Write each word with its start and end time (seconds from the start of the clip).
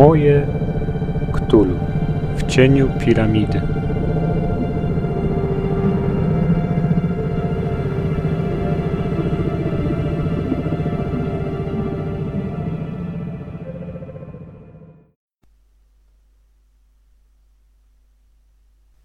Moje 0.00 0.46
Ktulu 1.32 1.78
w 2.36 2.46
cieniu 2.46 2.90
piramidy. 3.00 3.60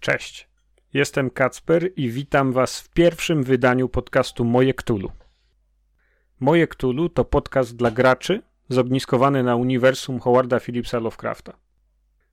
Cześć. 0.00 0.48
Jestem 0.94 1.30
Kacper 1.30 1.90
i 1.96 2.10
witam 2.10 2.52
Was 2.52 2.80
w 2.80 2.88
pierwszym 2.88 3.42
wydaniu 3.42 3.88
podcastu 3.88 4.44
Moje 4.44 4.74
Ktulu. 4.74 5.12
Moje 6.40 6.66
Ktulu 6.66 7.08
to 7.08 7.24
podcast 7.24 7.76
dla 7.76 7.90
graczy 7.90 8.42
zogniskowany 8.68 9.42
na 9.42 9.56
uniwersum 9.56 10.20
Howarda 10.20 10.60
Phillipsa 10.60 10.98
Lovecrafta. 10.98 11.56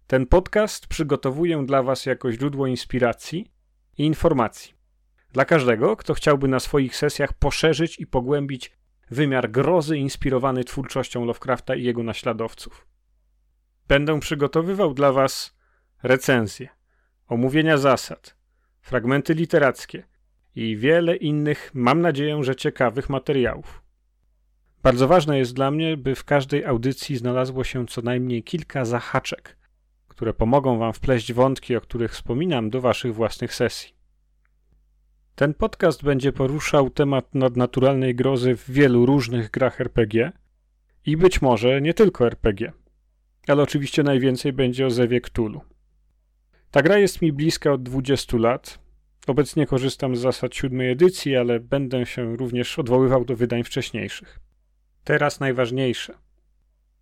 Ten 0.07 0.25
podcast 0.25 0.87
przygotowuję 0.87 1.65
dla 1.65 1.83
Was 1.83 2.05
jako 2.05 2.31
źródło 2.31 2.67
inspiracji 2.67 3.51
i 3.97 4.05
informacji. 4.05 4.73
Dla 5.33 5.45
każdego, 5.45 5.95
kto 5.95 6.13
chciałby 6.13 6.47
na 6.47 6.59
swoich 6.59 6.95
sesjach 6.95 7.33
poszerzyć 7.33 7.99
i 7.99 8.07
pogłębić 8.07 8.71
wymiar 9.11 9.51
grozy 9.51 9.97
inspirowany 9.97 10.63
twórczością 10.63 11.25
Lovecrafta 11.25 11.75
i 11.75 11.83
jego 11.83 12.03
naśladowców. 12.03 12.87
Będę 13.87 14.19
przygotowywał 14.19 14.93
dla 14.93 15.11
Was 15.11 15.55
recenzje, 16.03 16.69
omówienia 17.27 17.77
zasad, 17.77 18.35
fragmenty 18.81 19.33
literackie 19.33 20.03
i 20.55 20.77
wiele 20.77 21.15
innych, 21.15 21.71
mam 21.73 22.01
nadzieję, 22.01 22.43
że 22.43 22.55
ciekawych 22.55 23.09
materiałów. 23.09 23.82
Bardzo 24.83 25.07
ważne 25.07 25.37
jest 25.37 25.53
dla 25.53 25.71
mnie, 25.71 25.97
by 25.97 26.15
w 26.15 26.23
każdej 26.23 26.65
audycji 26.65 27.17
znalazło 27.17 27.63
się 27.63 27.87
co 27.87 28.01
najmniej 28.01 28.43
kilka 28.43 28.85
zahaczek, 28.85 29.57
które 30.07 30.33
pomogą 30.33 30.77
Wam 30.77 30.93
wpleść 30.93 31.33
wątki, 31.33 31.75
o 31.75 31.81
których 31.81 32.11
wspominam, 32.11 32.69
do 32.69 32.81
Waszych 32.81 33.15
własnych 33.15 33.53
sesji. 33.53 33.93
Ten 35.35 35.53
podcast 35.53 36.03
będzie 36.03 36.31
poruszał 36.31 36.89
temat 36.89 37.35
nadnaturalnej 37.35 38.15
grozy 38.15 38.55
w 38.55 38.71
wielu 38.71 39.05
różnych 39.05 39.51
grach 39.51 39.81
RPG 39.81 40.31
i 41.05 41.17
być 41.17 41.41
może 41.41 41.81
nie 41.81 41.93
tylko 41.93 42.25
RPG, 42.27 42.71
ale 43.47 43.63
oczywiście 43.63 44.03
najwięcej 44.03 44.53
będzie 44.53 44.85
o 44.85 44.89
Zewie 44.89 45.21
Cthulhu. 45.21 45.61
Ta 46.71 46.81
gra 46.81 46.97
jest 46.97 47.21
mi 47.21 47.33
bliska 47.33 47.71
od 47.71 47.83
20 47.83 48.37
lat. 48.37 48.79
Obecnie 49.27 49.65
korzystam 49.65 50.15
z 50.15 50.19
zasad 50.19 50.55
siódmej 50.55 50.91
edycji, 50.91 51.35
ale 51.35 51.59
będę 51.59 52.05
się 52.05 52.35
również 52.35 52.79
odwoływał 52.79 53.25
do 53.25 53.35
wydań 53.35 53.63
wcześniejszych. 53.63 54.39
Teraz 55.03 55.39
najważniejsze. 55.39 56.17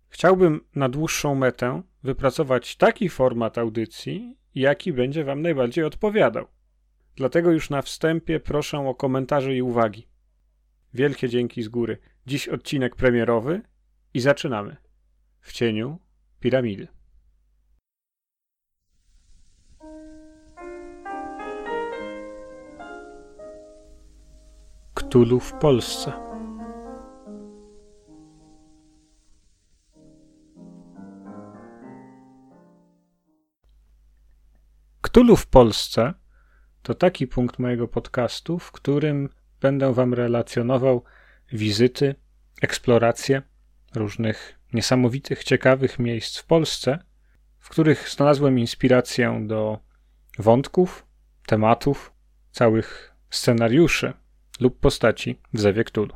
Chciałbym 0.08 0.60
na 0.74 0.88
dłuższą 0.88 1.34
metę 1.34 1.82
wypracować 2.02 2.76
taki 2.76 3.08
format 3.08 3.58
audycji, 3.58 4.36
jaki 4.54 4.92
będzie 4.92 5.24
Wam 5.24 5.42
najbardziej 5.42 5.84
odpowiadał. 5.84 6.46
Dlatego 7.16 7.50
już 7.50 7.70
na 7.70 7.82
wstępie 7.82 8.40
proszę 8.40 8.78
o 8.78 8.94
komentarze 8.94 9.54
i 9.56 9.62
uwagi. 9.62 10.08
Wielkie 10.94 11.28
dzięki 11.28 11.62
z 11.62 11.68
góry. 11.68 11.98
Dziś 12.26 12.48
odcinek 12.48 12.96
premierowy 12.96 13.60
i 14.14 14.20
zaczynamy. 14.20 14.76
W 15.40 15.52
cieniu 15.52 15.98
piramidy. 16.40 16.88
Ktulu 24.94 25.40
w 25.40 25.52
Polsce. 25.52 26.31
Ktulu 35.12 35.36
w 35.36 35.46
Polsce 35.46 36.14
to 36.82 36.94
taki 36.94 37.26
punkt 37.26 37.58
mojego 37.58 37.88
podcastu, 37.88 38.58
w 38.58 38.72
którym 38.72 39.28
będę 39.60 39.94
Wam 39.94 40.14
relacjonował 40.14 41.04
wizyty, 41.52 42.14
eksploracje 42.62 43.42
różnych 43.94 44.58
niesamowitych, 44.72 45.44
ciekawych 45.44 45.98
miejsc 45.98 46.38
w 46.38 46.46
Polsce, 46.46 46.98
w 47.58 47.68
których 47.68 48.08
znalazłem 48.08 48.58
inspirację 48.58 49.44
do 49.46 49.78
wątków, 50.38 51.06
tematów, 51.46 52.12
całych 52.50 53.14
scenariuszy 53.30 54.12
lub 54.60 54.80
postaci 54.80 55.40
w 55.52 55.60
Zewie 55.60 55.84
Ktulu. 55.84 56.14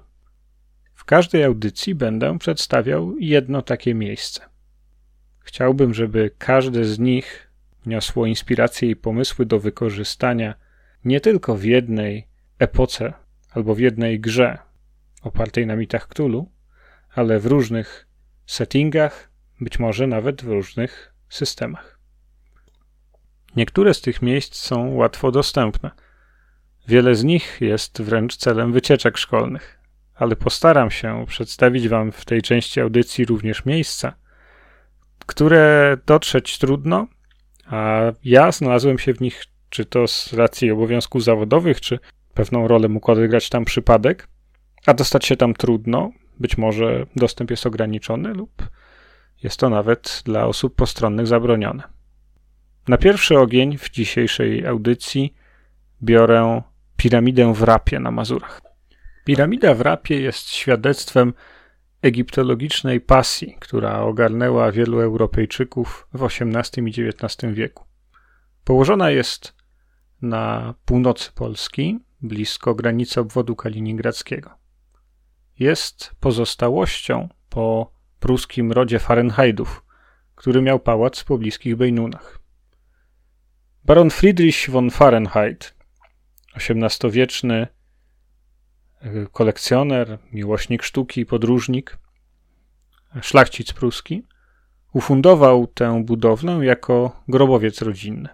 W 0.94 1.04
każdej 1.04 1.44
audycji 1.44 1.94
będę 1.94 2.38
przedstawiał 2.38 3.18
jedno 3.18 3.62
takie 3.62 3.94
miejsce. 3.94 4.48
Chciałbym, 5.40 5.94
żeby 5.94 6.30
każde 6.38 6.84
z 6.84 6.98
nich 6.98 7.45
niosło 7.86 8.26
inspiracje 8.26 8.90
i 8.90 8.96
pomysły 8.96 9.46
do 9.46 9.60
wykorzystania 9.60 10.54
nie 11.04 11.20
tylko 11.20 11.56
w 11.56 11.64
jednej 11.64 12.28
epoce 12.58 13.12
albo 13.50 13.74
w 13.74 13.78
jednej 13.78 14.20
grze 14.20 14.58
opartej 15.22 15.66
na 15.66 15.76
mitach 15.76 16.08
Cthulhu, 16.08 16.50
ale 17.14 17.38
w 17.40 17.46
różnych 17.46 18.06
settingach, 18.46 19.30
być 19.60 19.78
może 19.78 20.06
nawet 20.06 20.42
w 20.42 20.48
różnych 20.48 21.14
systemach. 21.28 21.98
Niektóre 23.56 23.94
z 23.94 24.00
tych 24.00 24.22
miejsc 24.22 24.54
są 24.54 24.94
łatwo 24.94 25.30
dostępne. 25.30 25.90
Wiele 26.88 27.14
z 27.14 27.24
nich 27.24 27.58
jest 27.60 28.02
wręcz 28.02 28.36
celem 28.36 28.72
wycieczek 28.72 29.18
szkolnych, 29.18 29.78
ale 30.14 30.36
postaram 30.36 30.90
się 30.90 31.24
przedstawić 31.28 31.88
Wam 31.88 32.12
w 32.12 32.24
tej 32.24 32.42
części 32.42 32.80
audycji 32.80 33.24
również 33.24 33.64
miejsca, 33.64 34.14
które 35.26 35.96
dotrzeć 36.06 36.58
trudno, 36.58 37.06
a 37.66 38.00
ja 38.24 38.52
znalazłem 38.52 38.98
się 38.98 39.14
w 39.14 39.20
nich, 39.20 39.44
czy 39.70 39.84
to 39.84 40.06
z 40.06 40.32
racji 40.32 40.70
obowiązków 40.70 41.24
zawodowych, 41.24 41.80
czy 41.80 41.98
pewną 42.34 42.68
rolę 42.68 42.88
mógł 42.88 43.10
odegrać 43.10 43.48
tam 43.48 43.64
przypadek, 43.64 44.28
a 44.86 44.94
dostać 44.94 45.26
się 45.26 45.36
tam 45.36 45.54
trudno. 45.54 46.10
Być 46.40 46.58
może 46.58 47.06
dostęp 47.16 47.50
jest 47.50 47.66
ograniczony, 47.66 48.34
lub 48.34 48.68
jest 49.42 49.60
to 49.60 49.70
nawet 49.70 50.22
dla 50.24 50.46
osób 50.46 50.74
postronnych 50.74 51.26
zabronione. 51.26 51.82
Na 52.88 52.98
pierwszy 52.98 53.38
ogień 53.38 53.78
w 53.78 53.90
dzisiejszej 53.90 54.66
audycji 54.66 55.34
biorę 56.02 56.62
piramidę 56.96 57.54
w 57.54 57.62
Rapie 57.62 58.00
na 58.00 58.10
Mazurach. 58.10 58.62
Piramida 59.24 59.74
w 59.74 59.80
Rapie 59.80 60.20
jest 60.20 60.48
świadectwem 60.48 61.34
egiptologicznej 62.06 63.00
pasji, 63.00 63.56
która 63.60 64.00
ogarnęła 64.00 64.72
wielu 64.72 65.00
Europejczyków 65.00 66.08
w 66.14 66.22
XVIII 66.22 66.88
i 66.88 67.08
XIX 67.08 67.54
wieku. 67.54 67.84
Położona 68.64 69.10
jest 69.10 69.54
na 70.22 70.74
północy 70.84 71.30
Polski, 71.34 71.98
blisko 72.22 72.74
granicy 72.74 73.20
obwodu 73.20 73.56
kaliningradzkiego. 73.56 74.50
Jest 75.58 76.10
pozostałością 76.20 77.28
po 77.48 77.92
pruskim 78.20 78.72
rodzie 78.72 78.98
Fahrenheitów, 78.98 79.84
który 80.34 80.62
miał 80.62 80.80
pałac 80.80 81.20
w 81.20 81.24
pobliskich 81.24 81.76
Bejnunach. 81.76 82.38
Baron 83.84 84.10
Friedrich 84.10 84.70
von 84.70 84.90
Fahrenheit, 84.90 85.74
XVIII-wieczny 86.56 87.66
kolekcjoner, 89.32 90.18
miłośnik 90.32 90.82
sztuki, 90.82 91.26
podróżnik, 91.26 91.98
szlachcic 93.22 93.72
pruski, 93.72 94.22
ufundował 94.92 95.66
tę 95.66 96.04
budowlę 96.04 96.52
jako 96.52 97.22
grobowiec 97.28 97.82
rodzinny. 97.82 98.28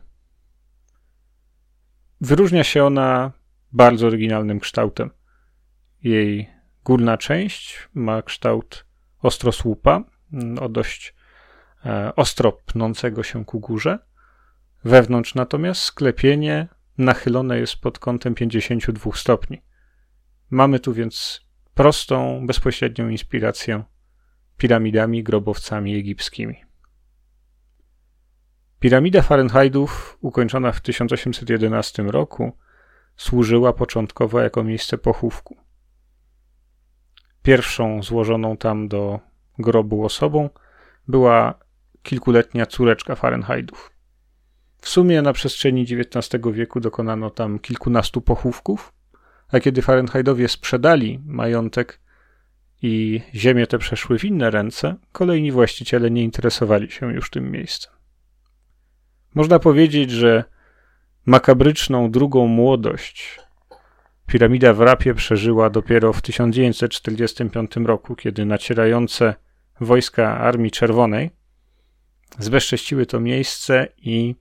Wyróżnia 2.20 2.64
się 2.64 2.84
ona 2.84 3.32
bardzo 3.72 4.06
oryginalnym 4.06 4.60
kształtem. 4.60 5.10
Jej 6.02 6.50
górna 6.84 7.18
część 7.18 7.88
ma 7.94 8.22
kształt 8.22 8.86
ostrosłupa, 9.22 10.04
o 10.60 10.68
dość 10.68 11.14
e, 11.84 12.16
ostro 12.16 12.52
pnącego 12.52 13.22
się 13.22 13.44
ku 13.44 13.60
górze. 13.60 13.98
Wewnątrz 14.84 15.34
natomiast 15.34 15.82
sklepienie 15.82 16.68
nachylone 16.98 17.58
jest 17.58 17.76
pod 17.76 17.98
kątem 17.98 18.34
52 18.34 19.12
stopni. 19.14 19.62
Mamy 20.52 20.80
tu 20.80 20.92
więc 20.92 21.40
prostą, 21.74 22.46
bezpośrednią 22.46 23.08
inspirację 23.08 23.84
piramidami, 24.56 25.22
grobowcami 25.22 25.96
egipskimi. 25.96 26.64
Piramida 28.80 29.22
Fahrenheitów, 29.22 30.18
ukończona 30.20 30.72
w 30.72 30.80
1811 30.80 32.02
roku, 32.02 32.52
służyła 33.16 33.72
początkowo 33.72 34.40
jako 34.40 34.64
miejsce 34.64 34.98
pochówku. 34.98 35.56
Pierwszą 37.42 38.02
złożoną 38.02 38.56
tam 38.56 38.88
do 38.88 39.20
grobu 39.58 40.04
osobą 40.04 40.50
była 41.08 41.58
kilkuletnia 42.02 42.66
córeczka 42.66 43.14
Fahrenheitów. 43.14 43.92
W 44.78 44.88
sumie 44.88 45.22
na 45.22 45.32
przestrzeni 45.32 45.82
XIX 45.82 46.42
wieku 46.52 46.80
dokonano 46.80 47.30
tam 47.30 47.58
kilkunastu 47.58 48.20
pochówków, 48.20 48.92
a 49.52 49.60
kiedy 49.60 49.82
Fahrenheitowie 49.82 50.48
sprzedali 50.48 51.20
majątek 51.26 52.00
i 52.82 53.20
ziemie 53.34 53.66
te 53.66 53.78
przeszły 53.78 54.18
w 54.18 54.24
inne 54.24 54.50
ręce, 54.50 54.96
kolejni 55.12 55.52
właściciele 55.52 56.10
nie 56.10 56.22
interesowali 56.22 56.90
się 56.90 57.14
już 57.14 57.30
tym 57.30 57.50
miejscem. 57.50 57.92
Można 59.34 59.58
powiedzieć, 59.58 60.10
że 60.10 60.44
makabryczną 61.26 62.10
drugą 62.10 62.46
młodość 62.46 63.40
piramida 64.26 64.72
w 64.72 64.80
Rapie 64.80 65.14
przeżyła 65.14 65.70
dopiero 65.70 66.12
w 66.12 66.22
1945 66.22 67.76
roku, 67.76 68.16
kiedy 68.16 68.44
nacierające 68.44 69.34
wojska 69.80 70.38
Armii 70.38 70.70
Czerwonej 70.70 71.30
zbezcześciły 72.38 73.06
to 73.06 73.20
miejsce 73.20 73.88
i 73.96 74.34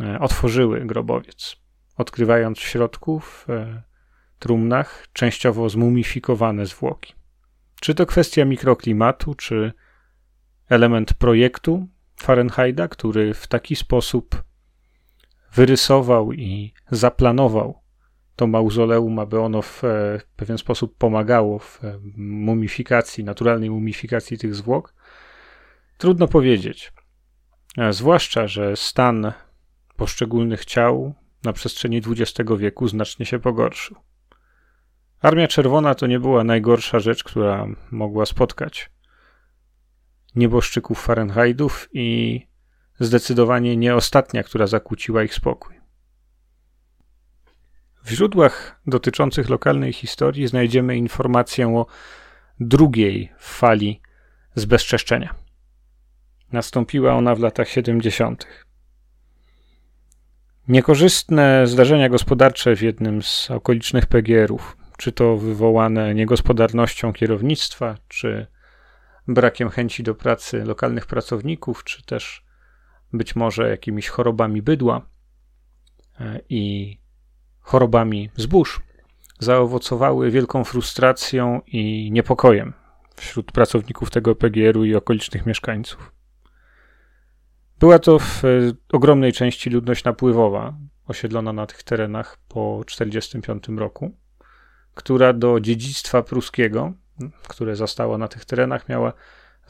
e, 0.00 0.18
otworzyły 0.20 0.80
grobowiec, 0.80 1.56
odkrywając 1.96 2.58
w 2.58 2.62
środku 2.62 3.20
w 3.20 3.50
e, 3.50 3.82
trumnach 4.42 5.06
częściowo 5.12 5.68
zmumifikowane 5.68 6.66
zwłoki. 6.66 7.14
Czy 7.80 7.94
to 7.94 8.06
kwestia 8.06 8.44
mikroklimatu, 8.44 9.34
czy 9.34 9.72
element 10.68 11.14
projektu 11.14 11.88
Fahrenheita, 12.16 12.88
który 12.88 13.34
w 13.34 13.46
taki 13.46 13.76
sposób 13.76 14.42
wyrysował 15.54 16.32
i 16.32 16.74
zaplanował 16.90 17.82
to 18.36 18.46
mauzoleum, 18.46 19.18
aby 19.18 19.40
ono 19.40 19.62
w 19.62 19.84
e, 19.84 20.20
pewien 20.36 20.58
sposób 20.58 20.96
pomagało 20.98 21.58
w 21.58 21.84
e, 21.84 21.98
mumifikacji, 22.16 23.24
naturalnej 23.24 23.70
mumifikacji 23.70 24.38
tych 24.38 24.54
zwłok? 24.54 24.94
Trudno 25.98 26.28
powiedzieć. 26.28 26.92
E, 27.78 27.92
zwłaszcza, 27.92 28.46
że 28.46 28.76
stan 28.76 29.32
poszczególnych 29.96 30.64
ciał 30.64 31.14
na 31.44 31.52
przestrzeni 31.52 32.02
XX 32.06 32.50
wieku 32.58 32.88
znacznie 32.88 33.26
się 33.26 33.38
pogorszył. 33.38 33.96
Armia 35.22 35.48
Czerwona 35.48 35.94
to 35.94 36.06
nie 36.06 36.20
była 36.20 36.44
najgorsza 36.44 37.00
rzecz, 37.00 37.24
która 37.24 37.66
mogła 37.90 38.26
spotkać 38.26 38.90
nieboszczyków 40.34 41.04
Fahrenheitów 41.04 41.88
i 41.92 42.40
zdecydowanie 43.00 43.76
nie 43.76 43.94
ostatnia, 43.94 44.42
która 44.42 44.66
zakłóciła 44.66 45.22
ich 45.22 45.34
spokój. 45.34 45.80
W 48.04 48.10
źródłach 48.10 48.80
dotyczących 48.86 49.48
lokalnej 49.48 49.92
historii 49.92 50.46
znajdziemy 50.46 50.96
informację 50.96 51.76
o 51.76 51.86
drugiej 52.60 53.32
fali 53.38 54.00
zbezczeszczenia. 54.54 55.34
Nastąpiła 56.52 57.14
ona 57.14 57.34
w 57.34 57.40
latach 57.40 57.68
70. 57.68 58.46
Niekorzystne 60.68 61.66
zdarzenia 61.66 62.08
gospodarcze 62.08 62.76
w 62.76 62.82
jednym 62.82 63.22
z 63.22 63.50
okolicznych 63.50 64.06
PGR-ów, 64.06 64.76
czy 65.02 65.12
to 65.12 65.36
wywołane 65.36 66.14
niegospodarnością 66.14 67.12
kierownictwa, 67.12 67.94
czy 68.08 68.46
brakiem 69.28 69.70
chęci 69.70 70.02
do 70.02 70.14
pracy 70.14 70.64
lokalnych 70.64 71.06
pracowników, 71.06 71.84
czy 71.84 72.02
też 72.02 72.44
być 73.12 73.36
może 73.36 73.70
jakimiś 73.70 74.08
chorobami 74.08 74.62
bydła 74.62 75.06
e, 76.20 76.40
i 76.48 76.96
chorobami 77.60 78.30
zbóż, 78.36 78.80
zaowocowały 79.38 80.30
wielką 80.30 80.64
frustracją 80.64 81.60
i 81.66 82.10
niepokojem 82.12 82.72
wśród 83.16 83.52
pracowników 83.52 84.10
tego 84.10 84.34
PGR-u 84.34 84.84
i 84.84 84.94
okolicznych 84.94 85.46
mieszkańców. 85.46 86.12
Była 87.78 87.98
to 87.98 88.18
w 88.18 88.44
e, 88.44 88.48
ogromnej 88.92 89.32
części 89.32 89.70
ludność 89.70 90.04
napływowa, 90.04 90.74
osiedlona 91.06 91.52
na 91.52 91.66
tych 91.66 91.82
terenach 91.82 92.38
po 92.48 92.82
1945 92.86 93.80
roku, 93.80 94.21
która 94.94 95.32
do 95.32 95.60
dziedzictwa 95.60 96.22
pruskiego, 96.22 96.92
które 97.48 97.76
zostało 97.76 98.18
na 98.18 98.28
tych 98.28 98.44
terenach, 98.44 98.88
miała 98.88 99.12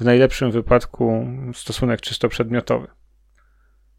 w 0.01 0.05
najlepszym 0.05 0.51
wypadku 0.51 1.27
stosunek 1.55 2.01
czysto 2.01 2.29
przedmiotowy. 2.29 2.89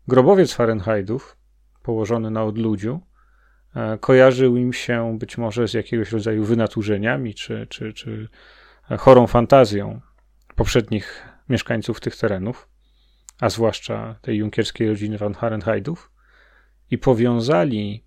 Grobowiec 0.08 0.54
Fahrenheitów, 0.54 1.38
położony 1.84 2.31
na 2.31 2.44
odludziu, 2.44 3.02
e, 3.75 3.98
kojarzył 3.98 4.58
im 4.58 4.74
się 4.74 5.18
być 5.20 5.38
może 5.38 5.68
z 5.68 5.74
jakiegoś 5.74 6.12
rodzaju 6.12 6.44
wynaturzeniami 6.44 7.34
czy, 7.34 7.68
czy, 7.69 7.94
czy 7.94 8.30
chorą 8.98 9.28
fantazją 9.28 10.02
poprzednich 10.56 11.28
mieszkańców 11.50 12.00
tych 12.00 12.16
terenów, 12.16 12.69
a 13.40 13.50
zwłaszcza 13.50 14.16
tej 14.22 14.38
junkierskiej 14.38 14.90
rodziny 14.90 15.18
Van 15.18 15.34
Fahrenheitów, 15.34 16.12
i 16.92 16.98
powiązali 16.98 18.06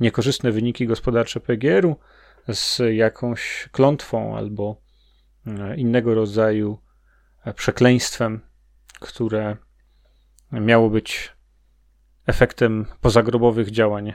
niekorzystne 0.00 0.52
wyniki 0.52 0.86
gospodarcze 0.86 1.40
PGR-u 1.40 1.96
z 2.48 2.82
jakąś 2.94 3.68
klątwą 3.72 4.36
albo 4.36 4.76
e, 5.46 5.76
innego 5.76 6.14
rodzaju 6.14 6.78
e, 7.44 7.54
przekleństwem, 7.54 8.40
które 9.00 9.56
miało 10.52 10.90
być 10.90 11.32
efektem 12.26 12.86
pozagrobowych 13.00 13.70
działań 13.70 14.12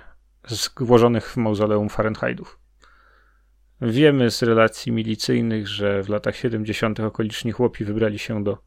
złożonych 0.48 1.32
w 1.32 1.38
mauzoleum 1.38 1.90
Fahrenheitów. 1.90 2.60
Wiemy 3.82 4.32
z 4.32 4.44
relacji 4.44 4.92
milicyjnych, 4.92 5.68
że 5.68 6.04
w 6.04 6.10
latach 6.10 6.36
70. 6.36 7.00
okoliczni 7.00 7.52
chłopi 7.52 7.86
wybrali 7.86 8.20
się 8.20 8.44
do 8.44 8.58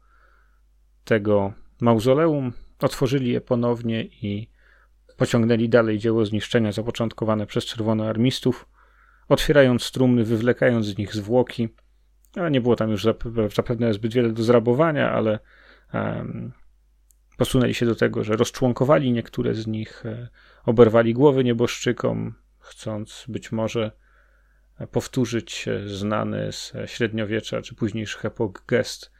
tego 1.03 1.53
mauzoleum, 1.81 2.53
otworzyli 2.79 3.31
je 3.31 3.41
ponownie 3.41 4.03
i 4.03 4.49
pociągnęli 5.17 5.69
dalej 5.69 5.99
dzieło 5.99 6.25
zniszczenia 6.25 6.71
zapoczątkowane 6.71 7.45
przez 7.45 7.65
czerwonoarmistów, 7.65 8.65
otwierając 9.29 9.91
trumny, 9.91 10.23
wywlekając 10.23 10.85
z 10.85 10.97
nich 10.97 11.15
zwłoki. 11.15 11.69
Ale 12.35 12.51
nie 12.51 12.61
było 12.61 12.75
tam 12.75 12.89
już 12.89 13.07
zapewne 13.55 13.93
zbyt 13.93 14.13
wiele 14.13 14.29
do 14.29 14.43
zrabowania, 14.43 15.11
ale 15.11 15.39
posunęli 17.37 17.73
się 17.73 17.85
do 17.85 17.95
tego, 17.95 18.23
że 18.23 18.35
rozczłonkowali 18.35 19.11
niektóre 19.11 19.53
z 19.53 19.67
nich, 19.67 20.05
e, 20.05 20.29
oberwali 20.65 21.13
głowy 21.13 21.43
nieboszczykom, 21.43 22.33
chcąc 22.59 23.25
być 23.27 23.51
może 23.51 23.91
powtórzyć 24.91 25.65
znany 25.85 26.51
z 26.51 26.73
średniowiecza 26.85 27.61
czy 27.61 27.75
późniejszych 27.75 28.25
epok 28.25 28.63
gest 28.67 29.11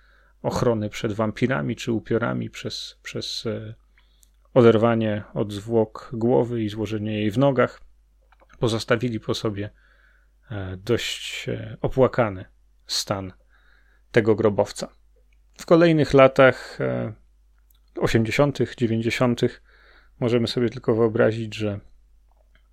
ochrony 0.42 0.90
przed 0.90 1.14
wampirami 1.14 1.76
czy 1.76 1.92
upiorami 1.92 2.50
przez, 2.50 3.00
przez 3.04 3.46
e, 3.46 3.76
oderwanie 4.54 5.24
od 5.34 5.54
zwłok 5.54 6.10
głowy 6.14 6.64
i 6.64 6.70
złożenie 6.70 7.20
jej 7.20 7.32
w 7.32 7.38
nogach. 7.38 7.82
Pozostawili 8.60 9.20
po 9.20 9.34
sobie 9.34 9.66
e, 9.66 9.88
dość 10.78 11.50
e, 11.50 11.77
opłakany 11.82 12.46
stan 12.86 13.34
tego 14.12 14.36
grobowca. 14.36 14.88
W 15.58 15.65
kolejnych 15.65 16.13
latach 16.13 16.79
80., 17.96 18.60
90., 18.77 19.41
możemy 20.20 20.48
sobie 20.48 20.70
tylko 20.70 20.96
wyobrazić, 20.96 21.56
że 21.56 21.79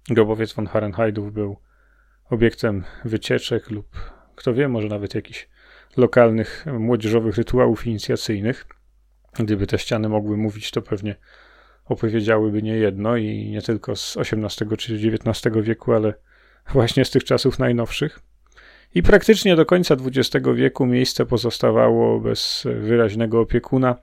grobowiec 0.09 0.53
von 0.53 0.67
Fahrenheitów 0.67 1.33
był 1.33 1.57
obiektem 2.31 2.85
wycieczek 3.05 3.71
lub 3.71 4.17
kto 4.37 4.55
wie, 4.55 4.69
może 4.69 4.89
nawet 4.89 5.15
jakichś 5.15 5.49
lokalnych 5.97 6.65
młodzieżowych 6.79 7.37
rytuałów 7.37 7.87
inicjacyjnych. 7.87 8.67
Gdyby 9.39 9.67
te 9.67 9.79
ściany 9.79 10.09
mogły 10.09 10.37
mówić, 10.37 10.71
to 10.71 10.83
pewnie 10.83 11.17
opowiedziałyby 11.85 12.63
nie 12.63 12.77
jedno 12.77 13.17
i 13.17 13.51
nie 13.51 13.63
tylko 13.63 13.97
z 13.97 14.17
XVIII 14.17 14.77
czy 14.77 14.95
XIX 14.95 15.57
wieku, 15.63 15.93
ale 15.93 16.15
właśnie 16.73 17.05
z 17.05 17.11
tych 17.11 17.25
czasów 17.25 17.59
najnowszych. 17.59 18.21
I 18.95 19.03
praktycznie 19.03 19.57
do 19.57 19.67
końca 19.67 19.95
XX 19.95 20.47
wieku 20.55 20.87
miejsce 20.87 21.27
pozostawało 21.27 22.21
bez 22.21 22.65
wyraźnego 22.81 23.41
opiekuna, 23.41 23.97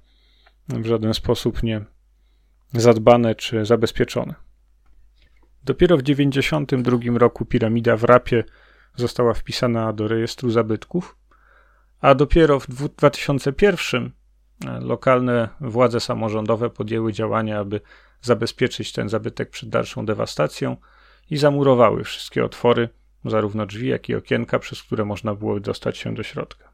w 0.69 0.85
żaden 0.85 1.13
sposób 1.13 1.63
nie 1.63 1.81
zadbane 2.73 3.35
czy 3.35 3.65
zabezpieczone. 3.65 4.35
Dopiero 5.63 5.97
w 5.97 6.03
1992 6.03 7.19
roku 7.19 7.45
piramida 7.45 7.97
w 7.97 8.03
Rapie 8.03 8.43
została 8.95 9.33
wpisana 9.33 9.93
do 9.93 10.07
rejestru 10.07 10.51
zabytków, 10.51 11.17
a 12.01 12.15
dopiero 12.15 12.59
w 12.59 12.67
2001 12.67 14.11
e, 14.65 14.79
lokalne 14.79 15.49
władze 15.61 15.99
samorządowe 15.99 16.69
podjęły 16.69 17.13
działania, 17.13 17.59
aby 17.59 17.81
zabezpieczyć 18.21 18.91
ten 18.91 19.09
zabytek 19.09 19.49
przed 19.49 19.69
dalszą 19.69 20.05
dewastacją 20.05 20.77
i 21.29 21.37
zamurowały 21.37 22.03
wszystkie 22.03 22.45
otwory, 22.45 22.89
zarówno 23.25 23.65
drzwi, 23.65 23.87
jak 23.87 24.09
i 24.09 24.15
okienka, 24.15 24.59
przez 24.59 24.83
które 24.83 25.05
można 25.05 25.35
było 25.35 25.59
dostać 25.59 25.97
się 25.97 26.13
do 26.13 26.23
środka. 26.23 26.73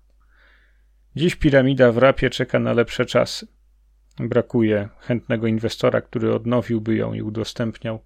Dziś 1.16 1.36
piramida 1.36 1.92
w 1.92 1.98
Rapie 1.98 2.30
czeka 2.30 2.60
na 2.60 2.74
lepsze 2.74 3.06
czasy. 3.06 3.48
Brakuje 4.20 4.90
chętnego 5.00 5.48
inwestora, 5.48 6.02
który 6.02 6.34
odnowiłby 6.34 6.96
ją 6.96 7.14
i 7.14 7.22
udostępniał 7.22 8.04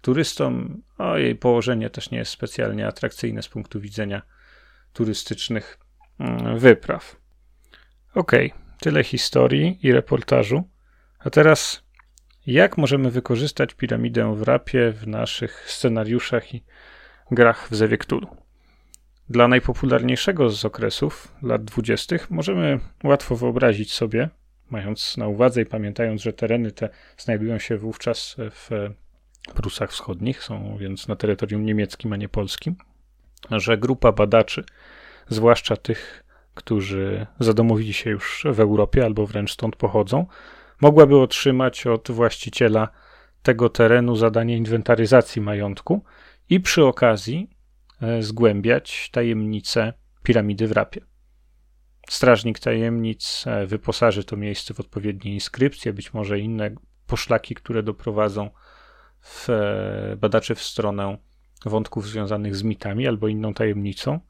turystom, 0.00 0.82
a 0.98 1.18
jej 1.18 1.36
położenie 1.36 1.90
też 1.90 2.10
nie 2.10 2.18
jest 2.18 2.30
specjalnie 2.30 2.86
atrakcyjne 2.86 3.42
z 3.42 3.48
punktu 3.48 3.80
widzenia 3.80 4.22
turystycznych 4.92 5.78
mm, 6.18 6.58
wypraw. 6.58 7.16
Ok, 8.14 8.32
tyle 8.80 9.04
historii 9.04 9.78
i 9.82 9.92
reportażu. 9.92 10.68
A 11.18 11.30
teraz, 11.30 11.82
jak 12.46 12.78
możemy 12.78 13.10
wykorzystać 13.10 13.74
piramidę 13.74 14.34
w 14.36 14.42
rapie 14.42 14.92
w 14.92 15.06
naszych 15.06 15.70
scenariuszach 15.70 16.54
i 16.54 16.62
grach 17.30 17.68
w 17.70 17.74
Zewie 17.76 17.98
Dla 19.28 19.48
najpopularniejszego 19.48 20.50
z 20.50 20.64
okresów 20.64 21.34
lat 21.42 21.64
dwudziestych 21.64 22.30
możemy 22.30 22.80
łatwo 23.04 23.36
wyobrazić 23.36 23.92
sobie, 23.92 24.28
mając 24.70 25.16
na 25.16 25.28
uwadze 25.28 25.62
i 25.62 25.66
pamiętając, 25.66 26.22
że 26.22 26.32
tereny 26.32 26.72
te 26.72 26.88
znajdują 27.16 27.58
się 27.58 27.76
wówczas 27.76 28.36
w 28.38 28.90
Prusach 29.54 29.90
Wschodnich, 29.90 30.42
są 30.42 30.76
więc 30.76 31.08
na 31.08 31.16
terytorium 31.16 31.64
niemieckim, 31.64 32.12
a 32.12 32.16
nie 32.16 32.28
polskim, 32.28 32.76
że 33.50 33.78
grupa 33.78 34.12
badaczy, 34.12 34.64
zwłaszcza 35.28 35.76
tych, 35.76 36.24
którzy 36.54 37.26
zadomowili 37.40 37.92
się 37.92 38.10
już 38.10 38.46
w 38.50 38.60
Europie 38.60 39.04
albo 39.04 39.26
wręcz 39.26 39.52
stąd 39.52 39.76
pochodzą, 39.76 40.26
mogłaby 40.80 41.18
otrzymać 41.18 41.86
od 41.86 42.10
właściciela 42.10 42.88
tego 43.42 43.68
terenu 43.68 44.16
zadanie 44.16 44.56
inwentaryzacji 44.56 45.42
majątku 45.42 46.04
i 46.50 46.60
przy 46.60 46.84
okazji 46.84 47.50
e, 48.02 48.22
zgłębiać 48.22 49.10
tajemnice 49.12 49.92
piramidy 50.22 50.68
w 50.68 50.72
Rapie. 50.72 51.00
Strażnik 52.08 52.58
tajemnic 52.58 53.44
e, 53.46 53.66
wyposaży 53.66 54.24
to 54.24 54.36
miejsce 54.36 54.74
w 54.74 54.80
odpowiednie 54.80 55.34
inskrypcje, 55.34 55.92
być 55.92 56.14
może 56.14 56.38
inne 56.38 56.70
poszlaki, 57.06 57.54
które 57.54 57.82
doprowadzą 57.82 58.50
w 59.20 59.50
e, 59.50 60.16
badaczy 60.16 60.54
w 60.54 60.62
stronę 60.62 61.18
wątków 61.66 62.08
związanych 62.08 62.56
z 62.56 62.62
mitami 62.62 63.06
albo 63.06 63.28
inną 63.28 63.54
tajemnicą. 63.54 64.20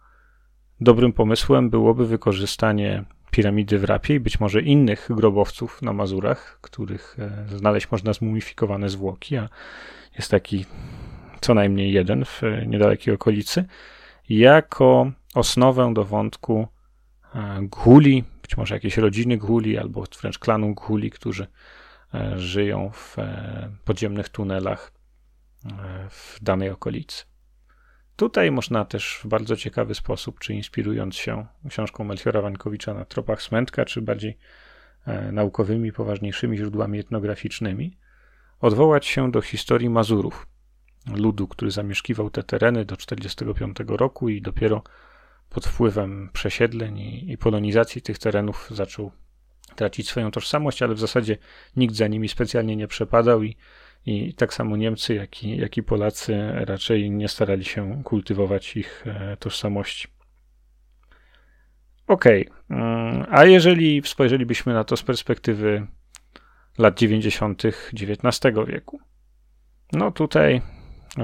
Dobrym 0.80 1.12
pomysłem 1.12 1.70
byłoby 1.70 2.06
wykorzystanie 2.06 3.04
piramidy 3.30 3.78
w 3.78 3.84
Rapie 3.84 4.14
i 4.14 4.20
być 4.20 4.40
może 4.40 4.62
innych 4.62 5.08
grobowców 5.10 5.82
na 5.82 5.92
Mazurach, 5.92 6.58
których 6.60 7.16
e, 7.18 7.58
znaleźć 7.58 7.90
można 7.90 8.12
zmumifikowane 8.12 8.88
zwłoki, 8.88 9.36
a 9.36 9.48
jest 10.16 10.30
taki 10.30 10.64
co 11.40 11.54
najmniej 11.54 11.92
jeden 11.92 12.24
w 12.24 12.42
niedalekiej 12.66 13.14
okolicy, 13.14 13.64
jako 14.28 15.10
osnowę 15.34 15.94
do 15.94 16.04
wątku 16.04 16.68
e, 17.34 17.58
Ghuli, 17.62 18.24
być 18.42 18.56
może 18.56 18.74
jakieś 18.74 18.96
rodziny 18.96 19.36
Ghuli, 19.36 19.78
albo 19.78 20.04
wręcz 20.20 20.38
klanu 20.38 20.74
Ghuli, 20.74 21.10
którzy 21.10 21.46
e, 22.14 22.38
żyją 22.38 22.90
w 22.94 23.16
podziemnych 23.84 24.28
tunelach 24.28 24.92
w 26.10 26.38
danej 26.42 26.70
okolicy. 26.70 27.29
Tutaj 28.20 28.50
można 28.50 28.84
też 28.84 29.20
w 29.24 29.26
bardzo 29.26 29.56
ciekawy 29.56 29.94
sposób, 29.94 30.38
czy 30.38 30.54
inspirując 30.54 31.16
się 31.16 31.46
książką 31.68 32.04
Melchiora 32.04 32.42
Wańkowicza 32.42 32.94
na 32.94 33.04
tropach 33.04 33.42
smętka, 33.42 33.84
czy 33.84 34.02
bardziej 34.02 34.38
e, 35.06 35.32
naukowymi, 35.32 35.92
poważniejszymi 35.92 36.56
źródłami 36.56 36.98
etnograficznymi, 36.98 37.96
odwołać 38.60 39.06
się 39.06 39.30
do 39.30 39.40
historii 39.40 39.90
Mazurów, 39.90 40.46
ludu, 41.14 41.48
który 41.48 41.70
zamieszkiwał 41.70 42.30
te 42.30 42.42
tereny 42.42 42.84
do 42.84 42.96
1945 42.96 43.98
roku 43.98 44.28
i 44.28 44.42
dopiero 44.42 44.82
pod 45.50 45.66
wpływem 45.66 46.30
przesiedleń 46.32 46.98
i, 46.98 47.32
i 47.32 47.38
polonizacji 47.38 48.02
tych 48.02 48.18
terenów 48.18 48.68
zaczął 48.70 49.12
tracić 49.76 50.08
swoją 50.08 50.30
tożsamość, 50.30 50.82
ale 50.82 50.94
w 50.94 51.00
zasadzie 51.00 51.36
nikt 51.76 51.94
za 51.94 52.06
nimi 52.06 52.28
specjalnie 52.28 52.76
nie 52.76 52.88
przepadał 52.88 53.42
i 53.42 53.56
i 54.06 54.34
tak 54.34 54.54
samo 54.54 54.76
Niemcy, 54.76 55.14
jak 55.14 55.42
i, 55.42 55.56
jak 55.56 55.76
i 55.76 55.82
Polacy 55.82 56.52
raczej 56.52 57.10
nie 57.10 57.28
starali 57.28 57.64
się 57.64 58.02
kultywować 58.04 58.76
ich 58.76 59.04
e, 59.06 59.36
tożsamości. 59.36 60.08
Okej, 62.06 62.48
okay. 62.48 62.78
Mm, 62.78 63.26
a 63.30 63.44
jeżeli 63.44 64.02
spojrzelibyśmy 64.04 64.74
na 64.74 64.84
to 64.84 64.96
z 64.96 65.02
perspektywy 65.02 65.86
lat 66.78 66.98
90. 66.98 67.62
XIX 67.64 68.56
wieku, 68.66 69.00
no 69.92 70.10
tutaj 70.10 70.62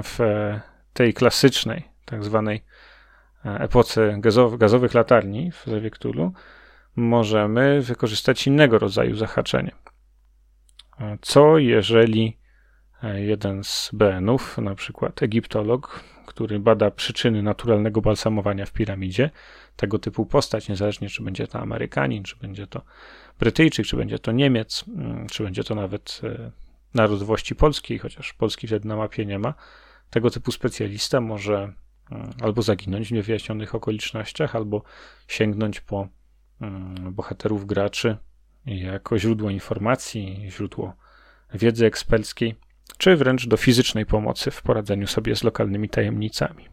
w 0.05 0.19
tej 0.93 1.15
klasycznej, 1.15 1.85
tak 2.05 2.25
zwanej 2.25 2.65
e, 3.45 3.61
epoce 3.61 4.19
gazowych 4.59 4.95
latarni 4.95 5.51
w 5.53 5.65
Zewie 5.67 5.91
Cthulhu, 5.91 6.33
możemy 6.97 7.83
wykorzystać 7.83 8.47
innego 8.47 8.79
rodzaju 8.79 9.17
zahaczenie. 9.17 9.73
E, 11.01 11.19
co 11.21 11.59
jeżeli 11.59 12.37
E, 12.37 12.46
jeden 13.03 13.65
z 13.65 13.91
BN-ów, 13.93 14.59
na 14.59 14.75
przykład 14.75 15.23
egiptolog, 15.23 16.05
który 16.27 16.59
bada 16.59 16.91
przyczyny 16.91 17.43
naturalnego 17.43 18.01
balsamowania 18.01 18.67
w 18.67 18.73
piramidzie, 18.73 19.31
tego 19.77 19.99
typu 19.99 20.27
postać, 20.27 20.69
niezależnie 20.69 21.09
czy 21.09 21.23
będzie 21.23 21.47
to 21.47 21.59
Amerykanin, 21.59 22.23
czy 22.23 22.37
będzie 22.37 22.67
to 22.67 22.83
Brytyjczyk, 23.39 23.87
czy 23.87 23.97
będzie 23.97 24.19
to 24.19 24.33
Niemiec, 24.33 24.85
mm, 24.89 25.27
czy 25.27 25.43
będzie 25.43 25.65
to 25.65 25.75
nawet 25.75 26.21
e, 26.25 26.51
narodowości 26.95 27.55
polskiej, 27.55 27.99
chociaż 27.99 28.33
Polski 28.33 28.67
wtedy 28.67 28.89
na 28.89 28.97
mapie 28.97 29.27
nie 29.27 29.39
ma, 29.39 29.55
tego 30.11 30.31
typu 30.31 30.53
specjalista 30.53 31.21
może 31.21 31.73
mm, 32.11 32.31
albo 32.43 32.63
zaginąć 32.63 33.09
w 33.09 33.13
niewyjaśnionych 33.13 33.75
okolicznościach, 33.75 34.57
albo 34.57 34.83
sięgnąć 35.29 35.81
po 35.81 36.09
mm, 36.61 37.15
bohaterów 37.15 37.67
graczy 37.67 38.17
jako 38.67 39.19
źródło 39.19 39.51
informacji, 39.51 40.47
źródło 40.51 40.97
wiedzy 41.55 41.87
eksperckiej 41.87 42.66
czy 42.99 43.17
wręcz 43.17 43.47
do 43.47 43.57
fizycznej 43.57 44.07
pomocy 44.07 44.51
w 44.51 44.63
poradzeniu 44.63 45.07
sobie 45.07 45.37
z 45.37 45.45
lokalnymi 45.45 45.89
tajemnicami. 45.89 46.69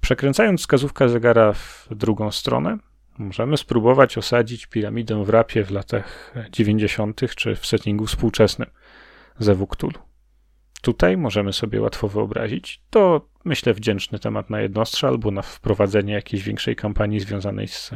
Przekręcając 0.00 0.60
wskazówkę 0.60 1.08
zegara 1.08 1.52
w 1.52 1.88
drugą 1.90 2.30
stronę, 2.30 2.78
możemy 3.18 3.56
spróbować 3.56 4.18
osadzić 4.18 4.66
piramidę 4.66 5.24
w 5.24 5.28
rapie 5.28 5.64
w 5.64 5.70
latach 5.70 6.34
90. 6.52 7.20
czy 7.36 7.56
w 7.56 7.66
settingu 7.66 8.06
współczesnym 8.06 8.70
ze 9.38 9.66
Cthulhu. 9.66 9.98
Tutaj 10.82 11.16
możemy 11.16 11.52
sobie 11.52 11.80
łatwo 11.80 12.08
wyobrazić, 12.08 12.82
to 12.90 13.28
myślę 13.44 13.74
wdzięczny 13.74 14.18
temat 14.18 14.50
na 14.50 14.60
jednostrze 14.60 15.08
albo 15.08 15.30
na 15.30 15.42
wprowadzenie 15.42 16.12
jakiejś 16.12 16.42
większej 16.42 16.76
kampanii 16.76 17.20
związanej 17.20 17.68
z 17.68 17.90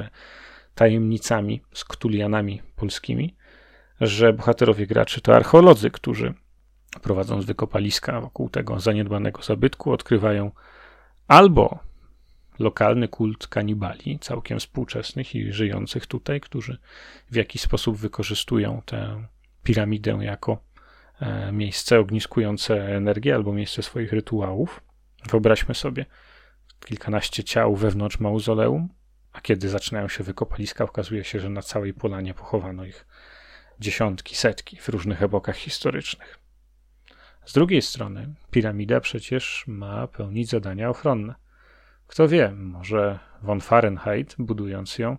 tajemnicami, 0.75 1.62
z 1.73 1.85
ktulianami 1.85 2.62
polskimi, 2.76 3.37
że 4.00 4.32
bohaterowie 4.32 4.86
graczy 4.86 5.20
to 5.20 5.36
archeolodzy, 5.36 5.90
którzy 5.90 6.34
prowadząc 7.02 7.44
wykopaliska 7.44 8.20
wokół 8.20 8.48
tego 8.48 8.80
zaniedbanego 8.80 9.42
zabytku, 9.42 9.92
odkrywają 9.92 10.50
albo 11.28 11.78
lokalny 12.58 13.08
kult 13.08 13.46
kanibali, 13.46 14.18
całkiem 14.18 14.58
współczesnych 14.58 15.34
i 15.34 15.52
żyjących 15.52 16.06
tutaj, 16.06 16.40
którzy 16.40 16.78
w 17.30 17.36
jakiś 17.36 17.62
sposób 17.62 17.96
wykorzystują 17.96 18.82
tę 18.84 19.26
piramidę 19.62 20.18
jako 20.20 20.58
e, 21.20 21.52
miejsce 21.52 22.00
ogniskujące 22.00 22.96
energię 22.96 23.34
albo 23.34 23.52
miejsce 23.52 23.82
swoich 23.82 24.12
rytuałów. 24.12 24.80
Wyobraźmy 25.30 25.74
sobie 25.74 26.06
kilkanaście 26.86 27.44
ciał 27.44 27.76
wewnątrz 27.76 28.20
mauzoleum, 28.20 28.88
a 29.32 29.40
kiedy 29.40 29.68
zaczynają 29.68 30.08
się 30.08 30.24
wykopaliska, 30.24 30.84
okazuje 30.84 31.24
się, 31.24 31.40
że 31.40 31.50
na 31.50 31.62
całej 31.62 31.94
polanie 31.94 32.34
pochowano 32.34 32.84
ich 32.84 33.06
dziesiątki, 33.80 34.37
setki 34.37 34.76
w 34.76 34.88
różnych 34.88 35.23
epokach 35.23 35.56
historycznych. 35.56 36.38
Z 37.45 37.52
drugiej 37.52 37.83
strony, 37.83 38.35
piramida 38.50 39.00
przecież 39.00 39.64
ma 39.66 40.06
pełnić 40.06 40.49
zadania 40.49 40.90
ochronne. 40.90 41.35
Kto 42.06 42.28
wie, 42.28 42.52
może 42.52 43.18
von 43.42 43.61
Fahrenheit, 43.61 44.35
budując 44.38 44.99
ją, 44.99 45.16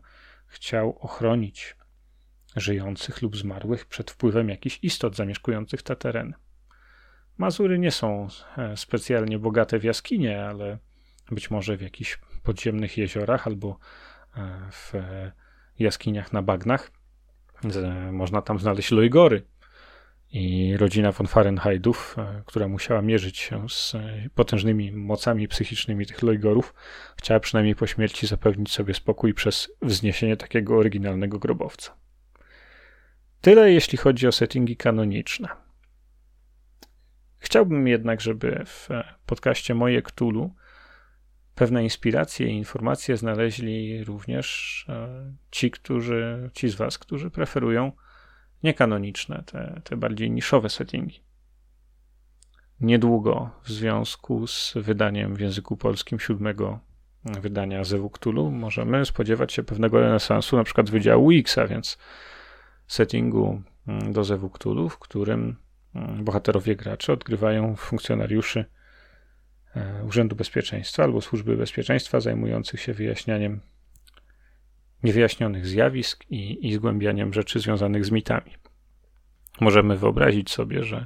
chciał 0.47 0.97
ochronić 0.99 1.75
żyjących 2.55 3.21
lub 3.21 3.37
zmarłych 3.37 3.85
przed 3.85 4.11
wpływem 4.11 4.49
jakichś 4.49 4.79
istot 4.81 5.15
zamieszkujących 5.15 5.83
te 5.83 5.95
tereny. 5.95 6.33
Mazury 7.37 7.79
nie 7.79 7.91
są 7.91 8.27
e, 8.57 8.77
specjalnie 8.77 9.39
bogate 9.39 9.79
w 9.79 9.83
jaskinie, 9.83 10.45
ale 10.45 10.77
być 11.31 11.51
może 11.51 11.77
w 11.77 11.81
jakichś 11.81 12.19
podziemnych 12.43 12.97
jeziorach 12.97 13.47
albo 13.47 13.79
e, 14.37 14.69
w 14.71 14.93
jaskiniach 15.79 16.33
na 16.33 16.41
bagnach 16.41 16.91
można 18.11 18.41
tam 18.41 18.59
znaleźć 18.59 18.91
lojgory. 18.91 19.43
I 20.31 20.77
rodzina 20.77 21.11
von 21.11 21.27
Fahrenheitów, 21.27 22.15
e, 22.17 22.43
która 22.45 22.67
musiała 22.67 23.01
mierzyć 23.01 23.37
się 23.37 23.69
z 23.69 23.95
e, 23.95 24.29
potężnymi 24.35 24.91
mocami 24.91 25.47
psychicznymi 25.47 26.05
tych 26.05 26.21
lojgorów, 26.23 26.73
chciała 27.17 27.39
przynajmniej 27.39 27.75
po 27.75 27.87
śmierci 27.87 28.27
zapewnić 28.27 28.71
sobie 28.71 28.93
spokój 28.93 29.33
przez 29.33 29.71
wzniesienie 29.81 30.37
takiego 30.37 30.77
oryginalnego 30.77 31.39
grobowca. 31.39 31.95
Tyle 33.41 33.71
jeśli 33.71 33.97
chodzi 33.97 34.27
o 34.27 34.31
settingi 34.31 34.77
kanoniczne. 34.77 35.47
Chciałbym 37.39 37.87
jednak, 37.87 38.21
żeby 38.21 38.63
w 38.65 38.91
e, 38.91 39.13
podcaście 39.25 39.75
Moje 39.75 40.01
Cthulhu 40.01 40.55
pewne 41.57 41.83
inspiracje 41.83 42.47
i 42.47 42.57
informacje 42.57 43.17
znaleźli 43.17 44.03
również 44.03 44.85
e, 44.89 45.33
ci, 45.51 45.71
którzy, 45.71 46.49
ci 46.53 46.69
z 46.69 46.75
Was, 46.75 46.97
którzy 46.97 47.29
preferują 47.29 47.91
niekanoniczne, 48.63 49.43
te, 49.45 49.81
te 49.83 49.97
bardziej 49.97 50.31
niszowe 50.31 50.69
settingi. 50.69 51.19
Niedługo 52.79 53.49
w 53.63 53.69
związku 53.69 54.47
z 54.47 54.73
wydaniem 54.75 55.35
w 55.35 55.39
języku 55.39 55.77
polskim 55.77 56.19
siódmego 56.19 56.79
wydania 57.23 57.83
Zewu 57.83 58.09
możemy 58.51 59.05
spodziewać 59.05 59.53
się 59.53 59.63
pewnego 59.63 59.99
renesansu, 59.99 60.57
na 60.57 60.63
przykład 60.63 60.89
Wydziału 60.89 61.31
X, 61.31 61.57
a 61.57 61.67
więc 61.67 61.97
settingu 62.87 63.61
mm, 63.87 64.13
do 64.13 64.23
Zewu 64.23 64.49
w 64.89 64.99
którym 64.99 65.55
mm, 65.95 66.23
bohaterowie 66.23 66.75
gracze 66.75 67.13
odgrywają 67.13 67.75
funkcjonariuszy 67.75 68.65
Urzędu 70.07 70.35
Bezpieczeństwa 70.35 71.03
albo 71.03 71.21
Służby 71.21 71.57
Bezpieczeństwa 71.57 72.19
zajmujących 72.19 72.81
się 72.81 72.93
wyjaśnianiem 72.93 73.59
niewyjaśnionych 75.03 75.67
zjawisk 75.67 76.25
i, 76.29 76.67
i 76.67 76.73
zgłębianiem 76.73 77.33
rzeczy 77.33 77.59
związanych 77.59 78.05
z 78.05 78.11
mitami. 78.11 78.51
Możemy 79.59 79.97
wyobrazić 79.97 80.51
sobie, 80.51 80.83
że 80.83 81.05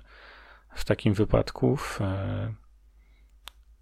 w 0.75 0.86
takim 0.86 1.13
wypadku, 1.13 1.77
w, 1.77 2.01
e, 2.01 2.53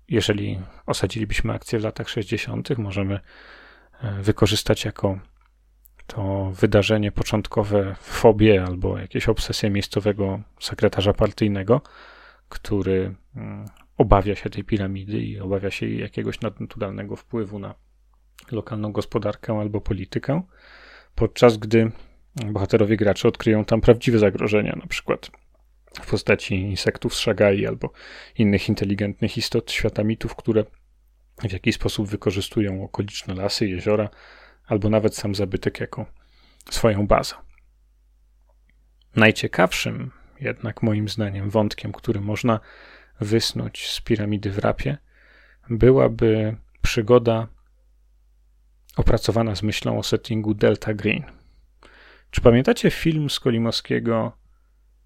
jeżeli 0.07 0.59
osadzilibyśmy 0.85 1.53
akcję 1.53 1.79
w 1.79 1.83
latach 1.83 2.09
60., 2.09 2.77
możemy 2.77 3.19
e, 4.01 4.21
wykorzystać 4.21 4.85
jako 4.85 5.19
to 6.07 6.51
wydarzenie 6.51 7.11
początkowe 7.11 7.95
fobię 8.01 8.63
albo 8.67 8.97
jakieś 8.97 9.29
obsesje 9.29 9.69
miejscowego 9.69 10.39
sekretarza 10.59 11.13
partyjnego, 11.13 11.81
który 12.49 13.15
mm, 13.35 13.65
obawia 13.99 14.35
się 14.35 14.49
tej 14.49 14.63
piramidy 14.63 15.19
i 15.19 15.39
obawia 15.39 15.71
się 15.71 15.89
jakiegoś 15.89 16.41
nadnaturalnego 16.41 17.15
wpływu 17.15 17.59
na 17.59 17.75
lokalną 18.51 18.91
gospodarkę 18.91 19.59
albo 19.59 19.81
politykę, 19.81 20.41
podczas 21.15 21.57
gdy 21.57 21.91
bohaterowie 22.45 22.97
gracze 22.97 23.27
odkryją 23.27 23.65
tam 23.65 23.81
prawdziwe 23.81 24.19
zagrożenia, 24.19 24.75
na 24.81 24.87
przykład 24.87 25.31
w 26.01 26.09
postaci 26.09 26.55
insektów 26.55 27.15
z 27.15 27.19
szagai 27.19 27.65
albo 27.65 27.91
innych 28.37 28.69
inteligentnych 28.69 29.37
istot 29.37 29.71
świata 29.71 30.03
mitów, 30.03 30.35
które 30.35 30.63
w 31.49 31.51
jakiś 31.51 31.75
sposób 31.75 32.07
wykorzystują 32.07 32.83
okoliczne 32.83 33.35
lasy, 33.35 33.67
jeziora, 33.67 34.09
albo 34.67 34.89
nawet 34.89 35.15
sam 35.15 35.35
zabytek 35.35 35.79
jako 35.79 36.05
swoją 36.69 37.07
bazę. 37.07 37.35
Najciekawszym 39.15 40.11
jednak 40.39 40.83
moim 40.83 41.09
zdaniem 41.09 41.49
wątkiem, 41.49 41.91
który 41.91 42.21
można 42.21 42.59
wysnuć 43.21 43.89
z 43.89 44.01
piramidy 44.01 44.51
w 44.51 44.57
rapie, 44.57 44.97
byłaby 45.69 46.55
przygoda 46.81 47.47
opracowana 48.95 49.55
z 49.55 49.63
myślą 49.63 49.99
o 49.99 50.03
settingu 50.03 50.53
Delta 50.53 50.93
Green. 50.93 51.23
Czy 52.31 52.41
pamiętacie 52.41 52.91
film 52.91 53.29
z 53.29 53.39
Kolimowskiego 53.39 54.31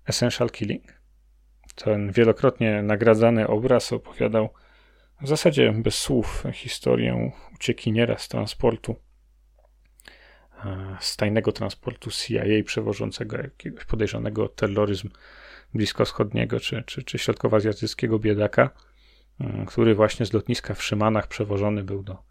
Essential 0.05 0.49
Killing? 0.49 0.83
Ten 1.75 2.11
wielokrotnie 2.11 2.81
nagradzany 2.83 3.47
obraz 3.47 3.93
opowiadał 3.93 4.49
w 5.21 5.27
zasadzie 5.27 5.71
bez 5.71 5.95
słów 5.95 6.43
historię 6.53 7.31
uciekiniera 7.55 8.17
z 8.17 8.27
transportu, 8.27 8.95
z 10.99 11.17
tajnego 11.17 11.51
transportu 11.51 12.11
CIA 12.11 12.43
przewożącego 12.65 13.37
jakiegoś 13.37 13.85
podejrzanego 13.85 14.43
o 14.43 14.49
terroryzm 14.49 15.09
bliskowschodniego 15.73 16.59
czy, 16.59 16.83
czy, 16.85 17.03
czy 17.03 17.17
środkowoazjatyckiego 17.17 18.19
biedaka, 18.19 18.69
który 19.67 19.95
właśnie 19.95 20.25
z 20.25 20.33
lotniska 20.33 20.73
w 20.73 20.83
Szymanach 20.83 21.27
przewożony 21.27 21.83
był 21.83 22.03
do 22.03 22.23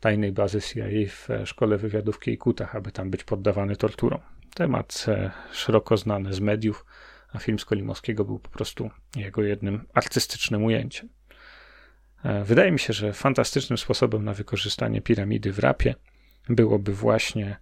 tajnej 0.00 0.32
bazy 0.32 0.60
CIA 0.60 0.84
w 1.08 1.28
szkole 1.44 1.76
wywiadu 1.76 2.12
w 2.12 2.20
Kiejkutach, 2.20 2.76
aby 2.76 2.92
tam 2.92 3.10
być 3.10 3.24
poddawany 3.24 3.76
torturom. 3.76 4.20
Temat 4.54 5.04
e, 5.08 5.30
szeroko 5.52 5.96
znany 5.96 6.32
z 6.32 6.40
mediów, 6.40 6.84
a 7.32 7.38
film 7.38 7.58
z 7.58 7.64
Kolimowskiego 7.64 8.24
był 8.24 8.38
po 8.38 8.48
prostu 8.48 8.90
jego 9.16 9.42
jednym 9.42 9.86
artystycznym 9.94 10.64
ujęciem. 10.64 11.08
E, 12.24 12.44
wydaje 12.44 12.72
mi 12.72 12.78
się, 12.78 12.92
że 12.92 13.12
fantastycznym 13.12 13.78
sposobem 13.78 14.24
na 14.24 14.34
wykorzystanie 14.34 15.00
piramidy 15.00 15.52
w 15.52 15.58
rapie 15.58 15.94
byłoby 16.48 16.92
właśnie 16.92 17.56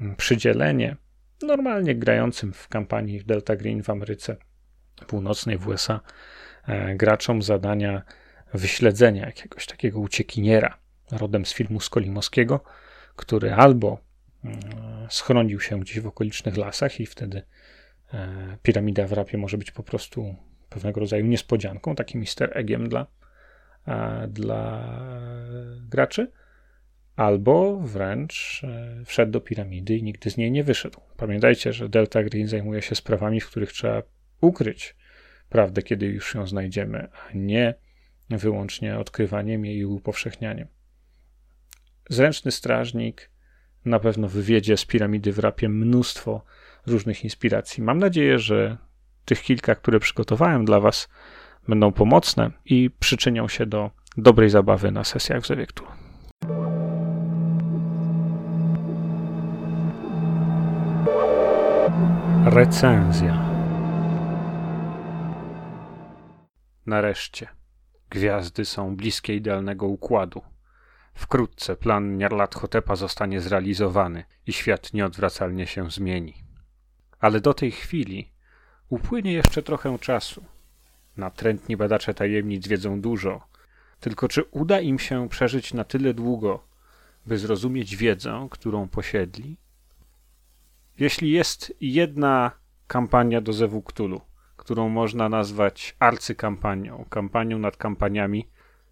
mm, 0.00 0.16
przydzielenie 0.16 0.96
normalnie 1.42 1.94
grającym 1.94 2.52
w 2.52 2.68
kampanii 2.68 3.20
w 3.20 3.24
Delta 3.24 3.56
Green 3.56 3.82
w 3.82 3.90
Ameryce 3.90 4.36
Północnej 5.06 5.58
w 5.58 5.68
USA 5.68 6.00
e, 6.66 6.96
graczom 6.96 7.42
zadania 7.42 8.02
wyśledzenia 8.54 9.26
jakiegoś 9.26 9.66
takiego 9.66 10.00
uciekiniera 10.00 10.78
rodem 11.12 11.46
z 11.46 11.54
filmu 11.54 11.80
Skolimowskiego, 11.80 12.60
który 13.16 13.52
albo 13.52 13.98
mm, 14.44 14.60
schronił 15.08 15.60
się 15.60 15.80
gdzieś 15.80 16.00
w 16.00 16.06
okolicznych 16.06 16.56
lasach 16.56 17.00
i 17.00 17.06
wtedy 17.06 17.42
e, 18.14 18.56
piramida 18.62 19.06
w 19.06 19.12
rapie 19.12 19.38
może 19.38 19.58
być 19.58 19.70
po 19.70 19.82
prostu 19.82 20.34
pewnego 20.68 21.00
rodzaju 21.00 21.26
niespodzianką, 21.26 21.94
takim 21.94 22.20
easter 22.20 22.58
eggiem 22.58 22.88
dla, 22.88 23.06
e, 23.86 24.28
dla 24.28 24.90
graczy, 25.88 26.32
albo 27.16 27.76
wręcz 27.76 28.62
wszedł 29.06 29.32
do 29.32 29.40
piramidy 29.40 29.96
i 29.96 30.02
nigdy 30.02 30.30
z 30.30 30.36
niej 30.36 30.50
nie 30.50 30.64
wyszedł. 30.64 31.00
Pamiętajcie, 31.16 31.72
że 31.72 31.88
Delta 31.88 32.22
Green 32.22 32.48
zajmuje 32.48 32.82
się 32.82 32.94
sprawami, 32.94 33.40
w 33.40 33.46
których 33.46 33.72
trzeba 33.72 34.02
ukryć 34.40 34.96
prawdę, 35.48 35.82
kiedy 35.82 36.06
już 36.06 36.34
ją 36.34 36.46
znajdziemy, 36.46 37.08
a 37.12 37.28
nie 37.34 37.74
wyłącznie 38.30 38.98
odkrywaniem 38.98 39.64
jej 39.64 39.76
i 39.76 39.84
upowszechnianiem. 39.84 40.68
Zręczny 42.10 42.50
strażnik 42.50 43.30
na 43.84 43.98
pewno 43.98 44.28
wywiedzie 44.28 44.76
z 44.76 44.84
piramidy 44.84 45.32
w 45.32 45.38
rapie 45.38 45.68
mnóstwo 45.68 46.44
różnych 46.86 47.24
inspiracji. 47.24 47.82
Mam 47.82 47.98
nadzieję, 47.98 48.38
że 48.38 48.76
tych 49.24 49.42
kilka, 49.42 49.74
które 49.74 50.00
przygotowałem 50.00 50.64
dla 50.64 50.80
Was, 50.80 51.08
będą 51.68 51.92
pomocne 51.92 52.50
i 52.64 52.90
przyczynią 52.98 53.48
się 53.48 53.66
do 53.66 53.90
dobrej 54.16 54.50
zabawy 54.50 54.90
na 54.90 55.04
sesjach 55.04 55.42
w 55.42 55.46
Zewiektu. 55.46 55.84
Recenzja. 62.44 63.49
Nareszcie. 66.90 67.48
Gwiazdy 68.10 68.64
są 68.64 68.96
bliskie 68.96 69.34
idealnego 69.34 69.86
układu. 69.86 70.42
Wkrótce 71.14 71.76
plan 71.76 72.16
Nyarlathotepa 72.16 72.96
zostanie 72.96 73.40
zrealizowany 73.40 74.24
i 74.46 74.52
świat 74.52 74.92
nieodwracalnie 74.92 75.66
się 75.66 75.90
zmieni. 75.90 76.34
Ale 77.20 77.40
do 77.40 77.54
tej 77.54 77.70
chwili 77.70 78.32
upłynie 78.88 79.32
jeszcze 79.32 79.62
trochę 79.62 79.98
czasu. 79.98 80.44
Natrętni 81.16 81.76
badacze 81.76 82.14
tajemnic 82.14 82.68
wiedzą 82.68 83.00
dużo, 83.00 83.40
tylko 84.00 84.28
czy 84.28 84.44
uda 84.44 84.80
im 84.80 84.98
się 84.98 85.28
przeżyć 85.28 85.74
na 85.74 85.84
tyle 85.84 86.14
długo, 86.14 86.64
by 87.26 87.38
zrozumieć 87.38 87.96
wiedzę, 87.96 88.48
którą 88.50 88.88
posiedli? 88.88 89.56
Jeśli 90.98 91.30
jest 91.30 91.74
jedna 91.80 92.50
kampania 92.86 93.40
do 93.40 93.52
Zewu 93.52 93.82
Cthulhu, 93.82 94.20
którą 94.60 94.88
można 94.88 95.28
nazwać 95.28 95.96
arcykampanią, 95.98 97.04
kampanią 97.10 97.58
nad 97.58 97.76
kampaniami, 97.76 98.48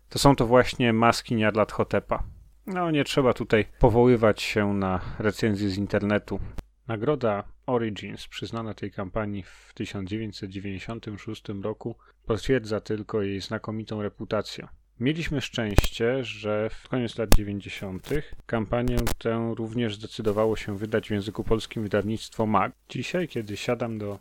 to 0.09 0.19
są 0.19 0.37
to 0.37 0.47
właśnie 0.47 0.93
maski 0.93 1.35
Nyarlathotepa. 1.35 2.23
No, 2.67 2.91
nie 2.91 3.05
trzeba 3.05 3.33
tutaj 3.35 3.65
powoływać 3.79 4.43
się 4.43 4.75
na 4.75 5.01
recenzje 5.19 5.71
z 5.71 5.77
internetu. 5.77 6.41
Nagroda 6.89 7.45
Origins 7.67 8.27
przyznana 8.27 8.75
tej 8.75 8.91
kampanii 8.91 9.43
w 9.43 9.73
1996 9.75 11.43
roku 11.63 11.97
potwierdza 12.27 12.81
tylko 12.81 13.23
jej 13.23 13.41
znakomitą 13.41 14.03
reputację. 14.03 14.69
Mieliśmy 15.01 15.41
szczęście, 15.41 16.25
że 16.25 16.71
w 16.71 16.89
koniec 16.89 17.19
lat 17.19 17.31
90. 17.37 18.09
kampanię 18.47 18.97
tę 19.19 19.55
również 19.57 19.97
zdecydowało 19.97 20.57
się 20.57 20.79
wydać 20.79 21.09
w 21.09 21.11
języku 21.11 21.45
polskim 21.45 21.83
wydawnictwo 21.83 22.47
MAG. 22.47 22.73
Dzisiaj, 22.89 23.29
kiedy 23.29 23.57
siadam 23.57 23.99
do 23.99 24.19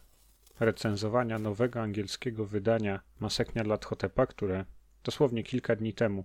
recenzowania 0.59 1.39
nowego 1.39 1.81
angielskiego 1.81 2.45
wydania 2.45 2.99
Masek 3.19 3.55
Nyarlathotepa, 3.55 4.25
które 4.25 4.65
dosłownie 5.03 5.43
kilka 5.43 5.75
dni 5.75 5.93
temu 5.93 6.23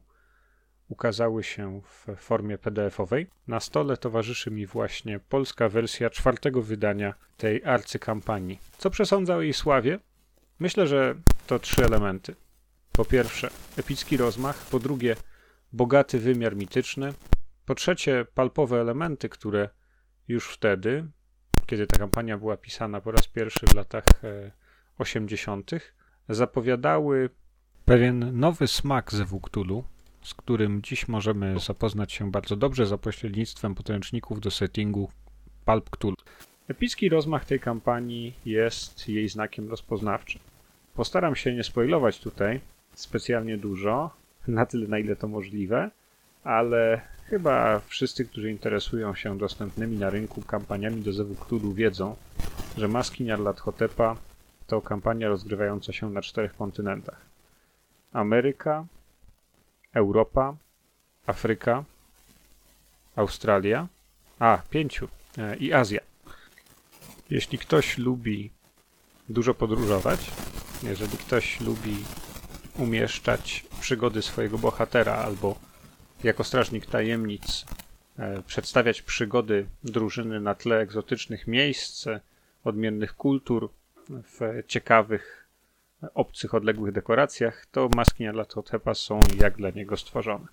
ukazały 0.88 1.42
się 1.44 1.80
w 1.82 2.16
formie 2.16 2.58
PDF-owej. 2.58 3.26
Na 3.46 3.60
stole 3.60 3.96
towarzyszy 3.96 4.50
mi 4.50 4.66
właśnie 4.66 5.20
polska 5.20 5.68
wersja 5.68 6.10
czwartego 6.10 6.62
wydania 6.62 7.14
tej 7.36 7.64
arcykampanii. 7.64 8.58
Co 8.78 8.90
przesądza 8.90 9.36
o 9.36 9.40
jej 9.40 9.52
sławie? 9.52 9.98
Myślę, 10.58 10.86
że 10.86 11.14
to 11.46 11.58
trzy 11.58 11.84
elementy. 11.84 12.34
Po 12.92 13.04
pierwsze, 13.04 13.50
epicki 13.76 14.16
rozmach, 14.16 14.66
po 14.70 14.78
drugie, 14.78 15.16
bogaty 15.72 16.18
wymiar 16.18 16.56
mityczny, 16.56 17.12
po 17.66 17.74
trzecie, 17.74 18.26
palpowe 18.34 18.80
elementy, 18.80 19.28
które 19.28 19.68
już 20.28 20.48
wtedy, 20.48 21.06
kiedy 21.72 21.86
ta 21.86 21.98
kampania 21.98 22.38
była 22.38 22.56
pisana 22.56 23.00
po 23.00 23.10
raz 23.12 23.28
pierwszy 23.28 23.66
w 23.66 23.74
latach 23.74 24.04
80., 24.98 25.72
e, 25.72 25.80
zapowiadały 26.28 27.30
pewien 27.84 28.40
nowy 28.40 28.66
smak 28.66 29.12
ze 29.12 29.24
Wuktulu, 29.24 29.84
z 30.22 30.34
którym 30.34 30.82
dziś 30.82 31.08
możemy 31.08 31.58
zapoznać 31.58 32.12
się 32.12 32.30
bardzo 32.30 32.56
dobrze 32.56 32.86
za 32.86 32.98
pośrednictwem 32.98 33.74
podręczników 33.74 34.40
do 34.40 34.50
settingu 34.50 35.10
Pulp 35.64 35.90
Cthulhu. 35.90 36.16
Epicki 36.68 37.08
rozmach 37.08 37.44
tej 37.44 37.60
kampanii 37.60 38.34
jest 38.44 39.08
jej 39.08 39.28
znakiem 39.28 39.70
rozpoznawczym. 39.70 40.40
Postaram 40.94 41.36
się 41.36 41.54
nie 41.54 41.64
spoilować 41.64 42.20
tutaj 42.20 42.60
specjalnie 42.94 43.58
dużo, 43.58 44.10
na 44.48 44.66
tyle 44.66 44.88
na 44.88 44.98
ile 44.98 45.16
to 45.16 45.28
możliwe, 45.28 45.90
ale 46.44 47.00
chyba 47.32 47.80
wszyscy, 47.80 48.24
którzy 48.24 48.50
interesują 48.50 49.14
się 49.14 49.38
dostępnymi 49.38 49.98
na 49.98 50.10
rynku 50.10 50.42
kampaniami 50.42 51.02
do 51.02 51.12
Zewu 51.12 51.34
Cthulhu 51.34 51.74
wiedzą, 51.74 52.16
że 52.76 52.88
Maski 52.88 53.24
Nyarlathotepa 53.24 54.16
to 54.66 54.80
kampania 54.80 55.28
rozgrywająca 55.28 55.92
się 55.92 56.10
na 56.10 56.22
czterech 56.22 56.56
kontynentach. 56.56 57.20
Ameryka, 58.12 58.86
Europa, 59.94 60.56
Afryka, 61.26 61.84
Australia, 63.16 63.88
a 64.38 64.58
pięciu 64.70 65.08
e, 65.38 65.56
i 65.56 65.72
Azja. 65.72 66.00
Jeśli 67.30 67.58
ktoś 67.58 67.98
lubi 67.98 68.50
dużo 69.28 69.54
podróżować, 69.54 70.30
jeżeli 70.82 71.18
ktoś 71.18 71.60
lubi 71.60 71.96
umieszczać 72.78 73.64
przygody 73.80 74.22
swojego 74.22 74.58
bohatera 74.58 75.14
albo 75.14 75.71
jako 76.24 76.44
strażnik 76.44 76.86
tajemnic 76.86 77.66
e, 78.18 78.42
przedstawiać 78.42 79.02
przygody 79.02 79.66
drużyny 79.84 80.40
na 80.40 80.54
tle 80.54 80.78
egzotycznych 80.78 81.46
miejsc, 81.46 82.06
odmiennych 82.64 83.16
kultur, 83.16 83.70
w 84.08 84.62
ciekawych, 84.66 85.48
obcych, 86.14 86.54
odległych 86.54 86.92
dekoracjach, 86.92 87.66
to 87.66 87.88
maski 87.96 88.22
Nyarlathotepa 88.22 88.94
są 88.94 89.20
jak 89.38 89.56
dla 89.56 89.70
niego 89.70 89.96
stworzone. 89.96 90.46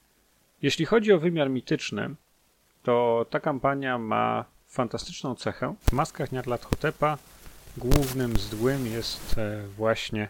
Jeśli 0.62 0.86
chodzi 0.86 1.14
o 1.14 1.20
wymiar 1.20 1.50
mityczny, 1.50 2.16
to 2.84 3.26
ta 3.30 3.40
kampania 3.40 3.98
ma 3.98 4.46
fantastyczną 4.68 5.36
cechę. 5.36 5.76
W 5.82 5.92
maskach 5.92 6.32
Nyarlathotepa 6.32 7.18
głównym 7.78 8.38
zdłym 8.38 8.88
jest 8.88 9.38
e, 9.38 9.64
właśnie 9.78 10.30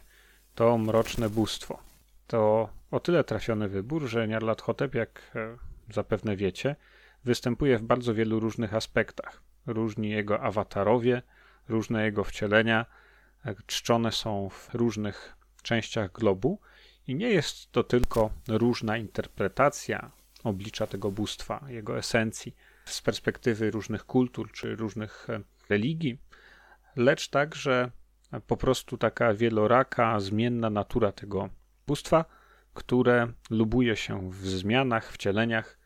to 0.56 0.78
mroczne 0.78 1.30
bóstwo. 1.30 1.89
To 2.30 2.70
o 2.92 3.00
tyle 3.00 3.24
trafiony 3.24 3.70
wybór, 3.70 4.08
że 4.08 4.28
Nyarlathotep, 4.28 4.96
jak 4.96 5.32
e, 5.36 5.58
zapewne 5.94 6.36
wiecie, 6.36 6.76
występuje 7.24 7.78
w 7.78 7.84
bardzo 7.84 8.14
wielu 8.14 8.40
różnych 8.40 8.74
aspektach. 8.74 9.42
Różni 9.66 10.10
jego 10.10 10.42
awatarowie, 10.42 11.22
różne 11.70 12.06
jego 12.06 12.24
wcielenia, 12.24 12.86
e, 13.46 13.56
czczone 13.66 14.12
są 14.12 14.50
w 14.50 14.70
różnych 14.74 15.36
częściach 15.64 16.12
globu 16.12 16.60
i 17.08 17.16
nie 17.16 17.30
jest 17.30 17.72
to 17.72 17.84
tylko 17.84 18.30
różna 18.48 18.98
interpretacja 18.98 20.12
oblicza 20.44 20.88
tego 20.88 21.12
bóstwa, 21.12 21.66
jego 21.68 21.98
esencji 21.98 22.56
z 22.86 23.02
perspektywy 23.02 23.72
różnych 23.72 24.06
kultur 24.06 24.52
czy 24.52 24.76
różnych 24.76 25.30
e, 25.30 25.42
religii, 25.70 26.18
lecz 26.96 27.30
także 27.30 27.92
po 28.48 28.58
prostu 28.58 28.98
taka 28.98 29.34
wieloraka, 29.34 30.20
zmienna 30.20 30.70
natura 30.70 31.12
tego 31.12 31.50
bóstwa, 31.90 32.26
które 32.74 33.28
lubuje 33.50 33.96
się 33.96 34.32
w 34.32 34.48
zmianach, 34.48 35.12
wcieleniach. 35.12 35.80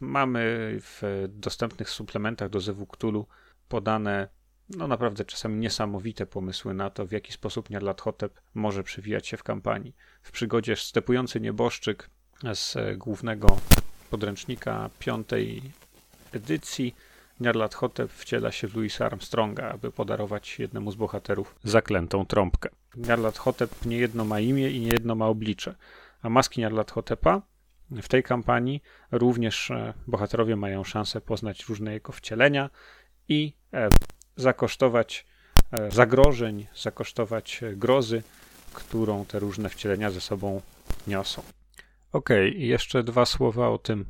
Mamy 0.00 0.40
w 0.80 1.26
dostępnych 1.28 1.90
suplementach 1.90 2.48
do 2.50 2.60
Zewu 2.60 2.86
podane 3.68 4.28
no 4.76 4.88
naprawdę 4.88 5.24
czasami 5.24 5.60
niesamowite 5.60 6.26
pomysły 6.26 6.74
na 6.74 6.90
to, 6.90 7.06
w 7.06 7.12
jaki 7.12 7.32
sposób 7.32 7.70
Nyarlathotep 7.70 8.40
może 8.54 8.82
przewijać 8.82 9.26
się 9.28 9.36
w 9.36 9.42
kampanii. 9.42 9.94
W 10.22 10.30
przygodzie 10.30 10.76
Stepujący 10.76 11.40
Nieboszczyk 11.40 12.10
z 12.54 12.76
głównego 12.98 13.58
podręcznika 14.10 14.90
piątej 14.98 15.62
edycji 16.32 16.94
Nyarlathotep 17.40 18.12
wciela 18.12 18.52
się 18.52 18.68
w 18.68 18.74
Louisa 18.74 19.06
Armstronga, 19.06 19.70
aby 19.70 19.92
podarować 19.92 20.58
jednemu 20.58 20.92
z 20.92 20.96
bohaterów 20.96 21.54
zaklętą 21.64 22.26
trąbkę. 22.26 22.68
Nyarlathotep 22.96 23.84
nie 23.84 23.98
jedno 23.98 24.24
ma 24.24 24.40
imię 24.40 24.70
i 24.70 24.80
nie 24.80 24.88
jedno 24.88 25.14
ma 25.14 25.26
oblicze, 25.26 25.74
a 26.22 26.28
maski 26.28 26.60
Nyarlathotepa 26.60 27.42
w 27.90 28.08
tej 28.08 28.22
kampanii 28.22 28.82
również 29.10 29.70
e, 29.70 29.94
bohaterowie 30.06 30.56
mają 30.56 30.84
szansę 30.84 31.20
poznać 31.20 31.68
różne 31.68 31.92
jego 31.92 32.12
wcielenia 32.12 32.70
i 33.28 33.52
e, 33.72 33.88
zakosztować 34.36 35.26
e, 35.72 35.90
zagrożeń, 35.90 36.66
zakosztować 36.76 37.60
grozy, 37.76 38.22
którą 38.72 39.24
te 39.24 39.38
różne 39.38 39.68
wcielenia 39.68 40.10
ze 40.10 40.20
sobą 40.20 40.60
niosą. 41.06 41.42
Ok, 42.12 42.28
i 42.54 42.66
jeszcze 42.66 43.02
dwa 43.02 43.26
słowa 43.26 43.68
o 43.68 43.78
tym 43.78 44.06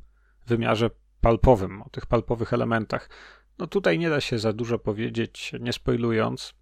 wymiarze 0.46 0.90
palpowym, 1.20 1.82
o 1.82 1.88
tych 1.88 2.06
palpowych 2.06 2.52
elementach. 2.52 3.10
No 3.58 3.66
tutaj 3.66 3.98
nie 3.98 4.10
da 4.10 4.20
się 4.20 4.38
za 4.38 4.52
dużo 4.52 4.78
powiedzieć, 4.78 5.52
nie 5.60 5.72
spoilując, 5.72 6.54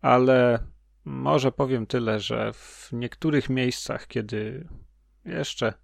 ale 0.00 0.58
może 1.10 1.52
powiem 1.52 1.86
tyle, 1.86 2.20
że 2.20 2.52
w 2.52 2.88
niektórych 2.92 3.50
miejscach, 3.50 4.06
kiedy 4.06 4.68
jeszcze 5.24 5.74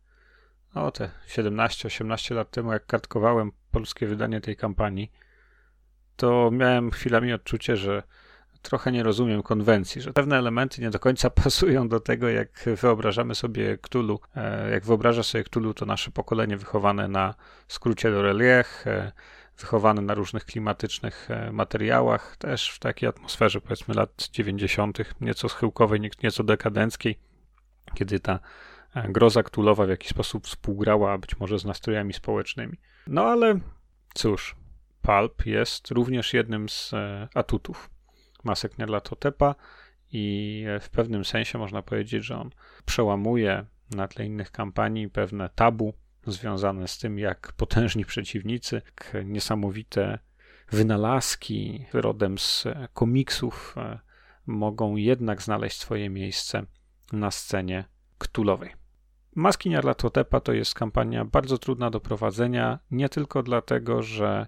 no 0.74 0.90
te 0.90 1.10
17-18 1.28 2.34
lat 2.34 2.50
temu, 2.50 2.72
jak 2.72 2.86
kartkowałem 2.86 3.52
polskie 3.70 4.06
wydanie 4.06 4.40
tej 4.40 4.56
kampanii, 4.56 5.12
to 6.16 6.50
miałem 6.52 6.90
chwilami 6.90 7.32
odczucie, 7.32 7.76
że 7.76 8.02
trochę 8.62 8.92
nie 8.92 9.02
rozumiem 9.02 9.42
konwencji, 9.42 10.02
że 10.02 10.12
pewne 10.12 10.38
elementy 10.38 10.82
nie 10.82 10.90
do 10.90 10.98
końca 10.98 11.30
pasują 11.44 11.88
do 11.88 12.00
tego, 12.00 12.28
jak 12.28 12.64
wyobrażamy 12.82 13.34
sobie 13.34 13.78
Cthulhu. 13.78 14.20
E, 14.36 14.70
jak 14.70 14.84
wyobraża 14.84 15.22
sobie 15.22 15.44
Cthulhu, 15.44 15.74
to 15.74 15.86
nasze 15.86 16.10
pokolenie 16.10 16.56
wychowane 16.56 17.08
na 17.08 17.34
skrócie 17.68 18.10
do 18.10 18.22
relief, 18.22 18.84
e, 19.56 19.60
wychowane 19.60 20.02
na 20.02 20.14
różnych 20.14 20.44
klimatycznych 20.44 21.30
e, 21.30 21.52
materiałach, 21.52 22.36
też 22.36 22.70
w 22.70 22.78
takiej 22.78 23.08
atmosferze 23.08 23.60
powiedzmy 23.60 23.94
lat 23.94 24.28
90., 24.32 24.98
nieco 25.20 25.48
schyłkowej, 25.48 26.10
nieco 26.22 26.44
dekadenckiej, 26.44 27.18
kiedy 27.94 28.20
ta 28.20 28.38
groza 29.08 29.42
Cthulhowa 29.42 29.86
w 29.86 29.88
jakiś 29.88 30.08
sposób 30.08 30.46
współgrała 30.46 31.18
być 31.18 31.38
może 31.38 31.58
z 31.58 31.64
nastrojami 31.64 32.12
społecznymi. 32.12 32.78
No 33.06 33.24
ale 33.24 33.60
cóż, 34.14 34.56
Pulp 35.02 35.46
jest 35.46 35.90
również 35.90 36.34
jednym 36.34 36.68
z 36.68 36.92
atutów 37.34 37.90
masek 38.44 38.78
Nyarlathotepa 38.78 39.54
i 40.12 40.64
w 40.80 40.88
pewnym 40.90 41.24
sensie 41.24 41.58
można 41.58 41.82
powiedzieć, 41.82 42.24
że 42.24 42.38
on 42.38 42.50
przełamuje 42.84 43.66
na 43.90 44.08
tle 44.08 44.26
innych 44.26 44.50
kampanii 44.50 45.08
pewne 45.08 45.48
tabu 45.54 45.94
związane 46.26 46.88
z 46.88 46.98
tym, 46.98 47.18
jak 47.18 47.52
potężni 47.52 48.04
przeciwnicy, 48.04 48.82
jak 48.84 49.24
niesamowite 49.24 50.18
wynalazki 50.72 51.86
rodem 51.92 52.38
z 52.38 52.64
komiksów 52.94 53.74
e, 53.76 53.98
mogą 54.46 54.96
jednak 54.96 55.42
znaleźć 55.42 55.78
swoje 55.78 56.10
miejsce 56.10 56.66
na 57.12 57.30
scenie 57.30 57.84
ktulowej. 58.18 58.72
Maski 59.34 59.70
Nyarlathotepa 59.70 60.40
to 60.40 60.52
jest 60.52 60.74
kampania 60.74 61.24
bardzo 61.24 61.58
trudna 61.58 61.90
do 61.90 62.00
prowadzenia, 62.00 62.78
nie 62.90 63.08
tylko 63.08 63.42
dlatego, 63.42 64.02
że 64.02 64.46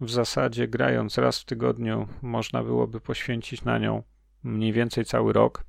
w 0.00 0.10
zasadzie 0.10 0.68
grając 0.68 1.18
raz 1.18 1.40
w 1.40 1.44
tygodniu 1.44 2.08
można 2.22 2.62
byłoby 2.62 3.00
poświęcić 3.00 3.64
na 3.64 3.78
nią 3.78 4.02
mniej 4.42 4.72
więcej 4.72 5.04
cały 5.04 5.32
rok, 5.32 5.64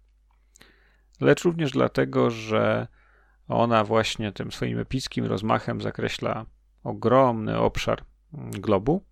lecz 1.22 1.44
również 1.44 1.72
dlatego, 1.72 2.30
że 2.30 2.88
ona 3.48 3.84
właśnie 3.84 4.32
tym 4.32 4.52
swoim 4.52 4.80
epickim 4.80 5.26
rozmachem 5.26 5.82
zakreśla 5.82 6.46
ogromny 6.84 7.60
obszar 7.60 8.04
globu. 8.34 9.04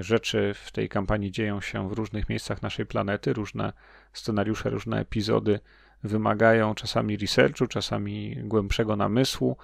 Rzeczy 0.00 0.54
w 0.54 0.72
tej 0.72 0.88
kampanii 0.88 1.30
dzieją 1.30 1.60
się 1.60 1.88
w 1.88 1.92
różnych 1.92 2.28
miejscach 2.28 2.62
naszej 2.62 2.86
planety, 2.86 3.32
różne 3.32 3.72
scenariusze, 4.12 4.70
różne 4.70 5.00
epizody 5.00 5.60
wymagają 6.04 6.74
czasami 6.74 7.16
researchu, 7.16 7.66
czasami 7.66 8.36
głębszego 8.44 8.96
namysłu, 8.96 9.56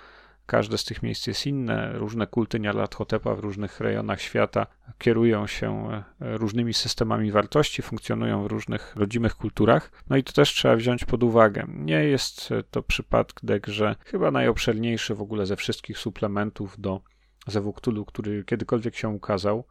Każde 0.46 0.78
z 0.78 0.84
tych 0.84 1.02
miejsc 1.02 1.26
jest 1.26 1.46
inne. 1.46 1.92
Różne 1.92 2.26
kulty 2.26 2.60
Nyarlathotepa 2.60 3.34
w 3.34 3.38
różnych 3.38 3.80
rejonach 3.80 4.20
świata 4.20 4.66
kierują 4.98 5.46
się 5.46 5.88
e, 5.92 6.04
różnymi 6.38 6.74
systemami 6.74 7.30
wartości, 7.30 7.82
funkcjonują 7.82 8.42
w 8.42 8.46
różnych 8.46 8.96
rodzimych 8.96 9.34
kulturach. 9.34 9.90
No 10.10 10.16
i 10.16 10.24
to 10.24 10.32
też 10.32 10.50
trzeba 10.50 10.76
wziąć 10.76 11.04
pod 11.04 11.22
uwagę. 11.22 11.66
Nie 11.68 12.04
jest 12.04 12.50
to 12.70 12.82
przypadek, 12.82 13.66
że 13.66 13.96
chyba 14.04 14.30
najobszerniejszy 14.30 15.14
w 15.14 15.22
ogóle 15.22 15.46
ze 15.46 15.56
wszystkich 15.56 15.98
suplementów 15.98 16.80
do 16.80 17.00
Zewu 17.46 17.72
Cthulhu, 17.72 18.04
który 18.04 18.44
kiedykolwiek 18.44 18.96
się 18.96 19.08
ukazał, 19.08 19.64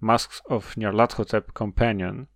Masks 0.00 0.42
of 0.44 0.76
Nyarlathotep 0.76 1.52
Companion, 1.52 2.26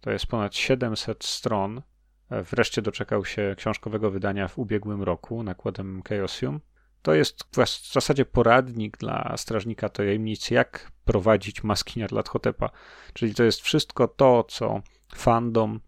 to 0.00 0.10
jest 0.10 0.26
ponad 0.26 0.54
700 0.54 1.24
stron. 1.24 1.82
E, 2.30 2.42
wreszcie 2.42 2.82
doczekał 2.82 3.24
się 3.24 3.54
książkowego 3.58 4.10
wydania 4.10 4.48
w 4.48 4.58
ubiegłym 4.58 5.02
roku 5.02 5.42
nakładem 5.42 6.02
Chaosium. 6.08 6.60
To 7.02 7.14
jest 7.14 7.44
w 7.52 7.92
zasadzie 7.92 8.24
poradnik 8.24 8.96
dla 8.96 9.34
strażnika 9.36 9.88
tajemnic, 9.88 10.50
jak 10.50 10.92
prowadzić 11.04 11.64
maski 11.64 12.00
Nyarlathotepa. 12.00 12.70
Czyli 13.12 13.34
to 13.34 13.44
jest 13.44 13.60
wszystko 13.60 14.08
to, 14.08 14.44
co 14.48 14.80
fandom 15.14 15.80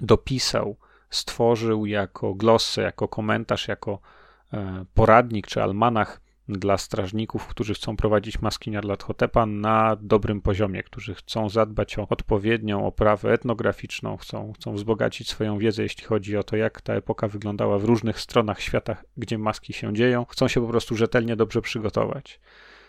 dopisał, 0.00 0.76
stworzył 1.10 1.86
jako 1.86 2.34
glosy, 2.34 2.80
jako 2.80 3.08
komentarz, 3.08 3.68
jako 3.68 3.98
e, 4.52 4.84
poradnik 4.94 5.46
czy 5.46 5.62
almanach 5.62 6.20
dla 6.48 6.78
strażników, 6.78 7.46
którzy 7.46 7.74
chcą 7.74 7.96
prowadzić 7.96 8.40
maski 8.40 8.70
Nyarlathotepa 8.70 9.46
na 9.46 9.96
dobrym 10.00 10.42
poziomie, 10.42 10.82
którzy 10.82 11.14
chcą 11.14 11.48
zadbać 11.48 11.98
o 11.98 12.08
odpowiednią 12.08 12.86
oprawę 12.86 13.32
etnograficzną, 13.32 14.16
chcą, 14.16 14.52
chcą 14.52 14.74
wzbogacić 14.74 15.28
swoją 15.28 15.58
wiedzę, 15.58 15.82
jeśli 15.82 16.04
chodzi 16.04 16.36
o 16.36 16.42
to, 16.42 16.56
jak 16.56 16.80
ta 16.80 16.94
epoka 16.94 17.28
wyglądała 17.28 17.78
w 17.78 17.84
różnych 17.84 18.20
stronach 18.20 18.60
świata, 18.60 18.96
gdzie 19.16 19.38
maski 19.38 19.72
się 19.72 19.94
dzieją, 19.94 20.24
chcą 20.24 20.48
się 20.48 20.60
po 20.60 20.68
prostu 20.68 20.96
rzetelnie 20.96 21.36
dobrze 21.36 21.62
przygotować. 21.62 22.40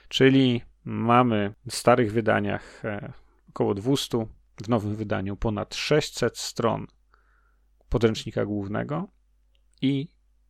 Czyli 0.07 0.61
mamy 0.85 1.53
w 1.69 1.75
starych 1.75 2.11
wydaniach 2.11 2.85
e, 2.85 3.13
około 3.49 3.73
200, 3.73 4.27
w 4.63 4.69
nowym 4.69 4.95
wydaniu 4.95 5.35
ponad 5.35 5.75
600 5.75 6.37
stron 6.37 6.87
podręcznika 7.89 8.45
głównego 8.45 9.07
i 9.81 10.07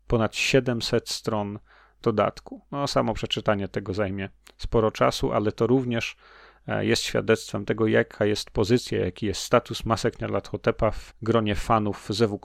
ponad 0.07 0.35
700 0.35 1.09
stron 1.09 1.59
dodatku. 2.01 2.61
No, 2.71 2.87
samo 2.87 3.13
przeczytanie 3.13 3.67
tego 3.67 3.93
zajmie 3.93 4.29
sporo 4.57 4.91
czasu, 4.91 5.31
ale 5.33 5.51
to 5.51 5.67
również 5.67 6.15
e, 6.67 6.85
jest 6.85 7.03
świadectwem 7.03 7.65
tego, 7.65 7.87
jaka 7.87 8.25
jest 8.25 8.51
pozycja, 8.51 9.05
jaki 9.05 9.25
jest 9.25 9.41
status 9.41 9.85
masek 9.85 10.19
Nyarlathotepa 10.21 10.91
w 10.91 11.13
gronie 11.21 11.55
fanów 11.55 12.07
Zewu 12.09 12.39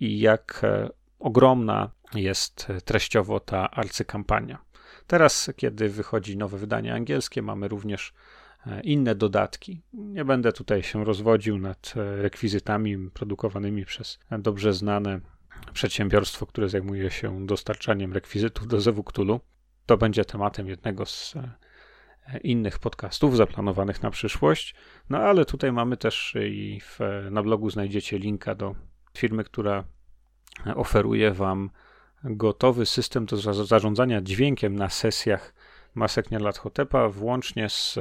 i 0.00 0.20
jak 0.20 0.60
e, 0.62 0.90
ogromna 1.18 1.90
jest 2.14 2.68
treściowo 2.84 3.40
ta 3.40 3.70
arcykampania. 3.70 4.58
Teraz, 5.06 5.50
kiedy 5.56 5.88
wychodzi 5.88 6.36
nowe 6.36 6.58
wydanie 6.58 6.94
angielskie, 6.94 7.42
mamy 7.42 7.68
również 7.68 8.14
e, 8.66 8.80
inne 8.80 9.14
dodatki. 9.14 9.82
Nie 9.92 10.24
będę 10.24 10.52
tutaj 10.52 10.82
się 10.82 11.04
rozwodził 11.04 11.58
nad 11.58 11.94
rekwizytami 11.96 13.10
produkowanymi 13.10 13.84
przez 13.84 14.18
dobrze 14.38 14.72
znane 14.72 15.20
przedsiębiorstwo, 15.72 16.46
które 16.46 16.68
zajmuje 16.68 17.10
się 17.10 17.46
dostarczaniem 17.46 18.12
rekwizytów 18.12 18.68
do 18.68 18.80
Zewu 18.80 19.04
Cthulhu. 19.04 19.40
To 19.86 19.96
będzie 19.96 20.24
tematem 20.24 20.68
jednego 20.68 21.06
z 21.06 21.36
e, 21.36 22.38
innych 22.38 22.78
podcastów 22.78 23.36
zaplanowanych 23.36 24.02
na 24.02 24.10
przyszłość. 24.10 24.74
No 25.10 25.18
ale 25.18 25.44
tutaj 25.44 25.72
mamy 25.72 25.96
też 25.96 26.34
i 26.40 26.80
w, 26.80 26.98
na 27.30 27.42
blogu 27.42 27.70
znajdziecie 27.70 28.18
linka 28.18 28.54
do 28.54 28.74
firmy, 29.18 29.44
która 29.44 29.84
oferuje 30.74 31.30
Wam 31.30 31.70
gotowy 32.24 32.86
system 32.86 33.26
do 33.26 33.36
zarządzania 33.64 34.20
dźwiękiem 34.20 34.76
na 34.76 34.88
sesjach 34.88 35.54
Masek 35.94 36.30
Nyarlathotepa, 36.30 37.08
włącznie 37.08 37.68
z 37.68 37.98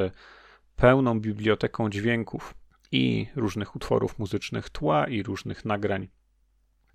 pełną 0.76 1.20
biblioteką 1.20 1.90
dźwięków 1.90 2.54
i 2.92 3.28
różnych 3.36 3.76
utworów 3.76 4.20
muzycznych 4.20 4.70
tła 4.70 5.08
i 5.08 5.24
różnych 5.24 5.66
nagrań 5.66 6.08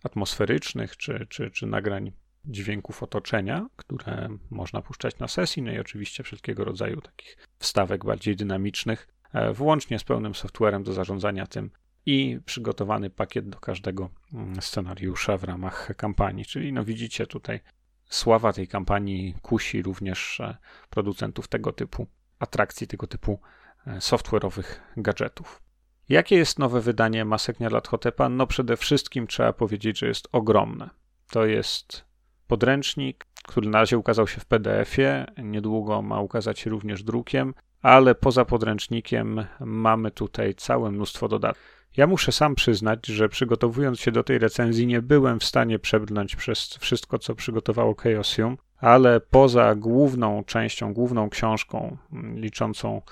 atmosferycznych 0.05 0.97
czy, 0.97 1.27
czy, 1.29 1.51
czy 1.51 1.67
nagrań 1.67 2.13
dźwięków 2.45 3.03
otoczenia, 3.03 3.67
które 3.77 4.29
można 4.51 4.83
puszczać 4.83 5.19
na 5.19 5.29
sesji, 5.29 5.63
no 5.63 5.73
i 5.73 5.79
oczywiście 5.79 6.23
wszelkiego 6.23 6.65
rodzaju 6.65 7.01
takich 7.01 7.37
wstawek 7.59 8.05
bardziej 8.05 8.37
dynamicznych, 8.37 9.09
e, 9.33 9.53
włącznie 9.53 9.99
z 9.99 10.05
pełnym 10.05 10.35
softwarem 10.35 10.83
do 10.83 10.93
zarządzania 10.93 11.47
tym 11.47 11.71
i 12.07 12.41
przygotowany 12.45 13.11
pakiet 13.11 13.49
do 13.49 13.61
każdego 13.61 14.11
mm, 14.33 14.63
scenariusza 14.63 15.37
w 15.37 15.45
ramach 15.45 15.97
kampanii. 15.97 16.45
Czyli 16.45 16.73
no 16.73 16.85
widzicie 16.85 17.27
tutaj 17.27 17.61
sława 18.05 18.53
tej 18.53 18.69
kampanii 18.69 19.35
kusi 19.43 19.83
również 19.83 20.41
e, 20.41 20.57
producentów 20.91 21.49
tego 21.49 21.73
typu 21.73 22.07
atrakcji, 22.39 22.87
tego 22.87 23.07
typu 23.07 23.41
e, 23.87 23.99
software'owych 23.99 24.81
gadżetów. 24.97 25.63
Jakie 26.09 26.37
jest 26.37 26.59
nowe 26.59 26.81
wydanie 26.81 27.25
Masek 27.25 27.61
Nyarlathotepa? 27.61 28.29
No 28.29 28.47
przede 28.47 28.77
wszystkim 28.77 29.27
trzeba 29.27 29.53
powiedzieć, 29.53 29.99
że 29.99 30.07
jest 30.07 30.29
ogromne. 30.33 30.91
To 31.31 31.45
jest 31.45 32.05
podręcznik, 32.47 33.27
który 33.49 33.69
na 33.69 33.79
razie 33.79 33.99
ukazał 33.99 34.27
się 34.27 34.41
w 34.41 34.45
PDF-ie, 34.45 35.27
niedługo 35.43 36.03
ma 36.03 36.21
ukazać 36.21 36.59
się 36.59 36.71
również 36.71 37.03
drukiem, 37.03 37.55
ale 37.83 38.15
poza 38.15 38.45
podręcznikiem 38.45 39.45
mamy 39.61 40.11
tutaj 40.11 40.55
całe 40.55 40.91
mnóstwo 40.91 41.29
dodatków. 41.29 41.79
Ja 41.97 42.07
muszę 42.07 42.33
sam 42.33 42.55
przyznać, 42.55 43.07
że 43.07 43.29
przygotowując 43.29 44.01
się 44.01 44.13
do 44.13 44.25
tej 44.25 44.39
recenzji 44.39 44.87
nie 44.87 45.03
byłem 45.03 45.41
w 45.41 45.45
stanie 45.45 45.79
przebrnąć 45.79 46.37
przez 46.37 46.77
wszystko, 46.81 47.19
co 47.19 47.35
przygotowało 47.35 47.95
Chaosium, 47.95 48.57
ale 48.79 49.21
poza 49.21 49.75
główną 49.75 50.45
częścią, 50.45 50.95
główną 50.95 51.31
książką 51.31 51.97
liczącą 52.35 53.03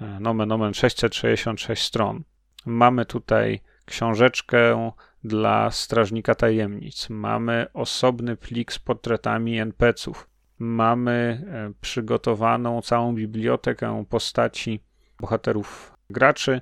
e, 0.00 0.20
nomen 0.20 0.52
omen 0.52 0.74
666 0.74 1.82
stron, 1.82 2.22
Mamy 2.66 3.06
tutaj 3.06 3.60
książeczkę 3.84 4.90
dla 5.24 5.70
Strażnika 5.70 6.34
Tajemnic. 6.34 7.10
Mamy 7.10 7.66
osobny 7.74 8.36
plik 8.36 8.72
z 8.72 8.78
portretami 8.78 9.58
NPC-ów. 9.58 10.28
Mamy 10.58 11.44
e, 11.46 11.72
przygotowaną 11.80 12.82
całą 12.82 13.14
bibliotekę 13.14 14.04
postaci 14.08 14.80
bohaterów 15.20 15.94
graczy, 16.10 16.60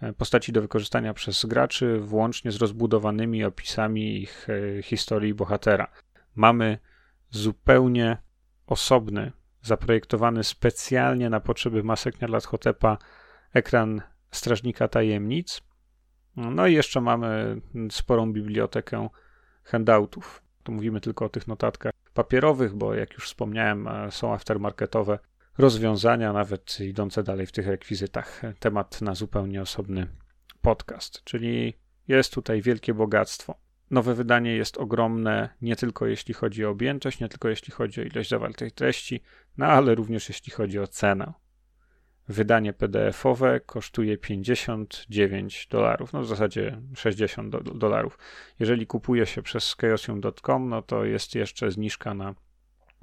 e, 0.00 0.12
postaci 0.12 0.52
do 0.52 0.62
wykorzystania 0.62 1.14
przez 1.14 1.46
graczy, 1.46 1.98
włącznie 2.00 2.52
z 2.52 2.56
rozbudowanymi 2.56 3.44
opisami 3.44 4.22
ich 4.22 4.46
e, 4.78 4.82
historii 4.82 5.34
bohatera. 5.34 5.90
Mamy 6.34 6.78
zupełnie 7.30 8.16
osobny, 8.66 9.32
zaprojektowany 9.62 10.44
specjalnie 10.44 11.30
na 11.30 11.40
potrzeby 11.40 11.82
masek 11.82 12.20
Nyarlathotepa 12.20 12.98
ekran 13.54 14.02
Strażnika 14.30 14.88
Tajemnic. 14.88 15.62
No 16.36 16.66
i 16.66 16.74
jeszcze 16.74 17.00
mamy 17.00 17.60
sporą 17.90 18.32
bibliotekę 18.32 19.08
handoutów. 19.64 20.42
Tu 20.62 20.72
mówimy 20.72 21.00
tylko 21.00 21.24
o 21.24 21.28
tych 21.28 21.48
notatkach 21.48 21.92
papierowych, 22.14 22.74
bo 22.74 22.94
jak 22.94 23.12
już 23.14 23.26
wspomniałem, 23.26 23.88
e, 23.88 24.10
są 24.10 24.34
aftermarketowe 24.34 25.18
rozwiązania, 25.58 26.32
nawet 26.32 26.80
idące 26.80 27.22
dalej 27.22 27.46
w 27.46 27.52
tych 27.52 27.66
rekwizytach. 27.66 28.42
Temat 28.58 29.02
na 29.02 29.14
zupełnie 29.14 29.62
osobny 29.62 30.06
podcast, 30.60 31.24
czyli 31.24 31.74
jest 32.08 32.34
tutaj 32.34 32.62
wielkie 32.62 32.94
bogactwo. 32.94 33.54
Nowe 33.90 34.14
wydanie 34.14 34.56
jest 34.56 34.76
ogromne, 34.76 35.48
nie 35.62 35.76
tylko 35.76 36.06
jeśli 36.06 36.34
chodzi 36.34 36.64
o 36.64 36.70
objętość, 36.70 37.20
nie 37.20 37.28
tylko 37.28 37.48
jeśli 37.48 37.72
chodzi 37.72 38.00
o 38.00 38.04
ilość 38.04 38.30
zawartej 38.30 38.72
treści, 38.72 39.22
no 39.56 39.66
ale 39.66 39.94
również 39.94 40.28
jeśli 40.28 40.52
chodzi 40.52 40.78
o 40.78 40.86
cenę. 40.86 41.32
Wydanie 42.28 42.72
PDF-owe 42.72 43.60
kosztuje 43.60 44.18
59 44.18 45.66
dolarów, 45.70 46.12
no 46.12 46.20
w 46.20 46.26
zasadzie 46.26 46.80
60 46.94 47.52
do, 47.52 47.60
dolarów. 47.60 48.18
Jeżeli 48.60 48.86
kupuje 48.86 49.26
się 49.26 49.42
przez 49.42 49.76
chaosium.com, 49.80 50.68
no 50.68 50.82
to 50.82 51.04
jest 51.04 51.34
jeszcze 51.34 51.70
zniżka 51.70 52.14
na 52.14 52.34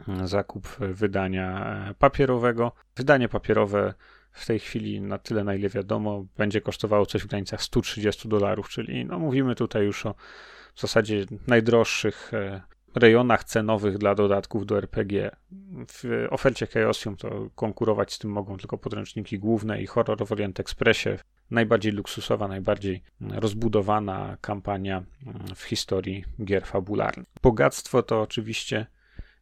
mm, 0.08 0.28
zakup 0.28 0.68
wydania 0.80 1.66
e, 1.90 1.94
papierowego. 1.94 2.72
Wydanie 2.96 3.30
papierowe 3.30 3.94
w 4.32 4.46
tej 4.46 4.60
chwili, 4.60 5.02
na 5.02 5.18
tyle 5.18 5.44
na 5.44 5.56
ile 5.56 5.70
wiadomo, 5.70 6.26
będzie 6.38 6.62
kosztowało 6.62 7.06
coś 7.06 7.24
w 7.24 7.28
granicach 7.28 7.64
130 7.64 8.30
dolarów, 8.30 8.70
czyli 8.70 9.06
no 9.06 9.20
mówimy 9.20 9.56
tutaj 9.56 9.86
już 9.86 10.06
o 10.06 10.16
w 10.76 10.82
zasadzie 10.82 11.26
najdroższych 11.48 12.34
e, 12.34 12.62
rejonach 12.96 13.44
cenowych 13.44 13.98
dla 13.98 14.16
dodatków 14.16 14.66
do 14.66 14.78
RPG. 14.78 15.36
W 15.88 16.28
ofercie 16.30 16.68
Chaosium 16.68 17.18
to 17.18 17.50
konkurować 17.56 18.14
z 18.14 18.20
tym 18.20 18.32
mogą 18.32 18.58
tylko 18.58 18.78
podręczniki 18.78 19.40
główne 19.40 19.82
i 19.82 19.88
Horror 19.88 20.26
w 20.28 20.32
Orient 20.32 20.60
Expressie. 20.60 21.10
Najbardziej 21.52 21.92
luksusowa, 21.92 22.48
najbardziej 22.48 23.04
rozbudowana 23.22 24.38
kampania 24.42 25.04
w 25.56 25.64
historii 25.64 26.26
gier 26.44 26.66
fabularnych. 26.66 27.28
Bogactwo 27.42 28.04
to 28.04 28.22
oczywiście 28.22 28.86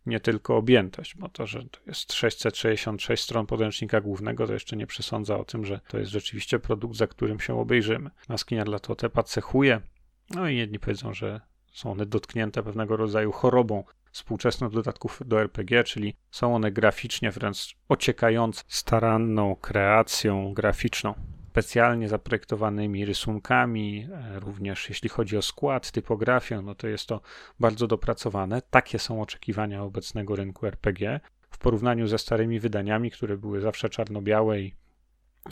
nie 0.06 0.20
tylko 0.20 0.58
objętość, 0.58 1.16
bo 1.16 1.30
to, 1.30 1.48
że 1.48 1.64
to 1.64 1.80
jest 1.88 2.14
666 2.14 3.24
stron 3.24 3.46
podręcznika 3.46 4.02
głównego, 4.02 4.48
to 4.48 4.54
jeszcze 4.54 4.78
nie 4.78 4.88
przesądza 4.88 5.38
o 5.38 5.46
tym, 5.46 5.66
że 5.66 5.80
to 5.88 6.00
jest 6.00 6.12
rzeczywiście 6.12 6.60
produkt, 6.60 6.96
za 6.96 7.08
którym 7.08 7.40
się 7.40 7.60
obejrzymy. 7.60 8.10
Maskinia 8.30 8.66
dla 8.66 8.80
Totepa 8.80 9.24
cechuje, 9.24 9.82
no 10.30 10.50
i 10.50 10.58
jedni 10.58 10.80
powiedzą, 10.80 11.14
że 11.14 11.42
są 11.72 11.92
one 11.92 12.06
dotknięte 12.06 12.64
pewnego 12.64 12.98
rodzaju 12.98 13.32
chorobą 13.32 13.84
współczesnych 14.12 14.72
dodatków 14.72 15.22
do 15.26 15.42
RPG, 15.42 15.84
czyli 15.84 16.16
są 16.32 16.56
one 16.56 16.72
graficznie 16.72 17.32
wręcz 17.32 17.76
ociekające 17.90 18.64
staranną 18.68 19.56
kreacją 19.56 20.54
graficzną, 20.54 21.14
specjalnie 21.52 22.10
zaprojektowanymi 22.10 23.06
rysunkami, 23.06 24.08
e, 24.14 24.40
również 24.40 24.90
jeśli 24.90 25.10
chodzi 25.10 25.38
o 25.38 25.42
skład, 25.42 25.92
typografię, 25.92 26.62
no 26.62 26.76
to 26.76 26.88
jest 26.88 27.08
to 27.08 27.22
bardzo 27.60 27.88
dopracowane. 27.88 28.62
Takie 28.62 29.00
są 29.00 29.22
oczekiwania 29.22 29.84
obecnego 29.84 30.36
rynku 30.36 30.66
RPG 30.66 31.20
w 31.50 31.58
porównaniu 31.58 32.08
ze 32.08 32.18
starymi 32.18 32.60
wydaniami, 32.60 33.12
które 33.12 33.38
były 33.38 33.62
zawsze 33.62 33.90
czarno-białe 33.90 34.62
i 34.62 34.74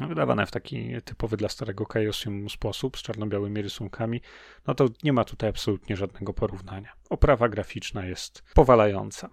wydawane 0.07 0.45
w 0.45 0.51
taki 0.51 1.01
typowy 1.05 1.37
dla 1.37 1.49
starego 1.49 1.85
Chaosium 1.85 2.49
sposób, 2.49 2.97
z 2.97 3.01
czarno-białymi 3.01 3.61
rysunkami, 3.61 4.21
no 4.67 4.75
to 4.75 4.89
nie 5.03 5.13
ma 5.13 5.23
tutaj 5.23 5.49
absolutnie 5.49 5.97
żadnego 5.97 6.33
porównania. 6.33 6.93
Oprawa 7.09 7.49
graficzna 7.49 8.05
jest 8.05 8.43
powalająca. 8.53 9.29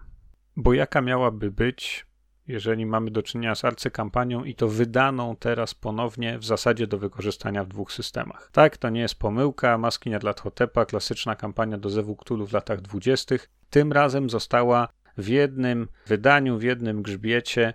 Bo 0.57 0.75
jaka 0.75 1.01
miałaby 1.01 1.51
być, 1.51 2.07
jeżeli 2.49 2.87
mamy 2.87 3.11
do 3.11 3.23
czynienia 3.23 3.55
z 3.55 3.65
arcykampanią 3.65 4.45
i 4.45 4.55
to 4.55 4.69
wydaną 4.69 5.37
teraz 5.37 5.75
ponownie 5.75 6.39
w 6.39 6.45
zasadzie 6.45 6.87
do 6.87 6.99
wykorzystania 6.99 7.65
w 7.65 7.69
dwóch 7.69 7.93
systemach. 7.93 8.51
Tak, 8.53 8.77
to 8.77 8.91
nie 8.91 9.01
jest 9.01 9.15
pomyłka, 9.15 9.79
Maski 9.79 10.11
dla 10.11 10.35
Hotepa, 10.43 10.87
klasyczna 10.87 11.37
kampania 11.37 11.79
do 11.79 11.91
Zewu 11.91 12.17
Cthulhu 12.17 12.47
w 12.47 12.53
latach 12.53 12.81
dwudziestych, 12.81 13.51
tym 13.71 13.93
razem 13.93 14.31
została 14.31 14.89
w 15.19 15.29
jednym 15.29 15.89
wydaniu, 16.07 16.59
w 16.59 16.63
jednym 16.63 17.03
grzbiecie 17.03 17.75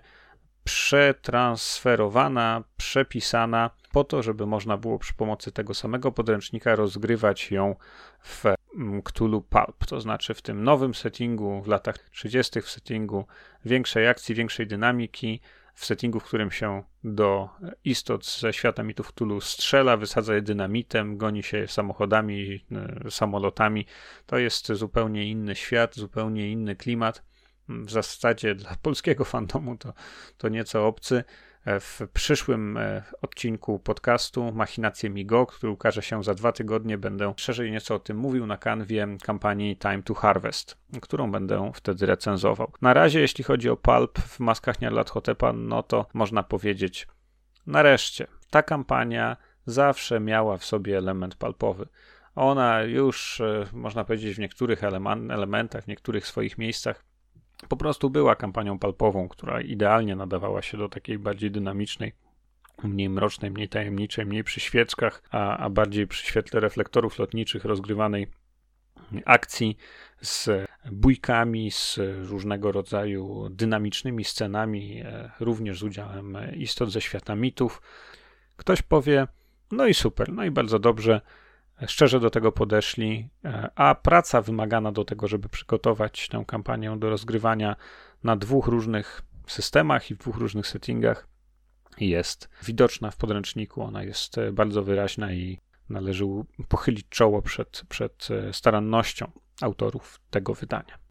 przetransferowana, 0.64 2.64
przepisana 2.76 3.70
po 3.92 4.04
to, 4.04 4.22
żeby 4.22 4.46
można 4.46 4.76
było 4.76 4.98
przy 4.98 5.14
pomocy 5.14 5.52
tego 5.52 5.74
samego 5.74 6.12
podręcznika 6.12 6.76
rozgrywać 6.76 7.50
ją 7.50 7.76
w 8.22 8.44
mm, 8.76 9.02
Cthulhu 9.02 9.42
Pulp, 9.42 9.86
to 9.86 10.00
znaczy 10.00 10.34
w 10.34 10.42
tym 10.42 10.64
nowym 10.64 10.94
settingu 10.94 11.62
w 11.62 11.66
latach 11.66 11.98
30., 11.98 12.60
w 12.60 12.70
settingu 12.70 13.26
większej 13.64 14.08
akcji, 14.08 14.34
większej 14.34 14.66
dynamiki, 14.66 15.40
w 15.74 15.84
settingu, 15.84 16.20
w 16.20 16.24
którym 16.24 16.50
się 16.50 16.82
do 17.04 17.48
istot 17.84 18.26
ze 18.26 18.52
świata 18.52 18.82
mitów 18.82 19.12
Cthulhu 19.12 19.40
strzela, 19.40 19.96
wysadza 19.96 20.34
je 20.34 20.42
dynamitem, 20.42 21.16
goni 21.16 21.42
się 21.42 21.68
samochodami, 21.68 22.64
e, 22.72 23.10
samolotami. 23.10 23.86
To 24.26 24.38
jest 24.38 24.72
zupełnie 24.72 25.30
inny 25.30 25.54
świat, 25.54 25.94
zupełnie 25.94 26.50
inny 26.50 26.76
klimat 26.76 27.22
w 27.68 27.90
zasadzie 27.90 28.54
dla 28.54 28.76
polskiego 28.82 29.24
fandomu 29.24 29.76
to, 29.76 29.92
to 30.38 30.48
nieco 30.48 30.86
obcy. 30.86 31.24
W 31.66 32.00
przyszłym 32.12 32.76
e, 32.76 33.02
odcinku 33.22 33.78
podcastu 33.78 34.52
Machinacje 34.52 35.10
Migo, 35.10 35.46
który 35.46 35.72
ukaże 35.72 36.02
się 36.02 36.24
za 36.24 36.34
dwa 36.34 36.52
tygodnie, 36.52 36.98
będę 36.98 37.34
szerzej 37.36 37.70
nieco 37.72 37.94
o 37.94 37.98
tym 37.98 38.16
mówił 38.16 38.46
na 38.46 38.56
kanwie 38.56 39.06
kampanii 39.22 39.76
Time 39.76 40.02
to 40.02 40.14
Harvest, 40.14 40.78
którą 41.02 41.30
będę 41.30 41.70
wtedy 41.74 42.06
recenzował. 42.06 42.72
Na 42.80 42.94
razie, 42.94 43.20
jeśli 43.20 43.44
chodzi 43.44 43.70
o 43.70 43.76
Pulp 43.76 44.18
w 44.18 44.40
maskach 44.40 44.80
Nyarlathotepa, 44.80 45.52
no 45.52 45.82
to 45.82 46.06
można 46.14 46.42
powiedzieć 46.42 47.06
nareszcie, 47.66 48.26
ta 48.50 48.62
kampania 48.62 49.36
zawsze 49.66 50.20
miała 50.20 50.56
w 50.56 50.64
sobie 50.64 50.98
element 50.98 51.34
palpowy. 51.36 51.88
Ona 52.34 52.82
już, 52.82 53.40
e, 53.40 53.66
można 53.72 54.04
powiedzieć, 54.04 54.36
w 54.36 54.38
niektórych 54.38 54.84
elementach, 55.30 55.84
w 55.84 55.88
niektórych 55.88 56.26
swoich 56.26 56.58
miejscach 56.58 57.11
po 57.68 57.76
prostu 57.76 58.10
była 58.10 58.36
kampanią 58.36 58.78
palpową, 58.78 59.28
która 59.28 59.60
idealnie 59.60 60.16
nadawała 60.16 60.62
się 60.62 60.78
do 60.78 60.88
takiej 60.88 61.18
bardziej 61.18 61.50
dynamicznej, 61.50 62.12
mniej 62.84 63.08
mrocznej, 63.08 63.50
mniej 63.50 63.68
tajemniczej, 63.68 64.26
mniej 64.26 64.44
przy 64.44 64.60
świeczkach, 64.60 65.22
a, 65.30 65.56
a 65.56 65.70
bardziej 65.70 66.06
przy 66.06 66.26
świetle 66.26 66.60
reflektorów 66.60 67.18
lotniczych 67.18 67.64
rozgrywanej 67.64 68.26
akcji 69.24 69.76
z 70.20 70.66
bójkami, 70.92 71.70
z 71.70 71.98
różnego 72.28 72.72
rodzaju 72.72 73.48
dynamicznymi 73.50 74.24
scenami, 74.24 75.00
e, 75.04 75.30
również 75.40 75.78
z 75.78 75.82
udziałem 75.82 76.38
istot 76.56 76.90
ze 76.90 77.00
świata 77.00 77.36
mitów. 77.36 77.82
Ktoś 78.56 78.82
powie, 78.82 79.26
no 79.72 79.86
i 79.86 79.94
super, 79.94 80.32
no 80.32 80.44
i 80.44 80.50
bardzo 80.50 80.78
dobrze, 80.78 81.20
szczerze 81.86 82.20
do 82.20 82.30
tego 82.30 82.52
podeszli, 82.52 83.28
e, 83.44 83.70
a 83.74 83.94
praca 83.94 84.42
wymagana 84.42 84.92
do 84.92 85.04
tego, 85.04 85.28
żeby 85.28 85.48
przygotować 85.48 86.28
tę 86.28 86.44
kampanię 86.46 86.96
do 86.98 87.10
rozgrywania 87.10 87.76
na 88.24 88.36
dwóch 88.36 88.66
różnych 88.66 89.22
systemach 89.46 90.10
i 90.10 90.14
w 90.14 90.18
dwóch 90.18 90.36
różnych 90.36 90.66
settingach 90.66 91.28
jest 92.00 92.48
widoczna 92.62 93.10
w 93.10 93.16
podręczniku. 93.16 93.82
Ona 93.82 94.02
jest 94.02 94.38
e, 94.38 94.52
bardzo 94.52 94.82
wyraźna 94.82 95.32
i 95.32 95.58
należy 95.88 96.24
pochylić 96.68 97.06
czoło 97.08 97.42
przed, 97.42 97.82
przed 97.88 98.28
e, 98.30 98.52
starannością 98.52 99.30
autorów 99.60 100.20
tego 100.30 100.54
wydania. 100.54 101.02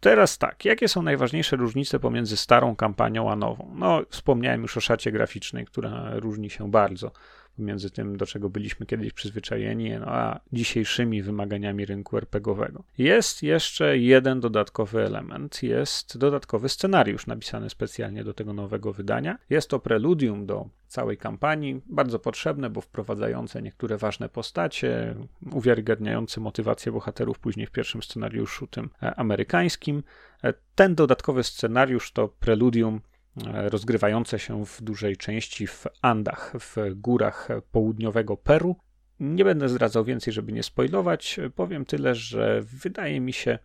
Teraz 0.00 0.38
tak, 0.38 0.64
jakie 0.64 0.88
są 0.88 1.02
najważniejsze 1.02 1.56
różnice 1.56 1.98
pomiędzy 1.98 2.36
starą 2.36 2.76
kampanią 2.76 3.30
a 3.30 3.36
nową? 3.36 3.74
No, 3.74 4.02
wspomniałem 4.10 4.62
już 4.62 4.76
o 4.76 4.80
szacie 4.80 5.12
graficznej, 5.12 5.66
która 5.66 6.10
różni 6.14 6.50
się 6.50 6.70
bardzo 6.70 7.10
między 7.58 7.90
tym, 7.90 8.16
do 8.16 8.26
czego 8.26 8.50
byliśmy 8.50 8.86
kiedyś 8.86 9.12
przyzwyczajeni, 9.12 9.90
no 9.90 10.06
a 10.06 10.40
dzisiejszymi 10.52 11.22
wymaganiami 11.22 11.84
rynku 11.84 12.16
RPGowego. 12.16 12.84
Jest 12.98 13.42
jeszcze 13.42 13.98
jeden 13.98 14.40
dodatkowy 14.40 15.04
element, 15.06 15.62
jest 15.62 16.18
dodatkowy 16.18 16.68
scenariusz 16.68 17.26
napisany 17.26 17.70
specjalnie 17.70 18.24
do 18.24 18.34
tego 18.34 18.52
nowego 18.52 18.92
wydania. 18.92 19.38
Jest 19.50 19.70
to 19.70 19.78
preludium 19.78 20.46
do 20.46 20.68
całej 20.88 21.16
kampanii, 21.16 21.80
bardzo 21.86 22.18
potrzebne, 22.18 22.70
bo 22.70 22.80
wprowadzające 22.80 23.62
niektóre 23.62 23.98
ważne 23.98 24.28
postacie, 24.28 25.14
uwiarygadniające 25.52 26.40
motywację 26.40 26.92
bohaterów 26.92 27.38
później 27.38 27.66
w 27.66 27.70
pierwszym 27.70 28.02
scenariuszu, 28.02 28.66
tym 28.66 28.90
e, 29.02 29.14
amerykańskim. 29.14 30.02
E, 30.44 30.54
ten 30.74 30.94
dodatkowy 30.94 31.42
scenariusz 31.42 32.12
to 32.12 32.28
preludium 32.28 33.00
rozgrywające 33.44 34.38
się 34.38 34.66
w 34.66 34.82
dużej 34.82 35.16
części 35.16 35.66
w 35.66 35.84
Andach, 36.02 36.52
w 36.58 36.76
górach 36.94 37.48
południowego 37.72 38.36
Peru. 38.36 38.76
Nie 39.20 39.44
będę 39.44 39.68
zdradzał 39.68 40.04
więcej, 40.04 40.32
żeby 40.32 40.52
nie 40.52 40.62
spoilować. 40.62 41.40
Powiem 41.54 41.84
tyle, 41.84 42.14
że 42.14 42.62
wydaje 42.62 43.20
mi 43.20 43.32
się, 43.32 43.58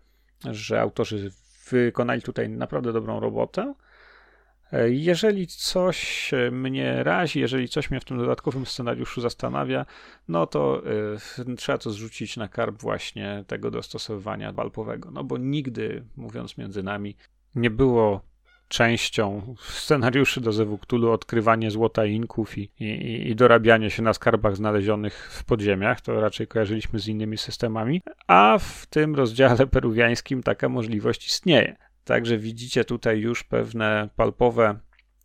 że 0.51 0.81
autorzy 0.81 1.31
wykonali 1.69 2.21
tutaj 2.21 2.49
naprawdę 2.49 2.93
dobrą 2.93 3.19
robotę. 3.19 3.73
E, 4.71 4.89
jeżeli 4.89 5.47
coś 5.47 6.31
mnie 6.51 7.03
razi, 7.03 7.39
jeżeli 7.39 7.69
coś 7.69 7.91
mnie 7.91 7.99
w 7.99 8.05
tym 8.05 8.17
dodatkowym 8.17 8.65
scenariuszu 8.65 9.21
zastanawia, 9.21 9.85
no 10.27 10.47
to 10.47 10.83
y, 11.51 11.55
trzeba 11.55 11.77
to 11.77 11.89
zrzucić 11.89 12.37
na 12.37 12.47
karb 12.47 12.81
właśnie 12.81 13.43
tego 13.47 13.71
dostosowywania 13.71 14.51
walpowego. 14.51 15.11
No 15.11 15.23
bo 15.23 15.37
nigdy, 15.37 16.05
mówiąc 16.15 16.57
między 16.57 16.83
nami, 16.83 17.15
nie 17.55 17.69
było 17.69 18.30
częścią 18.71 19.55
scenariuszy 19.59 20.41
do 20.41 20.51
Zewu 20.51 20.77
Cthulhu 20.77 21.11
odkrywanie 21.11 21.71
złota 21.71 22.05
inków 22.05 22.57
i, 22.57 22.71
i, 22.79 23.29
i 23.29 23.35
dorabianie 23.35 23.89
się 23.89 24.03
na 24.03 24.13
skarbach 24.13 24.55
znalezionych 24.55 25.31
w 25.33 25.43
podziemiach. 25.43 26.01
To 26.01 26.21
raczej 26.21 26.47
kojarzyliśmy 26.47 26.99
z 26.99 27.07
innymi 27.07 27.37
systemami, 27.37 28.01
a 28.27 28.57
w 28.59 28.85
tym 28.85 29.15
rozdziale 29.15 29.67
peruwiańskim 29.67 30.43
taka 30.43 30.69
możliwość 30.69 31.27
istnieje. 31.27 31.75
Także 32.03 32.37
widzicie 32.37 32.85
tutaj 32.85 33.19
już 33.19 33.43
pewne 33.43 34.09
palpowe 34.15 34.79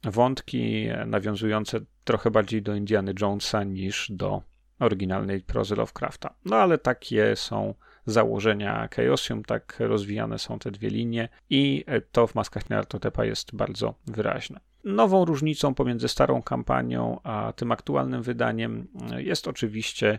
wątki 0.05 0.89
nawiązujące 1.07 1.81
trochę 2.05 2.31
bardziej 2.31 2.63
do 2.63 2.75
Indiana 2.75 3.13
Jonesa 3.21 3.65
niż 3.65 4.11
do 4.11 4.43
oryginalnej 4.79 5.41
prozy 5.41 5.77
Lovecrafta. 5.77 6.35
No 6.45 6.57
ale 6.57 6.79
takie 6.79 7.37
są 7.37 7.75
założenia 8.07 8.89
Chaosium, 8.97 9.45
tak 9.45 9.77
rozwijane 9.79 10.39
są 10.39 10.59
te 10.59 10.71
dwie 10.71 10.91
linie 10.91 11.29
i 11.51 11.85
to 12.13 12.27
w 12.27 12.35
Maskach 12.35 12.71
Nyarlathotepa 12.71 13.25
jest 13.25 13.55
bardzo 13.55 13.95
wyraźne. 14.07 14.61
Nową 14.85 15.25
różnicą 15.25 15.75
pomiędzy 15.75 16.09
starą 16.09 16.43
kampanią 16.43 17.21
a 17.23 17.53
tym 17.57 17.73
aktualnym 17.73 18.23
wydaniem 18.23 18.89
jest 19.17 19.49
oczywiście 19.49 20.19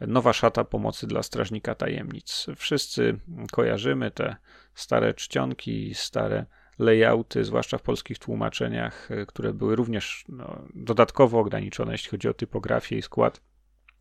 nowa 0.00 0.32
szata 0.32 0.64
pomocy 0.64 1.06
dla 1.06 1.22
Strażnika 1.22 1.74
Tajemnic. 1.74 2.46
Wszyscy 2.56 3.18
kojarzymy 3.52 4.10
te 4.10 4.36
stare 4.74 5.14
czcionki, 5.14 5.94
stare 5.94 6.46
layouty, 6.78 7.44
zwłaszcza 7.44 7.78
w 7.78 7.82
polskich 7.82 8.18
tłumaczeniach, 8.18 9.08
które 9.28 9.54
były 9.54 9.76
również 9.76 10.24
no, 10.28 10.62
dodatkowo 10.74 11.38
ograniczone, 11.38 11.92
jeśli 11.92 12.10
chodzi 12.10 12.28
o 12.28 12.34
typografię 12.34 12.96
i 12.96 13.02
skład, 13.02 13.40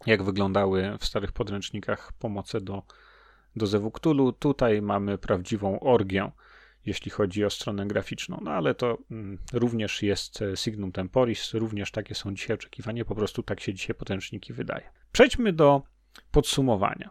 jak 0.06 0.24
wyglądały 0.24 0.98
w 1.00 1.06
starych 1.06 1.32
podręcznikach 1.32 2.14
pomocy 2.14 2.62
do 2.62 2.84
do 3.56 3.68
Zewu 3.68 3.92
Tutaj 4.40 4.82
mamy 4.82 5.18
prawdziwą 5.18 5.80
orgię, 5.80 6.32
jeśli 6.86 7.12
chodzi 7.12 7.46
o 7.46 7.50
stronę 7.50 7.88
graficzną. 7.88 8.40
No 8.42 8.52
ale 8.52 8.76
to 8.76 8.98
mm, 9.12 9.38
również 9.54 10.04
jest 10.04 10.42
e, 10.42 10.58
Signum 10.58 10.92
Temporis, 10.92 11.54
również 11.54 11.92
takie 11.92 12.16
są 12.16 12.34
dzisiaj 12.34 12.54
oczekiwania, 12.54 13.06
po 13.06 13.16
prostu 13.16 13.44
tak 13.44 13.60
się 13.60 13.74
dzisiaj 13.74 13.96
potęczniki 13.96 14.54
wydaje. 14.54 14.90
Przejdźmy 15.12 15.54
do 15.54 15.82
podsumowania. 16.32 17.10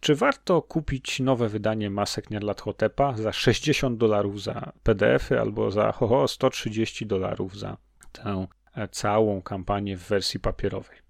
Czy 0.00 0.14
warto 0.14 0.62
kupić 0.62 1.20
nowe 1.20 1.48
wydanie 1.48 1.90
masek 1.90 2.30
Nyarlathotepa 2.30 3.16
za 3.16 3.32
60 3.32 3.98
dolarów 3.98 4.42
za 4.42 4.72
PDF-y 4.82 5.40
albo 5.40 5.70
za 5.70 5.92
ho, 5.92 6.28
130 6.28 7.06
dolarów 7.06 7.58
za 7.58 7.76
tę 8.12 8.46
e, 8.74 8.88
całą 8.88 9.42
kampanię 9.42 9.96
w 9.96 10.08
wersji 10.08 10.40
papierowej? 10.40 11.03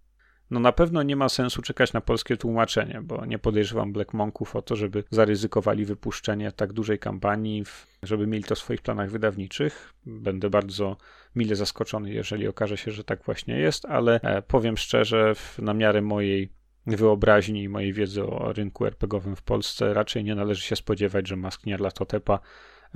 No 0.54 0.60
na 0.60 0.72
pewno 0.72 1.02
nie 1.02 1.16
ma 1.16 1.28
sensu 1.28 1.62
czekać 1.62 1.92
na 1.92 2.00
polskie 2.00 2.36
tłumaczenie, 2.36 3.00
bo 3.02 3.26
nie 3.26 3.38
podejrzewam 3.38 3.92
Black 3.92 4.14
Monków 4.14 4.56
o 4.56 4.62
to, 4.62 4.76
żeby 4.76 5.04
zaryzykowali 5.10 5.84
wypuszczenie 5.84 6.52
tak 6.52 6.72
dużej 6.72 6.98
kampanii, 6.98 7.64
żeby 8.02 8.26
mieli 8.26 8.44
to 8.44 8.54
w 8.54 8.58
swoich 8.58 8.82
planach 8.82 9.10
wydawniczych. 9.10 9.92
Będę 10.06 10.50
bardzo 10.50 10.96
mile 11.36 11.56
zaskoczony, 11.56 12.12
jeżeli 12.12 12.48
okaże 12.48 12.76
się, 12.76 12.90
że 12.90 13.04
tak 13.04 13.22
właśnie 13.22 13.58
jest, 13.58 13.84
ale 13.84 14.20
e, 14.20 14.42
powiem 14.42 14.76
szczerze, 14.76 15.34
na 15.58 15.74
miarę 15.74 16.02
mojej 16.02 16.48
wyobraźni 16.86 17.62
i 17.62 17.68
mojej 17.68 17.92
wiedzy 17.92 18.24
o 18.24 18.52
rynku 18.52 18.86
RPGowym 18.86 19.36
w 19.36 19.42
Polsce 19.42 19.94
raczej 19.94 20.24
nie 20.24 20.34
należy 20.34 20.62
się 20.62 20.76
spodziewać, 20.76 21.28
że 21.28 21.36
Masknier 21.36 21.80
Latotepa 21.80 22.38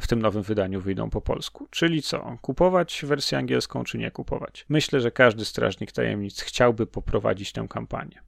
w 0.00 0.06
tym 0.06 0.22
nowym 0.22 0.42
wydaniu 0.42 0.80
wyjdą 0.80 1.10
po 1.10 1.20
polsku. 1.20 1.68
Czyli 1.70 2.02
co? 2.02 2.38
Kupować 2.42 3.04
wersję 3.06 3.38
angielską, 3.38 3.84
czy 3.84 3.98
nie 3.98 4.10
kupować? 4.10 4.66
Myślę, 4.68 5.00
że 5.00 5.10
każdy 5.10 5.44
strażnik 5.44 5.92
tajemnic 5.92 6.40
chciałby 6.40 6.86
poprowadzić 6.86 7.52
tę 7.52 7.66
kampanię. 7.70 8.20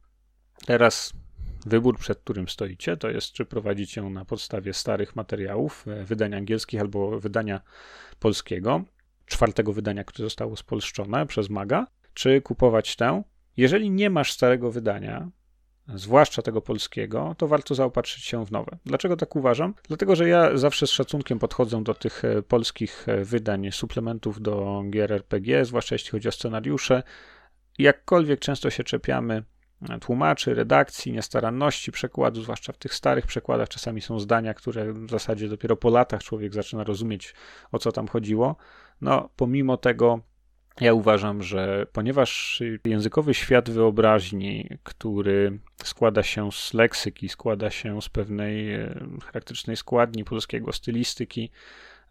Teraz 0.66 1.12
wybór, 1.66 1.98
przed 1.98 2.18
którym 2.18 2.48
stoicie, 2.48 2.96
to 2.96 3.10
jest, 3.10 3.32
czy 3.32 3.44
prowadzić 3.44 3.96
ją 3.96 4.10
na 4.10 4.24
podstawie 4.24 4.74
starych 4.74 5.16
materiałów, 5.16 5.88
e, 5.88 6.04
wydań 6.04 6.34
angielskich 6.34 6.80
albo 6.80 7.20
wydania 7.20 7.60
polskiego, 8.18 8.84
czwartego 9.26 9.72
wydania, 9.72 10.04
które 10.04 10.26
zostało 10.26 10.56
spolszczone 10.56 11.26
przez 11.26 11.50
Maga, 11.50 11.86
czy 12.14 12.40
kupować 12.40 12.96
tę. 12.96 13.22
Jeżeli 13.56 13.90
nie 13.90 14.10
masz 14.10 14.32
starego 14.32 14.72
wydania, 14.72 15.30
zwłaszcza 15.94 16.42
tego 16.42 16.62
polskiego, 16.62 17.34
to 17.38 17.48
warto 17.48 17.74
zaopatrzyć 17.74 18.24
się 18.24 18.46
w 18.46 18.50
nowe. 18.50 18.78
Dlaczego 18.86 19.16
tak 19.16 19.36
uważam? 19.36 19.74
Dlatego, 19.88 20.16
że 20.16 20.28
ja 20.28 20.56
zawsze 20.56 20.86
z 20.86 20.90
szacunkiem 20.90 21.38
podchodzę 21.38 21.82
do 21.82 21.94
tych 21.94 22.24
e, 22.24 22.42
polskich 22.42 23.08
e, 23.08 23.24
wydań, 23.24 23.72
suplementów 23.72 24.40
do 24.40 24.82
gier 24.90 25.12
RPG, 25.12 25.64
zwłaszcza 25.64 25.94
jeśli 25.94 26.10
chodzi 26.10 26.28
o 26.28 26.32
scenariusze. 26.32 27.02
Jakkolwiek 27.78 28.40
często 28.40 28.70
się 28.70 28.84
czepiamy 28.84 29.44
e, 29.90 29.98
tłumaczy, 29.98 30.54
redakcji, 30.54 31.12
niestaranności 31.12 31.92
przekładu, 31.92 32.42
zwłaszcza 32.42 32.72
w 32.72 32.78
tych 32.78 32.94
starych 32.94 33.26
przekładach, 33.26 33.68
czasami 33.68 34.00
są 34.00 34.20
zdania, 34.20 34.54
które 34.54 34.92
w 34.92 35.10
zasadzie 35.10 35.48
dopiero 35.48 35.76
po 35.76 35.90
latach 35.90 36.22
człowiek 36.22 36.54
zaczyna 36.54 36.84
rozumieć, 36.84 37.34
o 37.72 37.78
co 37.78 37.92
tam 37.92 38.08
chodziło. 38.08 38.56
No, 39.00 39.28
pomimo 39.36 39.76
tego 39.76 40.20
ja 40.80 40.92
uważam, 40.94 41.42
że 41.42 41.86
ponieważ 41.92 42.62
językowy 42.84 43.34
świat 43.34 43.70
wyobraźni, 43.70 44.68
który 44.82 45.58
składa 45.84 46.22
się 46.22 46.52
z 46.52 46.74
leksyki, 46.74 47.28
składa 47.28 47.70
się 47.70 48.02
z 48.02 48.08
pewnej 48.08 48.74
e, 48.74 48.94
charakterystycznej 49.24 49.76
składni 49.76 50.24
polskiego, 50.24 50.72
stylistyki, 50.72 51.50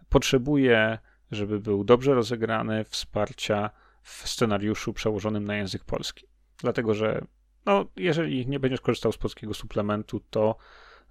potrzebuje, 0.09 0.97
żeby 1.31 1.59
był 1.59 1.83
dobrze 1.83 2.13
rozegrany, 2.13 2.83
wsparcia 2.83 3.69
w 4.03 4.29
scenariuszu 4.29 4.93
przełożonym 4.93 5.45
na 5.45 5.55
język 5.55 5.83
polski. 5.83 6.25
Dlatego, 6.57 6.93
że 6.93 7.25
no, 7.65 7.85
jeżeli 7.95 8.47
nie 8.47 8.59
będziesz 8.59 8.81
korzystał 8.81 9.11
z 9.11 9.17
polskiego 9.17 9.53
suplementu, 9.53 10.19
to 10.29 10.57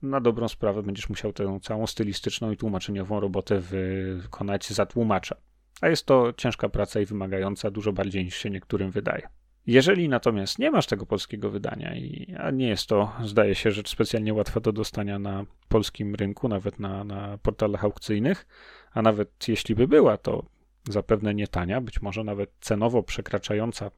na 0.03 0.21
dobrą 0.21 0.49
sprawę 0.49 0.83
będziesz 0.83 1.09
musiał 1.09 1.33
tę 1.33 1.59
całą 1.63 1.87
stylistyczną 1.87 2.51
i 2.51 2.57
tłumaczeniową 2.57 3.21
robotę 3.21 3.61
wykonać 3.61 4.69
za 4.69 4.87
tłumacza. 4.87 5.37
A 5.81 5.89
jest 5.89 6.07
to 6.07 6.33
ciężka 6.37 6.69
praca 6.69 7.01
i 7.01 7.07
wymagająca 7.07 7.71
dużo 7.71 7.93
bardziej 7.93 8.25
niż 8.25 8.37
się 8.37 8.51
niektórym 8.51 8.91
wydaje. 8.91 9.29
Jeżeli 9.67 10.09
natomiast 10.09 10.59
nie 10.59 10.71
masz 10.71 10.87
tego 10.87 11.07
polskiego 11.07 11.51
wydania, 11.51 11.97
i, 11.97 12.35
a 12.39 12.51
nie 12.51 12.69
jest 12.69 12.87
to, 12.87 13.13
zdaje 13.25 13.55
się, 13.55 13.71
rzecz 13.71 13.89
specjalnie 13.89 14.35
łatwa 14.35 14.61
do 14.61 14.73
dostania 14.73 15.19
na 15.19 15.45
polskim 15.69 16.15
rynku, 16.15 16.49
nawet 16.49 16.79
na, 16.79 17.05
na 17.05 17.39
portalach 17.39 17.85
aukcyjnych, 17.85 18.47
a 18.93 19.03
nawet 19.03 19.49
jeśli 19.49 19.75
by 19.75 19.89
była, 19.89 20.17
to 20.17 20.47
zapewne 20.89 21.35
nie 21.35 21.49
tania, 21.49 21.81
być 21.81 22.03
może 22.03 22.25
nawet 22.25 22.51
cenowo 22.61 23.03
przekraczająca 23.03 23.91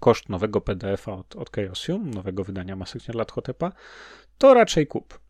koszt 0.00 0.28
nowego 0.28 0.60
PDF-a 0.60 1.12
od, 1.12 1.36
od 1.36 1.50
Chaosium, 1.56 2.10
nowego 2.10 2.44
wydania 2.44 2.76
Masek 2.76 3.14
Lathotepa, 3.14 3.72
to 4.38 4.54
raczej 4.54 4.86
kup. 4.86 5.21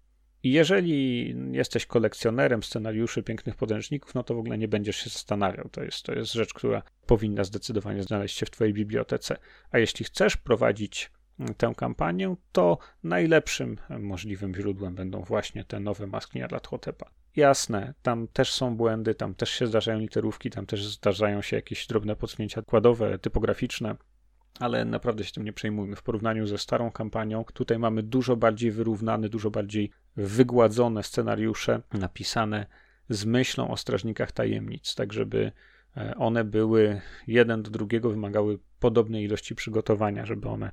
Jeżeli 0.44 1.34
jesteś 1.52 1.86
kolekcjonerem 1.86 2.62
scenariuszy 2.62 3.22
pięknych 3.22 3.56
podręczników, 3.56 4.14
no 4.14 4.22
to 4.22 4.34
w 4.34 4.38
ogóle 4.38 4.58
nie 4.58 4.68
będziesz 4.68 4.96
się 4.96 5.10
zastanawiał. 5.10 5.68
To 5.68 5.82
jest, 5.82 6.02
to 6.02 6.12
jest 6.12 6.32
rzecz, 6.32 6.54
która 6.54 6.82
powinna 7.06 7.44
zdecydowanie 7.44 8.02
znaleźć 8.02 8.38
się 8.38 8.46
w 8.46 8.50
Twojej 8.50 8.74
bibliotece. 8.74 9.36
A 9.70 9.78
jeśli 9.78 10.04
chcesz 10.04 10.36
prowadzić 10.36 11.10
mm, 11.40 11.54
tę 11.54 11.72
kampanię, 11.76 12.36
to 12.52 12.78
najlepszym 13.02 13.78
możliwym 13.98 14.54
źródłem 14.54 14.94
będą 14.94 15.22
właśnie 15.22 15.64
te 15.64 15.80
nowe 15.80 16.06
maski 16.06 16.40
dla 16.48 16.60
Hotepa. 16.68 17.10
Jasne, 17.36 17.94
tam 18.02 18.28
też 18.28 18.52
są 18.52 18.76
błędy, 18.76 19.14
tam 19.14 19.34
też 19.34 19.50
się 19.50 19.66
zdarzają 19.66 19.98
literówki, 19.98 20.50
tam 20.50 20.66
też 20.66 20.86
zdarzają 20.86 21.42
się 21.42 21.56
jakieś 21.56 21.86
drobne 21.86 22.16
podsunięcia 22.16 22.62
kładowe, 22.62 23.18
typograficzne, 23.18 23.96
ale 24.58 24.84
naprawdę 24.84 25.24
się 25.24 25.32
tym 25.32 25.44
nie 25.44 25.52
przejmujmy. 25.52 25.96
W 25.96 26.02
porównaniu 26.02 26.46
ze 26.46 26.58
starą 26.58 26.90
kampanią, 26.90 27.44
tutaj 27.44 27.78
mamy 27.78 28.02
dużo 28.02 28.36
bardziej 28.36 28.70
wyrównane, 28.70 29.28
dużo 29.28 29.50
bardziej 29.50 29.90
wygładzone 30.16 31.02
scenariusze, 31.02 31.80
napisane 31.92 32.66
z 33.08 33.24
myślą 33.24 33.70
o 33.70 33.76
strażnikach 33.76 34.32
tajemnic, 34.32 34.94
tak 34.94 35.12
żeby 35.12 35.52
e, 35.96 36.14
one 36.16 36.44
były 36.44 37.00
jeden 37.26 37.62
do 37.62 37.70
drugiego, 37.70 38.10
wymagały 38.10 38.58
podobnej 38.80 39.24
ilości 39.24 39.54
przygotowania, 39.54 40.26
żeby 40.26 40.48
one 40.48 40.70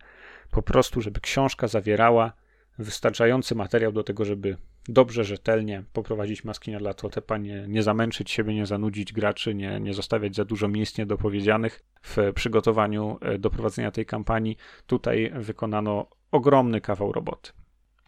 po 0.52 0.62
prostu, 0.62 1.02
żeby 1.02 1.20
książka 1.20 1.68
zawierała 1.68 2.34
wystarczający 2.80 3.56
materiał 3.56 3.92
do 3.92 4.04
tego, 4.04 4.26
żeby 4.26 4.58
dobrze, 4.90 5.24
rzetelnie 5.24 5.84
poprowadzić 5.94 6.44
maski 6.44 6.72
na 6.72 6.80
Latotepa, 6.80 7.38
nie, 7.38 7.66
nie 7.68 7.84
zamęczyć 7.84 8.32
siebie, 8.32 8.54
nie 8.54 8.66
zanudzić 8.66 9.14
graczy, 9.14 9.56
nie, 9.56 9.80
nie 9.80 9.94
zostawiać 9.94 10.36
za 10.36 10.46
dużo 10.46 10.68
miejsc 10.68 10.98
niedopowiedzianych 10.98 11.84
w 12.02 12.18
przygotowaniu 12.36 13.18
e, 13.22 13.38
do 13.38 13.50
prowadzenia 13.50 13.92
tej 13.92 14.06
kampanii. 14.06 14.58
Tutaj 14.88 15.32
wykonano 15.36 16.08
ogromny 16.32 16.82
kawał 16.82 17.12
roboty. 17.12 17.52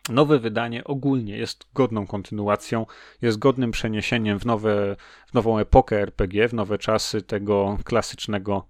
Nowe 0.10 0.40
wydanie 0.40 0.84
ogólnie 0.84 1.38
jest 1.38 1.66
godną 1.74 2.08
kontynuacją, 2.08 2.86
jest 3.22 3.40
godnym 3.40 3.72
przeniesieniem 3.72 4.40
w, 4.40 4.46
nowe, 4.46 4.96
w 5.28 5.34
nową 5.34 5.58
epokę 5.58 6.02
RPG, 6.02 6.48
w 6.48 6.54
nowe 6.54 6.78
czasy 6.78 7.22
tego 7.22 7.78
klasycznego 7.84 8.68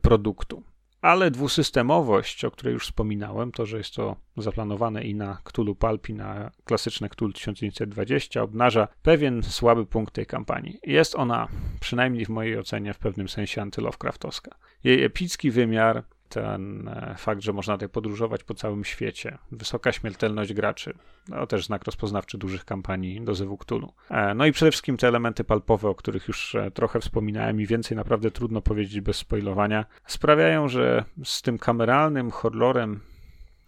produktu. 0.00 0.62
Ale 1.00 1.30
dwusystemowość, 1.30 2.44
o 2.44 2.50
której 2.50 2.74
już 2.74 2.84
wspominałem, 2.84 3.52
to, 3.52 3.66
że 3.66 3.78
jest 3.78 3.94
to 3.94 4.16
zaplanowane 4.36 5.04
i 5.04 5.14
na 5.14 5.38
Cthulhu 5.44 5.74
Pulp, 5.74 6.08
i 6.08 6.14
na 6.14 6.50
klasyczne 6.64 7.08
Cthulhu 7.08 7.32
1920, 7.32 8.42
obnaża 8.42 8.88
pewien 9.02 9.42
słaby 9.42 9.86
punkt 9.86 10.14
tej 10.14 10.26
kampanii. 10.26 10.78
Jest 10.82 11.14
ona, 11.14 11.48
przynajmniej 11.80 12.26
w 12.26 12.28
mojej 12.28 12.58
ocenie, 12.58 12.94
w 12.94 12.98
pewnym 12.98 13.28
sensie 13.28 13.62
antylovecraftowska. 13.62 14.50
Jej 14.84 15.04
epicki 15.04 15.50
wymiar 15.50 16.04
ten 16.30 16.88
e, 16.88 17.14
fakt, 17.18 17.42
że 17.42 17.52
można 17.52 17.74
tutaj 17.74 17.88
podróżować 17.88 18.44
po 18.44 18.54
całym 18.54 18.84
świecie, 18.84 19.38
wysoka 19.52 19.92
śmiertelność 19.92 20.52
graczy, 20.52 20.94
no 21.28 21.46
też 21.46 21.66
znak 21.66 21.84
rozpoznawczy 21.84 22.38
dużych 22.38 22.64
kampanii 22.64 23.20
do 23.20 23.56
Cthulhu. 23.56 23.92
E, 24.10 24.34
no 24.34 24.46
i 24.46 24.52
przede 24.52 24.70
wszystkim 24.70 24.96
te 24.96 25.08
elementy 25.08 25.44
palpowe, 25.44 25.88
o 25.88 25.94
których 25.94 26.28
już 26.28 26.54
e, 26.54 26.70
trochę 26.70 27.00
wspominałem 27.00 27.60
i 27.60 27.66
więcej 27.66 27.96
naprawdę 27.96 28.30
trudno 28.30 28.60
powiedzieć 28.60 29.00
bez 29.00 29.16
spoilowania, 29.16 29.84
sprawiają, 30.06 30.68
że 30.68 31.04
z 31.24 31.42
tym 31.42 31.58
kameralnym 31.58 32.30
horrorem, 32.30 33.00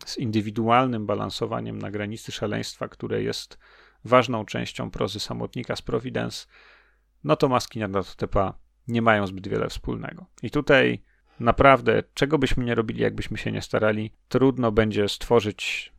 z 0.04 0.18
indywidualnym 0.18 1.06
balansowaniem 1.06 1.78
na 1.78 1.90
granicy 1.90 2.32
szaleństwa, 2.32 2.88
które 2.88 3.22
jest 3.22 3.58
ważną 4.04 4.44
częścią 4.44 4.90
prozy 4.90 5.20
samotnika 5.20 5.76
z 5.76 5.82
Providence, 5.82 6.46
no 7.24 7.36
to 7.36 7.48
maski 7.48 7.78
Nyarlathotepa 7.78 8.54
nie 8.88 9.02
mają 9.02 9.26
zbyt 9.26 9.48
wiele 9.48 9.68
wspólnego. 9.68 10.26
I 10.42 10.50
tutaj 10.50 11.02
naprawdę, 11.42 12.02
czego 12.14 12.38
byśmy 12.38 12.64
nie 12.64 12.74
robili, 12.74 13.02
jakbyśmy 13.02 13.38
się 13.38 13.52
nie 13.52 13.62
starali, 13.62 14.12
trudno 14.28 14.72
będzie 14.72 15.08
stworzyć 15.08 15.92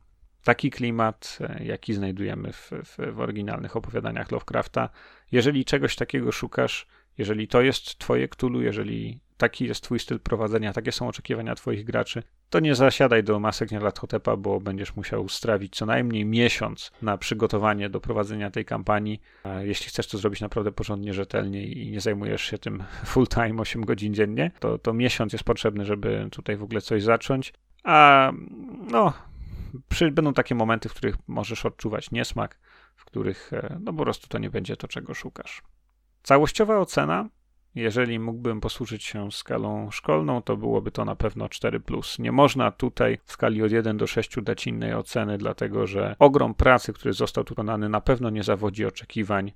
taki 0.44 0.72
klimat, 0.72 1.38
e, 1.42 1.66
jaki 1.66 1.94
znajdujemy 1.94 2.54
w, 2.54 2.72
w, 2.84 3.14
w 3.14 3.20
oryginalnych 3.20 3.76
opowiadaniach 3.76 4.32
Lovecrafta. 4.32 4.90
Jeżeli 5.32 5.66
czegoś 5.66 5.96
takiego 5.96 6.32
szukasz, 6.32 6.88
jeżeli 7.18 7.48
to 7.48 7.62
jest 7.62 7.98
twoje 7.98 8.28
Cthulhu, 8.28 8.62
jeżeli 8.62 9.20
taki 9.38 9.66
jest 9.66 9.84
twój 9.84 10.00
styl 10.00 10.20
prowadzenia, 10.20 10.74
takie 10.74 10.92
są 10.92 11.08
oczekiwania 11.08 11.56
twoich 11.56 11.84
graczy, 11.84 12.24
to 12.54 12.60
nie 12.60 12.76
zasiadaj 12.76 13.24
do 13.24 13.40
masek 13.40 13.72
Nyarlathotepa, 13.72 14.38
bo 14.38 14.60
będziesz 14.60 14.96
musiał 14.96 15.30
strawić 15.30 15.76
co 15.76 15.86
najmniej 15.86 16.26
miesiąc 16.26 16.92
na 17.02 17.18
przygotowanie 17.18 17.90
do 17.90 18.00
prowadzenia 18.00 18.52
tej 18.52 18.66
kampanii. 18.66 19.22
Jeśli 19.62 19.88
chcesz 19.88 20.08
to 20.08 20.18
zrobić 20.18 20.42
naprawdę 20.42 20.72
porządnie, 20.72 21.14
rzetelnie 21.14 21.66
i 21.66 21.92
nie 21.92 22.02
zajmujesz 22.02 22.42
się 22.42 22.58
tym 22.58 22.84
full 23.06 23.28
time 23.28 23.62
8 23.62 23.86
godzin 23.86 24.14
dziennie, 24.14 24.52
to, 24.60 24.78
to 24.78 24.94
miesiąc 24.94 25.34
jest 25.34 25.46
potrzebny, 25.46 25.86
żeby 25.86 26.28
tutaj 26.32 26.58
w 26.58 26.64
ogóle 26.64 26.82
coś 26.82 27.04
zacząć. 27.04 27.54
A 27.84 28.32
no, 28.92 29.14
przy, 29.90 30.12
będą 30.12 30.34
takie 30.34 30.56
momenty, 30.56 30.90
w 30.90 30.94
których 30.94 31.16
możesz 31.28 31.66
odczuwać 31.66 32.12
niesmak, 32.12 32.60
w 32.96 33.06
których 33.06 33.54
e, 33.54 33.78
no 33.82 33.94
po 33.94 34.04
prostu 34.04 34.28
to 34.28 34.38
nie 34.38 34.50
będzie 34.50 34.78
to, 34.78 34.88
czego 34.88 35.14
szukasz. 35.14 35.62
Całościowa 36.24 36.80
ocena 36.80 37.30
jeżeli 37.76 38.20
mógłbym 38.20 38.62
posłużyć 38.62 39.04
się 39.04 39.32
skalą 39.32 39.92
szkolną, 39.92 40.42
to 40.42 40.58
byłoby 40.58 40.92
to 40.92 41.06
na 41.06 41.16
pewno 41.16 41.50
4. 41.50 41.82
Nie 42.20 42.32
można 42.32 42.72
tutaj 42.72 43.18
w 43.26 43.32
skali 43.32 43.64
od 43.64 43.72
1 43.72 43.98
do 43.98 44.08
6 44.08 44.42
dać 44.42 44.68
innej 44.68 44.94
oceny, 44.94 45.38
dlatego 45.38 45.88
że 45.88 46.16
ogrom 46.20 46.54
pracy, 46.54 46.94
który 46.94 47.14
został 47.14 47.44
wykonany, 47.44 47.90
na 47.90 48.02
pewno 48.02 48.30
nie 48.30 48.44
zawodzi 48.44 48.86
oczekiwań 48.86 49.52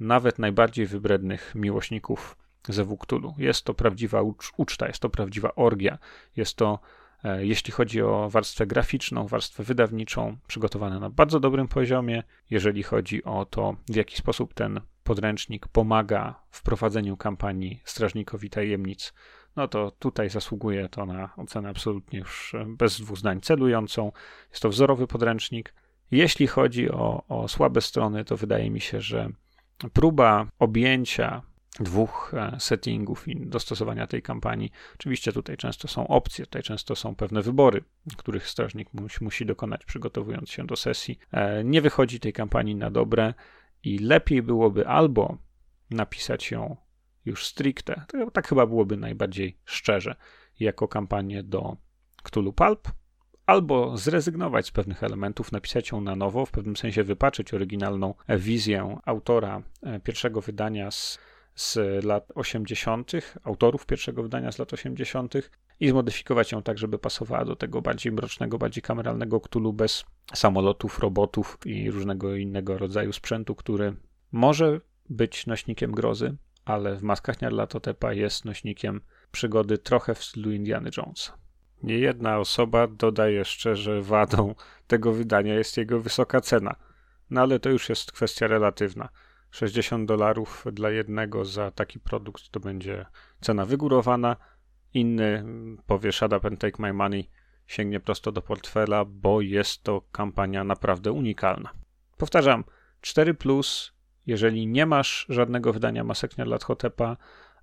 nawet 0.00 0.38
najbardziej 0.38 0.86
wybrednych 0.86 1.54
miłośników 1.54 2.36
ze 2.68 2.84
Wuktulu. 2.84 3.34
Jest 3.38 3.64
to 3.64 3.74
prawdziwa 3.74 4.22
ucz 4.22 4.52
uczta, 4.56 4.86
jest 4.86 5.00
to 5.00 5.10
prawdziwa 5.10 5.54
orgia, 5.54 5.98
jest 6.36 6.56
to 6.56 6.78
e, 7.24 7.46
jeśli 7.46 7.72
chodzi 7.72 8.02
o 8.02 8.28
warstwę 8.30 8.66
graficzną, 8.66 9.26
warstwę 9.26 9.64
wydawniczą, 9.64 10.36
przygotowane 10.46 11.00
na 11.00 11.10
bardzo 11.10 11.40
dobrym 11.40 11.68
poziomie. 11.68 12.22
Jeżeli 12.50 12.82
chodzi 12.82 13.24
o 13.24 13.44
to, 13.44 13.76
w 13.88 13.96
jaki 13.96 14.16
sposób 14.16 14.54
ten 14.54 14.80
podręcznik 15.04 15.68
pomaga 15.68 16.42
w 16.50 16.62
prowadzeniu 16.62 17.16
kampanii 17.16 17.80
Strażnikowi 17.84 18.50
Tajemnic, 18.50 19.12
no 19.56 19.68
to 19.68 19.90
tutaj 19.90 20.30
zasługuje 20.30 20.88
to 20.88 21.06
na 21.06 21.30
ocenę 21.36 21.68
absolutnie 21.68 22.18
już 22.18 22.54
bez 22.66 23.00
dwóch 23.00 23.18
zdań 23.18 23.40
celującą. 23.40 24.12
Jest 24.50 24.62
to 24.62 24.68
wzorowy 24.68 25.06
podręcznik. 25.06 25.74
Jeśli 26.10 26.46
chodzi 26.46 26.90
o, 26.90 27.24
o 27.28 27.48
słabe 27.48 27.80
strony, 27.80 28.24
to 28.24 28.36
wydaje 28.36 28.70
mi 28.70 28.80
się, 28.80 29.00
że 29.00 29.28
próba 29.92 30.46
objęcia 30.58 31.42
dwóch 31.80 32.34
e, 32.34 32.56
settingów 32.60 33.28
i 33.28 33.36
dostosowania 33.36 34.06
tej 34.06 34.22
kampanii. 34.22 34.70
Oczywiście 34.94 35.32
tutaj 35.32 35.56
często 35.56 35.88
są 35.88 36.08
opcje, 36.08 36.46
tutaj 36.46 36.62
często 36.62 36.96
są 36.96 37.14
pewne 37.14 37.42
wybory, 37.42 37.84
których 38.16 38.48
strażnik 38.48 38.88
musi, 38.94 39.24
musi 39.24 39.46
dokonać 39.46 39.84
przygotowując 39.84 40.50
się 40.50 40.66
do 40.66 40.76
sesji. 40.76 41.18
E, 41.32 41.64
nie 41.64 41.80
wychodzi 41.80 42.20
tej 42.20 42.32
kampanii 42.32 42.74
na 42.74 42.90
dobre 42.90 43.34
i 43.84 43.98
lepiej 43.98 44.42
byłoby 44.42 44.88
albo 44.88 45.38
napisać 45.90 46.50
ją 46.50 46.76
już 47.24 47.46
stricte, 47.46 48.04
tak 48.32 48.48
chyba 48.48 48.66
byłoby 48.66 48.96
najbardziej 48.96 49.58
szczerze, 49.64 50.14
jako 50.60 50.88
kampanię 50.88 51.42
do 51.42 51.76
Cthulhu 52.22 52.52
Pulp, 52.52 52.88
albo 53.46 53.96
zrezygnować 53.96 54.66
z 54.66 54.70
pewnych 54.70 55.02
elementów, 55.02 55.52
napisać 55.52 55.90
ją 55.90 56.00
na 56.00 56.16
nowo, 56.16 56.46
w 56.46 56.50
pewnym 56.50 56.76
sensie 56.76 57.04
wypaczyć 57.04 57.54
oryginalną 57.54 58.14
wizję 58.28 58.98
autora 59.04 59.62
e, 59.82 60.00
pierwszego 60.00 60.40
wydania 60.40 60.90
z, 60.90 61.18
z 61.54 62.04
lat 62.04 62.32
80., 62.34 63.12
autorów 63.44 63.86
pierwszego 63.86 64.22
wydania 64.22 64.52
z 64.52 64.58
lat 64.58 64.72
80., 64.72 65.34
i 65.80 65.88
zmodyfikować 65.88 66.52
ją 66.52 66.62
tak, 66.62 66.78
żeby 66.78 66.98
pasowała 66.98 67.44
do 67.44 67.56
tego 67.56 67.82
bardziej 67.82 68.12
mrocznego, 68.12 68.58
bardziej 68.58 68.82
kameralnego 68.82 69.40
Cthulhu 69.40 69.72
bez 69.72 70.04
samolotów, 70.34 70.98
robotów 70.98 71.58
i 71.64 71.90
różnego 71.90 72.36
innego 72.36 72.78
rodzaju 72.78 73.12
sprzętu, 73.12 73.54
który 73.54 73.96
może 74.32 74.80
być 75.10 75.46
nośnikiem 75.46 75.92
grozy, 75.92 76.36
ale 76.64 76.96
w 76.96 77.02
Maskach 77.02 77.40
Nyarlathotepa 77.40 78.12
jest 78.12 78.44
nośnikiem 78.44 79.00
przygody 79.32 79.78
trochę 79.78 80.14
w 80.14 80.24
stylu 80.24 80.52
Indiana 80.52 80.90
Jonesa. 80.96 81.38
Nie 81.82 81.98
jedna 81.98 82.38
osoba 82.38 82.86
doda 82.86 83.28
jeszcze, 83.28 83.76
że 83.76 84.02
wadą 84.02 84.54
tego 84.86 85.12
wydania 85.12 85.54
jest 85.54 85.76
jego 85.76 86.00
wysoka 86.00 86.40
cena. 86.40 86.76
No 87.30 87.40
ale 87.40 87.60
to 87.60 87.70
już 87.70 87.88
jest 87.88 88.12
kwestia 88.12 88.46
relatywna. 88.46 89.08
60 89.50 90.08
dolarów 90.08 90.64
dla 90.72 90.90
jednego 90.90 91.44
za 91.44 91.70
taki 91.70 92.00
produkt 92.00 92.48
to 92.50 92.60
będzie 92.60 93.06
cena 93.40 93.64
wygórowana. 93.64 94.36
Inny 94.94 95.44
powie 95.86 96.12
shut 96.12 96.32
up 96.32 96.48
and 96.48 96.60
take 96.60 96.82
my 96.82 96.92
money, 96.92 97.30
sięgnie 97.66 98.00
prosto 98.00 98.32
do 98.32 98.42
portfela, 98.42 99.04
bo 99.04 99.40
jest 99.40 99.82
to 99.82 100.02
kampania 100.12 100.64
naprawdę 100.64 101.12
unikalna. 101.12 101.70
Powtarzam, 102.16 102.64
4 103.00 103.34
plus, 103.34 103.92
jeżeli 104.26 104.66
nie 104.66 104.86
masz 104.86 105.26
żadnego 105.28 105.72
wydania 105.72 106.04
Masek 106.04 106.34
dla 106.34 106.58
Hotepa, 106.58 107.16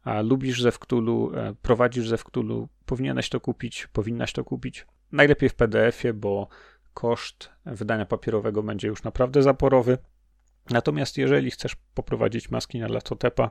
a 0.03 0.21
lubisz 0.21 0.61
Zewktulu, 0.61 1.32
e, 1.36 1.55
prowadzisz 1.61 2.07
Zewktulu, 2.07 2.69
powinieneś 2.86 3.30
to 3.30 3.39
kupić, 3.39 3.88
powinnaś 3.88 4.34
to 4.34 4.43
kupić. 4.43 4.86
Najlepiej 5.11 5.49
w 5.49 5.55
PDF-ie, 5.55 6.13
bo 6.13 6.47
koszt 6.93 7.49
wydania 7.65 8.05
papierowego 8.05 8.63
będzie 8.63 8.88
już 8.88 9.03
naprawdę 9.03 9.43
zaporowy. 9.43 9.97
Natomiast 10.69 11.17
jeżeli 11.17 11.51
chcesz 11.51 11.75
poprowadzić 11.93 12.51
maski 12.51 12.80
na 12.80 12.88
Latotepa 12.88 13.49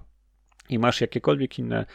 i 0.68 0.78
masz 0.78 1.00
jakiekolwiek 1.00 1.58
inne 1.58 1.86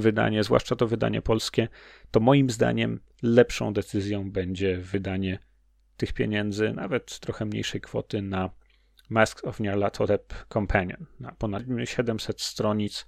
wydanie, 0.00 0.44
zwłaszcza 0.44 0.76
to 0.76 0.86
wydanie 0.86 1.22
polskie, 1.22 1.68
to 2.10 2.20
moim 2.20 2.50
zdaniem 2.50 3.00
lepszą 3.22 3.72
decyzją 3.72 4.30
będzie 4.30 4.78
wydanie 4.78 5.38
tych 5.96 6.12
pieniędzy, 6.12 6.72
nawet 6.72 7.20
trochę 7.20 7.44
mniejszej 7.44 7.80
kwoty 7.80 8.22
na 8.22 8.50
Masks 9.10 9.44
of 9.44 9.60
Nyarlathotep 9.60 10.34
Companion, 10.48 11.06
na 11.20 11.32
ponad 11.32 11.62
700 11.84 12.40
stronic 12.40 13.06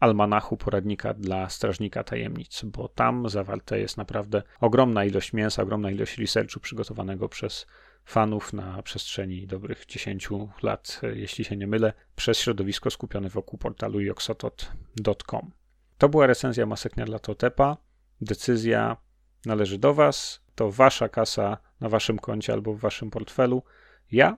almanachu 0.00 0.56
poradnika 0.56 1.14
dla 1.14 1.48
strażnika 1.48 2.04
tajemnic, 2.04 2.62
bo 2.64 2.88
tam 2.88 3.28
zawarta 3.28 3.76
jest 3.76 3.96
naprawdę 3.96 4.42
ogromna 4.60 5.04
ilość 5.04 5.32
mięsa, 5.32 5.62
ogromna 5.62 5.90
ilość 5.90 6.18
researchu 6.18 6.60
przygotowanego 6.60 7.28
przez 7.28 7.66
fanów 8.04 8.52
na 8.52 8.82
przestrzeni 8.82 9.46
dobrych 9.46 9.86
10 9.86 10.28
lat, 10.62 11.00
jeśli 11.14 11.44
się 11.44 11.56
nie 11.56 11.66
mylę, 11.66 11.92
przez 12.16 12.38
środowisko 12.38 12.90
skupione 12.90 13.28
wokół 13.28 13.58
portalu 13.58 14.00
joxotot.com. 14.00 15.59
To 16.00 16.08
była 16.08 16.26
recenzja 16.26 16.66
masek 16.66 16.92
dla 16.94 17.18
Totepa. 17.18 17.76
Decyzja 18.20 18.96
należy 19.46 19.78
do 19.78 19.94
Was. 19.94 20.42
To 20.54 20.70
Wasza 20.70 21.08
kasa 21.08 21.58
na 21.80 21.88
Waszym 21.88 22.18
koncie 22.18 22.52
albo 22.52 22.74
w 22.74 22.80
Waszym 22.80 23.10
portfelu. 23.10 23.62
Ja 24.12 24.36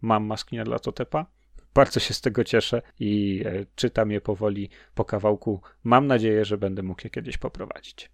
mam 0.00 0.24
maski 0.24 0.58
dla 0.64 0.78
Totepa. 0.78 1.26
Bardzo 1.74 2.00
się 2.00 2.14
z 2.14 2.20
tego 2.20 2.44
cieszę 2.44 2.82
i 3.00 3.42
e, 3.46 3.66
czytam 3.74 4.10
je 4.10 4.20
powoli 4.20 4.70
po 4.94 5.04
kawałku. 5.04 5.62
Mam 5.84 6.06
nadzieję, 6.06 6.44
że 6.44 6.58
będę 6.58 6.82
mógł 6.82 7.00
je 7.04 7.10
kiedyś 7.10 7.38
poprowadzić. 7.38 8.10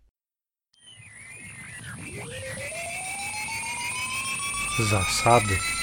Zasady. 4.91 5.74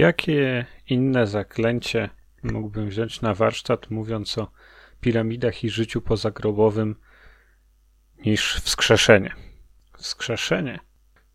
Jakie 0.00 0.66
inne 0.88 1.26
zaklęcie 1.26 2.10
mógłbym 2.42 2.88
wziąć 2.88 3.20
na 3.20 3.34
warsztat, 3.34 3.90
mówiąc 3.90 4.38
o 4.38 4.50
piramidach 5.00 5.64
i 5.64 5.70
życiu 5.70 6.00
pozagrobowym, 6.00 6.96
niż 8.26 8.54
wskrzeszenie? 8.54 9.34
Wskrzeszenie 9.98 10.78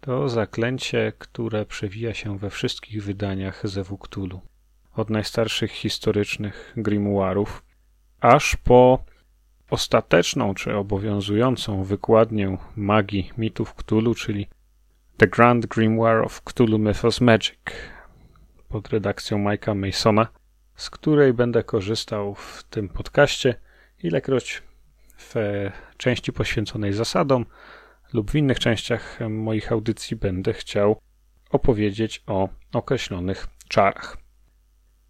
to 0.01 0.30
zaklęcie, 0.30 1.13
które 1.18 1.66
przewija 1.66 2.13
się 2.13 2.38
we 2.38 2.49
wszystkich 2.49 3.03
wydaniach 3.03 3.68
Zewu 3.68 3.97
Cthulhu. 3.97 4.41
Od 4.93 5.09
najstarszych 5.09 5.72
historycznych 5.72 6.74
grimoirów, 6.78 7.63
aż 8.20 8.55
po 8.55 9.03
ostateczną 9.70 10.53
czy 10.53 10.76
obowiązującą 10.76 11.84
wykładnię 11.84 12.57
magii 12.76 13.32
mitów 13.38 13.74
Cthulhu, 13.74 14.16
czyli 14.16 14.47
The 15.18 15.28
Grand 15.28 15.66
Grimoire 15.66 16.24
of 16.24 16.41
Cthulhu 16.41 16.80
Mythos 16.80 17.22
Magic 17.22 17.59
pod 18.76 18.89
redakcją 18.89 19.38
Mike'a 19.38 19.76
Masona, 19.76 20.28
z 20.76 20.89
której 20.89 21.34
będę 21.34 21.63
korzystał 21.63 22.36
w 22.36 22.63
tym 22.69 22.89
podcaście, 22.89 23.55
ilekroć 24.03 24.63
w 25.17 25.34
części 25.97 26.34
poświęconej 26.34 26.93
zasadom 26.93 27.45
lub 28.13 28.32
w 28.32 28.36
innych 28.36 28.59
częściach 28.59 29.19
moich 29.30 29.71
audycji 29.71 30.17
będę 30.17 30.53
chciał 30.53 30.99
opowiedzieć 31.49 32.23
o 32.28 32.49
określonych 32.73 33.47
czarach. 33.67 34.17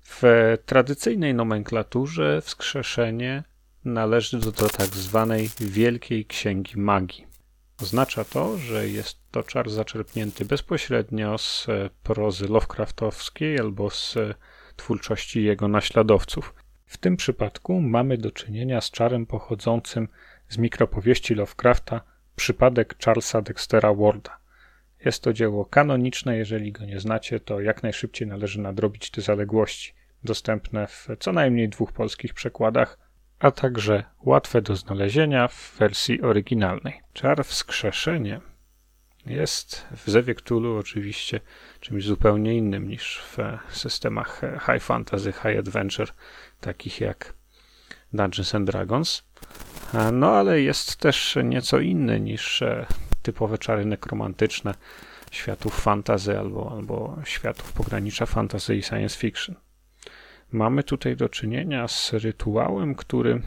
W 0.03 0.23
tradycyjnej 0.65 1.33
nomenklaturze 1.33 2.41
wskrzeszenie 2.41 3.43
należy 3.85 4.39
do 4.39 4.51
tak 4.51 4.87
zwanej 4.87 5.49
Wielkiej 5.59 6.25
Księgi 6.25 6.79
Magii. 6.79 7.34
Oznacza 7.81 8.23
to, 8.23 8.57
że 8.57 8.87
jest 8.87 9.17
to 9.31 9.43
czar 9.43 9.69
zaczerpnięty 9.69 10.45
bezpośrednio 10.45 11.37
z 11.37 11.67
prozy 12.03 12.47
Lovecraftowskiej 12.47 13.59
albo 13.59 13.89
z 13.89 14.15
twórczości 14.75 15.43
jego 15.43 15.67
naśladowców. 15.67 16.53
W 16.85 16.97
tym 16.97 17.17
przypadku 17.17 17.81
mamy 17.81 18.17
do 18.17 18.31
czynienia 18.31 18.81
z 18.81 18.91
czarem 18.91 19.25
pochodzącym 19.25 20.07
z 20.49 20.57
mikropowieści 20.57 21.35
Lovecrafta 21.35 22.01
Przypadek 22.35 22.95
Charlesa 23.05 23.41
Dextera 23.41 23.93
Warda. 23.93 24.37
Jest 25.05 25.23
to 25.23 25.33
dzieło 25.33 25.65
kanoniczne, 25.65 26.37
jeżeli 26.37 26.71
go 26.71 26.85
nie 26.85 26.99
znacie, 26.99 27.39
to 27.39 27.61
jak 27.61 27.83
najszybciej 27.83 28.27
należy 28.27 28.59
nadrobić 28.59 29.11
te 29.11 29.21
zaległości, 29.21 29.93
dostępne 30.23 30.87
w 30.87 31.07
co 31.19 31.31
najmniej 31.31 31.69
dwóch 31.69 31.91
polskich 31.91 32.33
przekładach, 32.33 33.04
a 33.45 33.51
także 33.51 34.03
łatwe 34.23 34.61
do 34.61 34.75
znalezienia 34.75 35.47
w 35.47 35.75
wersji 35.79 36.21
oryginalnej. 36.21 37.01
Czar 37.13 37.45
Wskrzeszenie 37.45 38.41
jest 39.25 39.87
w 39.91 40.09
Zewie 40.09 40.35
Cthulhu 40.35 40.77
oczywiście 40.77 41.39
czymś 41.79 42.05
zupełnie 42.05 42.57
innym 42.57 42.87
niż 42.87 43.23
w 43.23 43.37
systemach 43.77 44.41
high 44.65 44.83
fantasy, 44.83 45.31
high 45.31 45.59
adventure, 45.59 46.07
takich 46.61 47.01
jak 47.01 47.33
Dungeons 48.13 48.55
and 48.55 48.69
Dragons. 48.69 49.23
No 50.13 50.31
ale 50.31 50.61
jest 50.61 50.97
też 50.97 51.37
nieco 51.43 51.79
inny 51.79 52.19
niż 52.19 52.61
e, 52.61 52.85
typowe 53.21 53.57
czary 53.57 53.85
nekromantyczne 53.85 54.73
światów 55.31 55.81
fantazy 55.81 56.39
albo, 56.39 56.71
albo 56.71 57.17
światów 57.23 57.73
pogranicza 57.73 58.25
fantasy 58.25 58.75
i 58.75 58.83
science 58.83 59.17
fiction. 59.17 59.55
Mamy 60.55 60.83
tutaj 60.83 61.15
do 61.15 61.29
czynienia 61.29 61.87
z 61.87 62.13
rytuałem, 62.13 62.95
który 62.95 63.41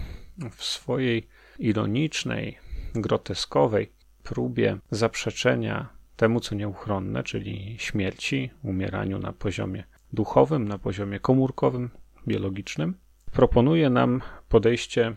w 0.50 0.64
swojej 0.64 1.28
ironicznej, 1.58 2.58
groteskowej 2.94 3.92
próbie 4.22 4.78
zaprzeczenia 4.90 5.88
temu, 6.16 6.40
co 6.40 6.54
nieuchronne, 6.54 7.22
czyli 7.22 7.76
śmierci, 7.78 8.50
umieraniu 8.62 9.18
na 9.18 9.32
poziomie 9.32 9.84
duchowym, 10.12 10.68
na 10.68 10.78
poziomie 10.78 11.20
komórkowym, 11.20 11.90
biologicznym, 12.26 12.94
proponuje 13.32 13.90
nam 13.90 14.22
podejście 14.48 15.14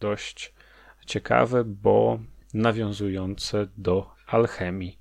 dość 0.00 0.54
ciekawe, 1.06 1.64
bo 1.64 2.18
nawiązujące 2.54 3.68
do 3.76 4.10
alchemii. 4.26 4.98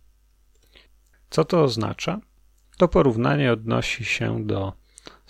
Co 1.29 1.45
to 1.45 1.63
oznacza? 1.63 2.19
To 2.77 2.87
porównanie 2.87 3.51
odnosi 3.51 4.05
się 4.05 4.45
do 4.45 4.82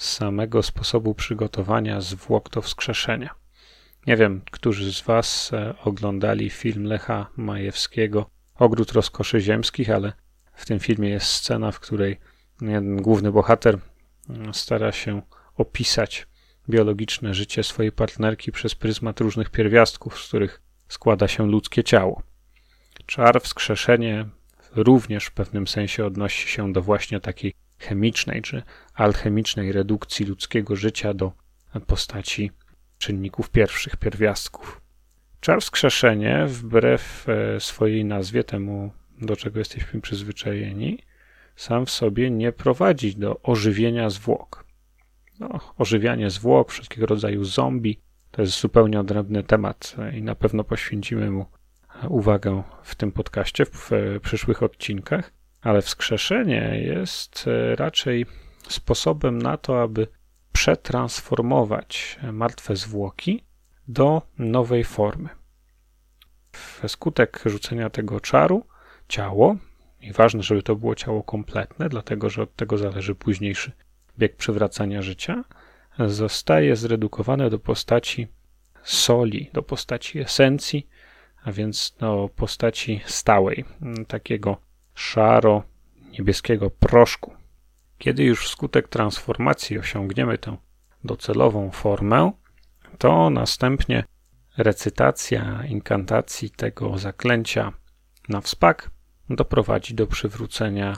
samego 0.03 0.63
sposobu 0.63 1.15
przygotowania 1.15 2.01
zwłok 2.01 2.49
do 2.49 2.61
wskrzeszenia. 2.61 3.35
Nie 4.07 4.17
wiem, 4.17 4.41
którzy 4.51 4.93
z 4.93 5.01
Was 5.01 5.51
e, 5.53 5.73
oglądali 5.83 6.49
film 6.49 6.83
Lecha 6.83 7.27
Majewskiego 7.37 8.29
Ogród 8.55 8.91
Rozkoszy 8.91 9.39
Ziemskich, 9.39 9.89
ale 9.89 10.13
w 10.53 10.65
tym 10.65 10.79
filmie 10.79 11.09
jest 11.09 11.27
scena, 11.27 11.71
w 11.71 11.79
której 11.79 12.19
główny 12.81 13.31
bohater 13.31 13.79
mm, 14.29 14.53
stara 14.53 14.91
się 14.91 15.21
opisać 15.55 16.27
biologiczne 16.69 17.33
życie 17.33 17.63
swojej 17.63 17.91
partnerki 17.91 18.51
przez 18.51 18.75
pryzmat 18.75 19.19
różnych 19.19 19.49
pierwiastków, 19.49 20.19
z 20.19 20.27
których 20.27 20.61
składa 20.87 21.27
się 21.27 21.47
ludzkie 21.47 21.83
ciało. 21.83 22.21
Czar 23.05 23.41
wskrzeszenie 23.41 24.25
również 24.75 25.25
w 25.25 25.31
pewnym 25.31 25.67
sensie 25.67 26.05
odnosi 26.05 26.47
się 26.47 26.73
do 26.73 26.81
właśnie 26.81 27.19
takiej 27.19 27.53
chemicznej 27.83 28.41
czy 28.41 28.63
alchemicznej 28.93 29.71
redukcji 29.71 30.25
ludzkiego 30.25 30.75
życia 30.75 31.13
do 31.13 31.31
postaci 31.87 32.51
czynników 32.97 33.49
pierwszych, 33.49 33.97
pierwiastków. 33.97 34.81
Czar 35.39 35.61
wskrzeszenie, 35.61 36.45
wbrew 36.47 37.25
e, 37.29 37.59
swojej 37.59 38.05
nazwie, 38.05 38.43
temu 38.43 38.91
do 39.21 39.35
czego 39.35 39.59
jesteśmy 39.59 40.01
przyzwyczajeni, 40.01 40.99
sam 41.55 41.85
w 41.85 41.91
sobie 41.91 42.31
nie 42.31 42.51
prowadzi 42.51 43.15
do 43.15 43.41
ożywienia 43.41 44.09
zwłok. 44.09 44.65
No, 45.39 45.59
ożywianie 45.77 46.29
zwłok, 46.29 46.71
wszystkiego 46.71 47.05
rodzaju 47.05 47.43
zombie, 47.43 47.99
to 48.31 48.41
jest 48.41 48.59
zupełnie 48.59 48.99
odrębny 48.99 49.43
temat 49.43 49.95
i 50.13 50.21
na 50.21 50.35
pewno 50.35 50.63
poświęcimy 50.63 51.31
mu 51.31 51.45
uwagę 52.09 52.63
w 52.83 52.95
tym 52.95 53.11
podcaście, 53.11 53.65
w 53.65 53.91
przyszłych 54.21 54.63
odcinkach, 54.63 55.31
ale 55.63 55.81
wskrzeszenie 55.81 56.81
jest 56.85 57.45
e, 57.47 57.75
raczej 57.75 58.25
sposobem 58.69 59.41
na 59.41 59.57
to, 59.57 59.81
aby 59.81 60.07
przetransformować 60.51 62.19
martwe 62.33 62.75
zwłoki 62.75 63.43
do 63.87 64.21
nowej 64.37 64.83
formy. 64.83 65.29
Wskutek 66.51 67.41
rzucenia 67.45 67.89
tego 67.89 68.19
czaru 68.19 68.65
ciało, 69.07 69.55
I 70.01 70.13
ważne, 70.13 70.43
żeby 70.43 70.63
to 70.63 70.75
było 70.75 70.95
ciało 70.95 71.23
kompletne, 71.23 71.89
dlatego 71.89 72.29
że 72.29 72.41
od 72.41 72.55
tego 72.55 72.77
zależy 72.77 73.15
późniejszy 73.15 73.71
bieg 74.19 74.35
przywracania 74.35 75.01
życia, 75.01 75.43
zostaje 75.99 76.75
zredukowane 76.75 77.49
do 77.49 77.59
postaci 77.59 78.27
soli, 78.83 79.49
do 79.53 79.63
postaci 79.63 80.19
esencji, 80.19 80.87
a 81.43 81.51
więc 81.51 81.95
do 81.99 82.29
postaci 82.35 83.01
stałej, 83.05 83.65
takiego 84.07 84.57
szaro-niebieskiego 84.95 86.69
proszku. 86.69 87.33
Kiedy 87.97 88.23
już 88.23 88.45
wskutek 88.45 88.87
transformacji 88.87 89.79
osiągniemy 89.79 90.37
tę 90.37 90.57
docelową 91.03 91.71
formę, 91.71 92.31
to 92.97 93.29
następnie 93.29 94.03
recytacja 94.57 95.65
inkantacji 95.65 96.49
tego 96.49 96.97
zaklęcia 96.97 97.73
na 98.29 98.41
wspak 98.41 98.89
doprowadzi 99.29 99.93
do 99.93 100.07
przywrócenia 100.07 100.93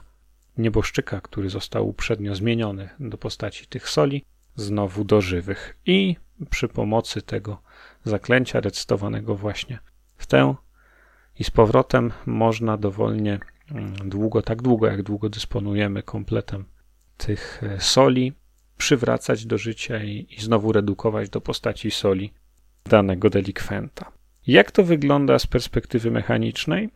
nieboszczyka, 0.58 1.22
który 1.22 1.50
został 1.50 1.88
uprzednio 1.88 2.36
zmieniony 2.36 2.89
do 3.00 3.18
postaci 3.18 3.68
tych 3.68 3.89
soli, 3.89 4.26
znowu 4.56 5.04
do 5.04 5.22
żywych. 5.22 5.78
I 5.86 6.16
przy 6.50 6.68
pomocy 6.68 7.22
tego 7.22 7.62
zaklęcia 8.04 8.60
recytowanego 8.60 9.36
właśnie 9.36 9.80
w 10.18 10.28
tę 10.28 10.56
i 11.39 11.43
z 11.43 11.52
powrotem 11.52 12.12
można 12.26 12.78
dowolnie 12.78 13.39
długo, 14.05 14.41
tak 14.41 14.61
długo, 14.61 14.88
jak 14.88 15.03
długo 15.03 15.30
dysponujemy 15.30 16.03
kompletem 16.03 16.66
tych 17.18 17.63
e, 17.63 17.80
soli, 17.80 18.34
przywracać 18.78 19.45
do 19.45 19.57
życia 19.57 20.03
i, 20.03 20.28
i 20.30 20.41
znowu 20.41 20.72
redukować 20.72 21.30
do 21.30 21.41
postaci 21.41 21.91
soli 21.91 22.34
danego 22.86 23.30
delikwenta. 23.30 24.11
Jak 24.47 24.72
to 24.72 24.84
wygląda 24.84 25.39
z 25.39 25.47
perspektywy 25.47 26.11
mechanicznej? 26.11 26.89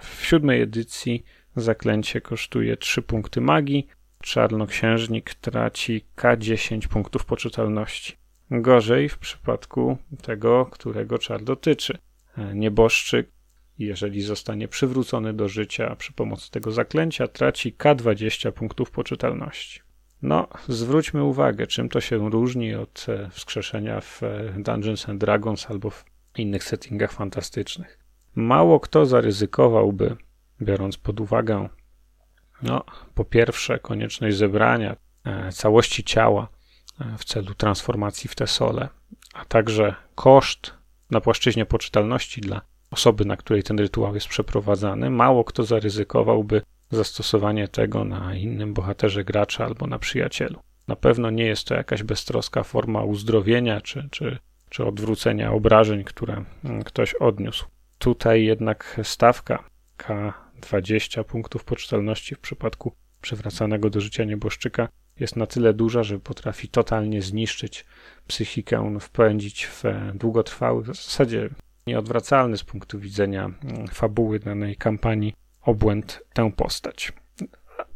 W 0.00 0.26
siódmej 0.26 0.62
edycji 0.62 1.24
zaklęcie 1.56 2.20
kosztuje 2.20 2.76
3 2.76 3.02
punkty 3.02 3.40
magii, 3.40 3.86
czarnoksiężnik 4.22 5.34
traci 5.34 6.04
K10 6.16 6.88
punktów 6.88 7.24
poczytalności. 7.24 8.16
Gorzej 8.50 9.08
w 9.08 9.18
przypadku 9.18 9.98
tego, 10.22 10.66
którego 10.66 11.18
czar 11.18 11.42
dotyczy. 11.42 11.98
Nieboszczyk, 12.54 13.30
jeżeli 13.78 14.22
zostanie 14.22 14.68
przywrócony 14.68 15.34
do 15.34 15.48
życia 15.48 15.96
przy 15.96 16.12
pomocy 16.12 16.50
tego 16.50 16.72
zaklęcia, 16.72 17.28
traci 17.28 17.74
K20 17.78 18.52
punktów 18.52 18.90
poczytalności. 18.90 19.80
No, 20.22 20.48
zwróćmy 20.68 21.24
uwagę, 21.24 21.66
czym 21.66 21.88
to 21.88 22.00
się 22.00 22.30
różni 22.30 22.74
od 22.74 23.06
e, 23.08 23.30
wskrzeszenia 23.30 24.00
w 24.00 24.22
e, 24.22 24.54
Dungeons 24.58 25.08
and 25.08 25.20
Dragons 25.20 25.70
albo 25.70 25.90
w 25.90 26.04
innych 26.36 26.64
settingach 26.64 27.12
fantastycznych. 27.12 27.98
Mało 28.34 28.80
kto 28.80 29.06
zaryzykowałby, 29.06 30.16
biorąc 30.62 30.96
pod 30.96 31.20
uwagę, 31.20 31.68
no, 32.62 32.84
po 33.14 33.24
pierwsze, 33.24 33.78
konieczność 33.78 34.36
zebrania 34.36 34.96
e, 35.24 35.52
całości 35.52 36.04
ciała 36.04 36.48
w 37.18 37.24
celu 37.24 37.54
transformacji 37.54 38.28
w 38.28 38.34
te 38.34 38.46
sole, 38.46 38.88
a 39.34 39.44
także 39.44 39.94
koszt 40.14 40.74
na 41.10 41.20
płaszczyźnie 41.20 41.66
poczytalności 41.66 42.40
dla 42.40 42.60
osoby, 42.94 43.24
na 43.24 43.36
której 43.36 43.62
ten 43.62 43.78
rytuał 43.78 44.14
jest 44.14 44.28
przeprowadzany. 44.28 45.10
Mało 45.10 45.44
kto 45.44 45.64
zaryzykowałby 45.64 46.62
zastosowanie 46.90 47.68
tego 47.68 48.04
na 48.04 48.34
innym 48.34 48.74
bohaterze 48.74 49.24
gracza 49.24 49.64
albo 49.64 49.86
na 49.86 49.98
przyjacielu. 49.98 50.60
Na 50.88 50.96
pewno 50.96 51.30
nie 51.30 51.44
jest 51.44 51.66
to 51.66 51.74
jakaś 51.74 52.02
beztroska 52.02 52.62
forma 52.62 53.02
uzdrowienia 53.02 53.80
czy, 53.80 54.08
czy, 54.10 54.38
czy 54.70 54.84
odwrócenia 54.84 55.52
obrażeń, 55.52 56.04
które 56.04 56.44
mm, 56.64 56.82
ktoś 56.82 57.14
odniósł. 57.14 57.66
Tutaj 57.98 58.44
jednak 58.44 59.00
stawka 59.02 59.64
K20 59.98 61.24
punktów 61.24 61.64
poczytalności 61.64 62.34
w 62.34 62.38
przypadku 62.38 62.92
przywracanego 63.20 63.90
do 63.90 64.00
życia 64.00 64.24
nieboszczyka 64.24 64.88
jest 65.20 65.36
na 65.36 65.46
tyle 65.46 65.74
duża, 65.74 66.02
że 66.02 66.18
potrafi 66.18 66.68
totalnie 66.68 67.22
zniszczyć 67.22 67.84
psychikę, 68.26 68.98
wpędzić 69.00 69.66
w 69.66 69.82
długotrwały, 70.14 70.82
w 70.82 70.86
zasadzie 70.86 71.50
nieodwracalny 71.86 72.56
z 72.56 72.64
punktu 72.64 72.98
widzenia 72.98 73.44
mm, 73.44 73.88
fabuły 73.88 74.38
danej 74.38 74.76
kampanii 74.76 75.34
obłęd 75.62 76.22
tę 76.32 76.52
postać. 76.52 77.12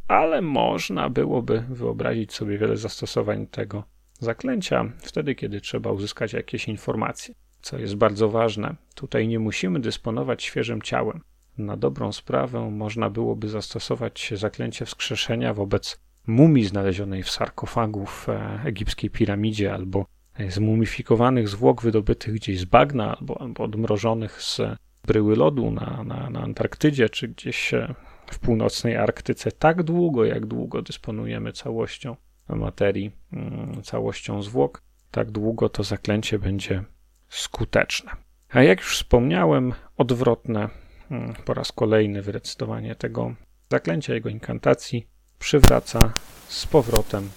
Ale 0.08 0.42
można 0.42 1.10
byłoby 1.10 1.64
wyobrazić 1.68 2.32
sobie 2.32 2.58
wiele 2.58 2.76
zastosowań 2.76 3.46
tego 3.46 3.84
zaklęcia 4.20 4.92
wtedy, 4.98 5.34
kiedy 5.34 5.60
trzeba 5.60 5.92
uzyskać 5.92 6.32
jakieś 6.32 6.68
informacje, 6.68 7.34
co 7.60 7.78
jest 7.78 7.94
bardzo 7.94 8.28
ważne. 8.28 8.74
Tutaj 8.94 9.28
nie 9.28 9.38
musimy 9.38 9.80
dysponować 9.80 10.42
świeżym 10.42 10.82
ciałem. 10.82 11.20
Na 11.58 11.76
dobrą 11.76 12.12
sprawę 12.12 12.70
można 12.70 13.10
byłoby 13.10 13.48
zastosować 13.48 14.32
zaklęcie 14.36 14.84
wskrzeszenia 14.84 15.54
wobec 15.54 15.98
mumii 16.26 16.64
znalezionej 16.64 17.22
w 17.22 17.30
sarkofagu 17.30 18.06
w 18.06 18.28
e, 18.28 18.60
egipskiej 18.64 19.10
piramidzie 19.10 19.74
albo 19.74 20.06
zmumifikowanych 20.48 21.48
zwłok 21.48 21.82
wydobytych 21.82 22.34
gdzieś 22.34 22.60
z 22.60 22.64
bagna 22.64 23.16
albo, 23.18 23.40
albo 23.40 23.64
odmrożonych 23.64 24.42
z 24.42 24.60
bryły 25.06 25.36
lodu 25.36 25.70
na, 25.70 26.04
na, 26.04 26.30
na 26.30 26.40
Antarktydzie 26.40 27.08
czy 27.08 27.28
gdzieś 27.28 27.74
e, 27.74 27.94
w 28.30 28.38
północnej 28.38 28.96
Arktyce 28.96 29.52
tak 29.52 29.82
długo, 29.82 30.24
jak 30.24 30.46
długo 30.46 30.82
dysponujemy 30.82 31.52
całością 31.52 32.16
materii, 32.48 33.10
mm, 33.32 33.82
całością 33.82 34.42
zwłok, 34.42 34.82
tak 35.10 35.30
długo 35.30 35.68
to 35.68 35.82
zaklęcie 35.82 36.38
będzie 36.38 36.84
skuteczne. 37.28 38.10
A 38.50 38.62
jak 38.62 38.78
już 38.78 38.96
wspomniałem, 38.96 39.72
odwrotne 39.96 40.68
mm, 41.10 41.34
po 41.44 41.54
raz 41.54 41.72
kolejny 41.72 42.22
wyrecytowanie 42.22 42.94
tego 42.94 43.34
zaklęcia, 43.70 44.14
jego 44.14 44.28
inkantacji 44.28 45.06
przywraca 45.38 46.12
z 46.48 46.66
powrotem 46.66 47.30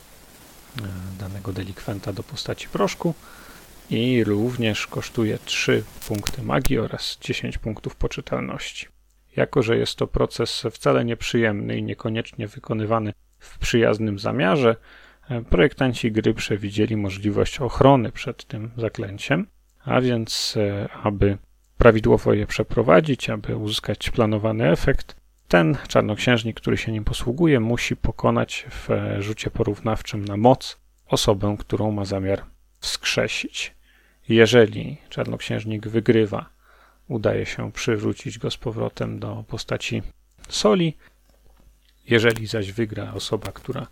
danego 1.20 1.54
delikwenta 1.54 2.14
do 2.14 2.24
postaci 2.24 2.68
proszku 2.68 3.14
i 3.90 4.24
również 4.24 4.88
kosztuje 4.88 5.38
3 5.46 5.84
punkty 6.08 6.44
magii 6.44 6.80
oraz 6.80 7.18
10 7.22 7.58
punktów 7.58 7.96
poczytalności. 7.96 8.88
Jako, 9.36 9.64
że 9.64 9.78
jest 9.78 9.96
to 9.96 10.08
proces 10.08 10.64
wcale 10.72 11.06
nieprzyjemny 11.06 11.78
i 11.78 11.84
niekoniecznie 11.84 12.48
wykonywany 12.48 13.14
w 13.40 13.60
przyjaznym 13.60 14.20
zamiarze, 14.20 14.76
e, 15.30 15.42
projektanci 15.42 16.12
gry 16.12 16.34
przewidzieli 16.34 16.98
możliwość 16.98 17.60
ochrony 17.60 18.12
przed 18.12 18.46
tym 18.46 18.72
zaklęciem, 18.78 19.48
a 19.86 20.02
więc, 20.02 20.58
e, 20.58 20.90
aby 21.04 21.38
prawidłowo 21.78 22.34
je 22.34 22.48
przeprowadzić, 22.48 23.30
aby 23.30 23.56
uzyskać 23.56 24.10
planowany 24.10 24.72
efekt, 24.72 25.16
ten 25.52 25.78
czarnoksiężnik, 25.88 26.58
który 26.58 26.78
się 26.78 26.92
nim 26.92 27.04
posługuje, 27.04 27.60
musi 27.60 27.96
pokonać 27.96 28.66
w 28.70 28.90
rzucie 29.20 29.50
porównawczym 29.50 30.26
na 30.26 30.38
moc 30.38 30.80
osobę, 31.08 31.56
którą 31.60 31.92
ma 31.92 32.06
zamiar 32.06 32.44
wskrzesić. 32.80 33.76
Jeżeli 34.30 34.98
czarnoksiężnik 35.10 35.88
wygrywa, 35.88 36.50
udaje 37.08 37.46
się 37.46 37.72
przywrócić 37.72 38.40
go 38.40 38.52
z 38.52 38.58
powrotem 38.58 39.20
do 39.20 39.44
postaci 39.48 40.04
soli. 40.50 40.98
Jeżeli 42.08 42.48
zaś 42.48 42.72
wygra 42.72 43.14
osoba, 43.14 43.52
która 43.52 43.88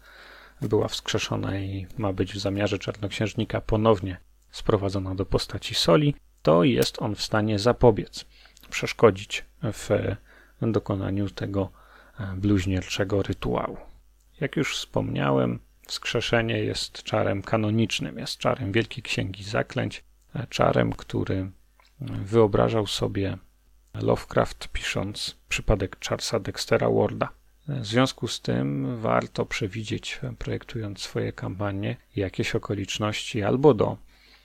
była 0.61 0.87
wskrzeszona 0.87 1.59
i 1.59 1.87
ma 1.97 2.13
być 2.13 2.33
w 2.33 2.39
zamiarze 2.39 2.79
czarnoksiężnika 2.79 3.61
ponownie 3.61 4.17
sprowadzona 4.51 5.15
do 5.15 5.25
postaci 5.25 5.75
soli, 5.75 6.15
to 6.41 6.63
jest 6.63 7.01
on 7.01 7.15
w 7.15 7.21
stanie 7.21 7.59
zapobiec, 7.59 8.25
przeszkodzić 8.69 9.45
w 9.63 9.89
dokonaniu 10.61 11.29
tego 11.29 11.69
bluźnierczego 12.35 13.23
rytuału. 13.23 13.77
Jak 14.41 14.55
już 14.55 14.75
wspomniałem, 14.75 15.59
wskrzeszenie 15.87 16.59
jest 16.59 17.03
czarem 17.03 17.41
kanonicznym, 17.41 18.17
jest 18.17 18.37
czarem 18.37 18.71
Wielkiej 18.71 19.03
Księgi 19.03 19.43
Zaklęć, 19.43 20.03
czarem, 20.49 20.93
który 20.93 21.51
wyobrażał 22.01 22.87
sobie 22.87 23.37
Lovecraft 23.93 24.67
pisząc 24.67 25.37
przypadek 25.49 25.97
Charlesa 26.05 26.39
Dextera 26.39 26.89
Warda. 26.89 27.29
W 27.67 27.85
związku 27.85 28.27
z 28.27 28.41
tym 28.41 28.97
warto 28.97 29.45
przewidzieć, 29.45 30.19
projektując 30.37 30.99
swoje 30.99 31.33
kampanie, 31.33 31.97
jakieś 32.15 32.55
okoliczności 32.55 33.43
albo 33.43 33.73
do 33.73 33.97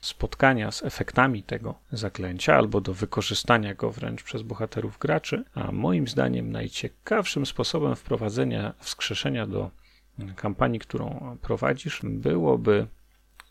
spotkania 0.04 0.70
z 0.70 0.82
efektami 0.82 1.42
tego 1.42 1.74
zaklęcia, 1.92 2.56
albo 2.56 2.80
do 2.80 2.94
wykorzystania 2.94 3.74
go 3.74 3.90
wręcz 3.90 4.22
przez 4.22 4.42
bohaterów 4.42 4.98
graczy. 4.98 5.44
A 5.54 5.72
moim 5.72 6.08
zdaniem 6.08 6.52
najciekawszym 6.52 7.46
sposobem 7.46 7.96
wprowadzenia 7.96 8.74
wskrzeszenia 8.78 9.46
do 9.46 9.70
kampanii, 10.36 10.78
którą 10.78 11.38
prowadzisz, 11.42 12.00
byłoby 12.04 12.86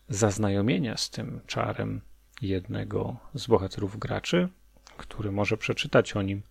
zaznajomienia 0.08 0.96
z 0.96 1.10
tym 1.10 1.40
czarem 1.46 2.00
jednego 2.42 3.16
z 3.34 3.46
bohaterów 3.46 3.98
graczy, 3.98 4.48
który 4.96 5.32
może 5.32 5.56
przeczytać 5.56 6.16
o 6.16 6.22
nim 6.22 6.42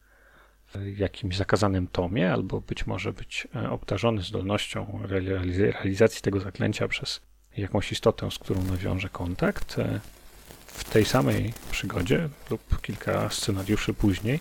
w 0.76 0.98
jakimś 0.98 1.38
zakazanym 1.38 1.88
tomie, 1.88 2.34
albo 2.34 2.62
być 2.62 2.88
może 2.88 3.14
być 3.14 3.48
e, 3.56 3.70
obdarzony 3.70 4.22
zdolnością 4.22 5.00
realizacji 5.04 6.22
tego 6.22 6.40
zaklęcia 6.40 6.88
przez 6.88 7.22
jakąś 7.58 7.92
istotę, 7.92 8.32
z 8.32 8.40
którą 8.40 8.64
nawiąże 8.64 9.10
kontakt. 9.10 9.80
E, 9.80 10.00
w 10.68 10.84
tej 10.84 11.06
samej 11.06 11.54
przygodzie 11.72 12.30
lub 12.50 12.82
kilka 12.82 13.30
scenariuszy 13.30 13.94
później 13.94 14.40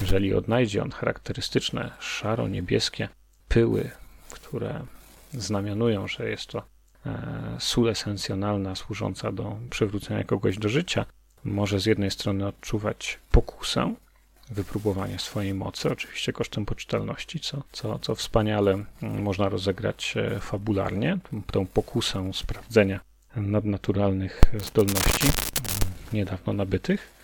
Jeżeli 0.00 0.34
odnajdzie 0.34 0.82
on 0.82 0.90
charakterystyczne 0.90 1.90
szaro-niebieskie 2.00 3.08
pyły, 3.48 3.90
które 4.30 4.80
znamionują, 5.32 6.08
że 6.08 6.30
jest 6.30 6.46
to 6.46 6.62
e, 7.06 7.56
sól 7.58 7.88
esencjonalna 7.88 8.74
służąca 8.74 9.32
do 9.32 9.56
przywrócenia 9.70 10.24
kogoś 10.24 10.58
do 10.58 10.68
życia, 10.68 11.06
może 11.44 11.80
z 11.80 11.86
jednej 11.86 12.10
strony 12.10 12.46
odczuwać 12.46 13.18
pokusę, 13.30 13.94
wypróbowanie 14.52 15.18
swojej 15.18 15.54
mocy, 15.54 15.90
oczywiście 15.90 16.32
kosztem 16.32 16.66
poczytalności, 16.66 17.40
co, 17.40 17.62
co, 17.72 17.98
co 17.98 18.14
wspaniale 18.14 18.84
mm, 19.02 19.22
można 19.22 19.48
rozegrać 19.48 20.14
e, 20.16 20.40
fabularnie, 20.40 21.18
tę 21.52 21.66
pokusę 21.66 22.30
sprawdzenia 22.32 23.00
nadnaturalnych 23.36 24.40
zdolności 24.58 25.26
mm, 25.26 25.34
niedawno 26.12 26.52
nabytych. 26.52 27.22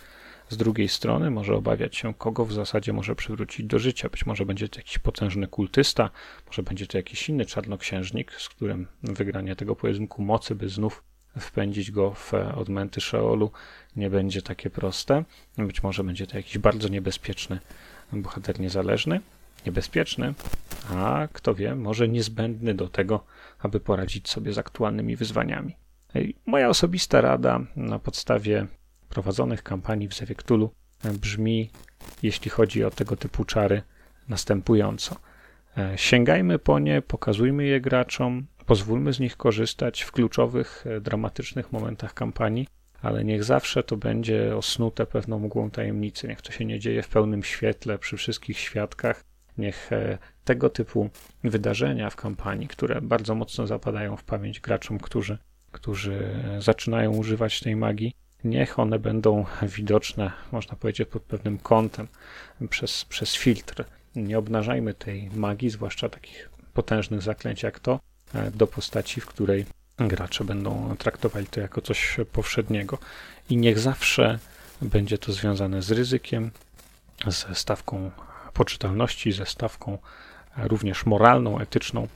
Z 0.49 0.57
drugiej 0.57 0.89
strony 0.89 1.31
może 1.31 1.55
obawiać 1.55 1.97
się, 1.97 2.13
kogo 2.13 2.45
w 2.45 2.53
zasadzie 2.53 2.93
może 2.93 3.15
przywrócić 3.15 3.65
do 3.65 3.79
życia. 3.79 4.09
Być 4.09 4.25
może 4.25 4.45
będzie 4.45 4.69
to 4.69 4.79
jakiś 4.79 4.99
potężny 4.99 5.47
kultysta, 5.47 6.09
może 6.47 6.63
będzie 6.63 6.87
to 6.87 6.97
jakiś 6.97 7.29
inny 7.29 7.45
czarnoksiężnik, 7.45 8.31
z 8.31 8.49
którym 8.49 8.87
wygranie 9.03 9.55
tego 9.55 9.75
pojedynku 9.75 10.21
mocy, 10.21 10.55
by 10.55 10.69
znów 10.69 11.03
wpędzić 11.39 11.91
go 11.91 12.13
w 12.13 12.33
odmęty 12.33 13.01
Szeolu, 13.01 13.51
nie 13.95 14.09
będzie 14.09 14.41
takie 14.41 14.69
proste. 14.69 15.23
Być 15.57 15.83
może 15.83 16.03
będzie 16.03 16.27
to 16.27 16.37
jakiś 16.37 16.57
bardzo 16.57 16.87
niebezpieczny 16.87 17.59
bohater 18.13 18.59
niezależny, 18.59 19.21
niebezpieczny, 19.65 20.33
a 20.89 21.27
kto 21.33 21.55
wie, 21.55 21.75
może 21.75 22.07
niezbędny 22.07 22.73
do 22.73 22.87
tego, 22.87 23.25
aby 23.59 23.79
poradzić 23.79 24.29
sobie 24.29 24.53
z 24.53 24.57
aktualnymi 24.57 25.15
wyzwaniami. 25.15 25.75
Moja 26.45 26.69
osobista 26.69 27.21
rada 27.21 27.59
na 27.75 27.99
podstawie 27.99 28.67
prowadzonych 29.09 29.63
kampanii 29.63 30.07
w 30.07 30.13
Zewiektulu 30.13 30.71
brzmi, 31.03 31.69
jeśli 32.23 32.51
chodzi 32.51 32.83
o 32.83 32.91
tego 32.91 33.15
typu 33.15 33.45
czary, 33.45 33.81
następująco. 34.29 35.15
E, 35.77 35.97
sięgajmy 35.97 36.59
po 36.59 36.79
nie, 36.79 37.01
pokazujmy 37.01 37.65
je 37.65 37.81
graczom, 37.81 38.45
pozwólmy 38.69 39.13
z 39.13 39.19
nich 39.19 39.37
korzystać 39.37 40.01
w 40.01 40.11
kluczowych, 40.11 40.85
e, 40.87 41.01
dramatycznych 41.01 41.71
momentach 41.71 42.13
kampanii, 42.13 42.67
ale 43.01 43.23
niech 43.23 43.43
zawsze 43.43 43.83
to 43.83 43.97
będzie 43.97 44.57
osnute 44.57 45.05
pewną 45.05 45.39
mgłą 45.39 45.71
tajemnicy. 45.71 46.27
Niech 46.27 46.41
to 46.41 46.51
się 46.51 46.65
nie 46.65 46.79
dzieje 46.79 47.03
w 47.03 47.07
pełnym 47.07 47.43
świetle, 47.43 47.97
przy 47.97 48.17
wszystkich 48.17 48.59
świadkach. 48.59 49.23
Niech 49.57 49.93
e, 49.93 50.17
tego 50.43 50.69
typu 50.69 51.09
wydarzenia 51.43 52.09
w 52.09 52.15
kampanii, 52.15 52.67
które 52.67 53.01
bardzo 53.01 53.35
mocno 53.35 53.67
zapadają 53.67 54.17
w 54.17 54.23
pamięć 54.23 54.59
graczom, 54.59 54.99
którzy, 54.99 55.37
którzy 55.71 56.35
zaczynają 56.59 57.11
używać 57.11 57.59
tej 57.59 57.75
magii, 57.75 58.13
niech 58.43 58.79
one 58.79 58.99
będą 58.99 59.45
widoczne, 59.77 60.31
można 60.51 60.75
powiedzieć, 60.75 61.09
pod 61.09 61.23
pewnym 61.23 61.57
kątem, 61.57 62.07
przez, 62.69 63.05
przez 63.05 63.35
filtr. 63.35 63.83
Nie 64.15 64.37
obnażajmy 64.37 64.93
tej 64.93 65.29
magii, 65.29 65.69
zwłaszcza 65.69 66.09
takich 66.09 66.49
potężnych 66.73 67.21
zaklęć 67.21 67.63
jak 67.63 67.79
to, 67.79 67.93
e, 67.93 68.08
do 68.53 68.67
postaci, 68.67 69.21
w 69.21 69.25
której 69.25 69.65
gracze 69.97 70.43
będą 70.43 70.95
traktowali 70.97 71.47
to 71.47 71.59
jako 71.59 71.81
coś 71.81 72.17
powszedniego. 72.31 72.97
I 73.49 73.57
niech 73.57 73.79
zawsze 73.79 74.39
będzie 74.81 75.17
to 75.17 75.33
związane 75.33 75.81
z 75.81 75.91
ryzykiem, 75.91 76.51
ze 77.27 77.55
stawką 77.55 78.11
poczytalności, 78.53 79.31
ze 79.31 79.45
stawką 79.45 79.97
również 80.57 81.05
moralną, 81.05 81.59
etyczną. 81.59 82.07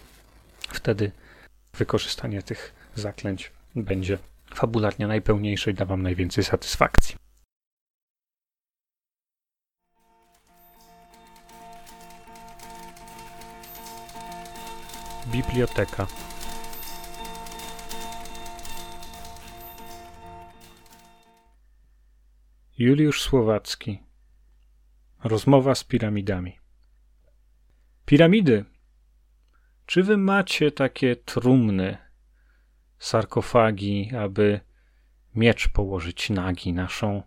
Wtedy 0.70 1.12
wykorzystanie 1.74 2.44
tych 2.44 2.74
zaklęć 2.96 3.52
będzie 3.76 4.18
fabularnie 4.56 5.08
najpełniejsze 5.08 5.72
i 5.72 5.74
da 5.74 5.86
Wam 5.86 6.02
najwięcej 6.02 6.44
satysfakcji. 6.44 7.16
Biblioteka 15.28 16.08
Juliusz 22.78 23.22
Słowacki 23.22 24.04
Rozmowa 25.24 25.76
z 25.76 25.84
piramidami 25.84 26.60
Piramidy. 28.06 28.66
Czy 29.86 30.04
wy 30.04 30.18
macie 30.18 30.72
takie 30.72 31.16
trumny, 31.16 31.98
sarkofagi, 33.00 34.12
aby 34.20 34.60
miecz 35.36 35.70
położyć 35.70 36.30
nagi, 36.30 36.74
naszą 36.74 37.24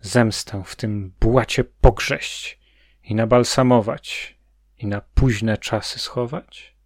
zemstę 0.00 0.62
w 0.66 0.76
tym 0.76 1.12
błacie 1.20 1.64
pogrześć 1.64 2.60
i 3.04 3.14
nabalsamować 3.14 4.38
i 4.78 4.86
na 4.86 5.00
późne 5.00 5.58
czasy 5.58 5.98
schować? 5.98 6.77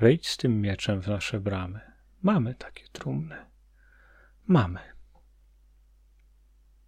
Wejdź 0.00 0.28
z 0.28 0.36
tym 0.36 0.60
mieczem 0.60 1.02
w 1.02 1.08
nasze 1.08 1.40
bramy. 1.40 1.80
Mamy 2.22 2.54
takie 2.54 2.88
trumny. 2.92 3.36
Mamy. 4.46 4.80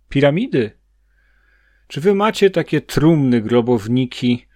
Piramidy. 0.08 0.80
Czy 1.86 2.00
wy 2.00 2.14
macie 2.14 2.50
takie 2.50 2.80
trumny, 2.80 3.42
grobowniki, 3.42 4.46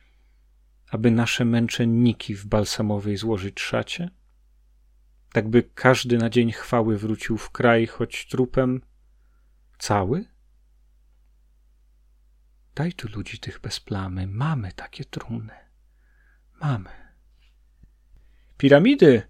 aby 0.91 1.11
nasze 1.11 1.45
męczenniki 1.45 2.35
w 2.35 2.47
balsamowej 2.47 3.17
złożyć 3.17 3.61
szacie? 3.61 4.11
tak 5.35 5.49
by 5.49 5.63
każdy 5.63 6.19
na 6.19 6.31
dzień 6.31 6.53
chwały 6.53 6.99
wrócił 6.99 7.39
w 7.39 7.51
kraj, 7.51 7.87
choć 7.87 8.27
trupem 8.29 8.81
cały? 9.79 10.25
Daj 12.75 12.93
tu 12.93 13.09
ludzi 13.09 13.39
tych 13.39 13.61
bez 13.61 13.81
plamy, 13.81 14.27
mamy 14.27 14.73
takie 14.73 15.05
trumny. 15.05 15.53
Mamy. 16.61 17.04
Piramidy, 18.65 19.23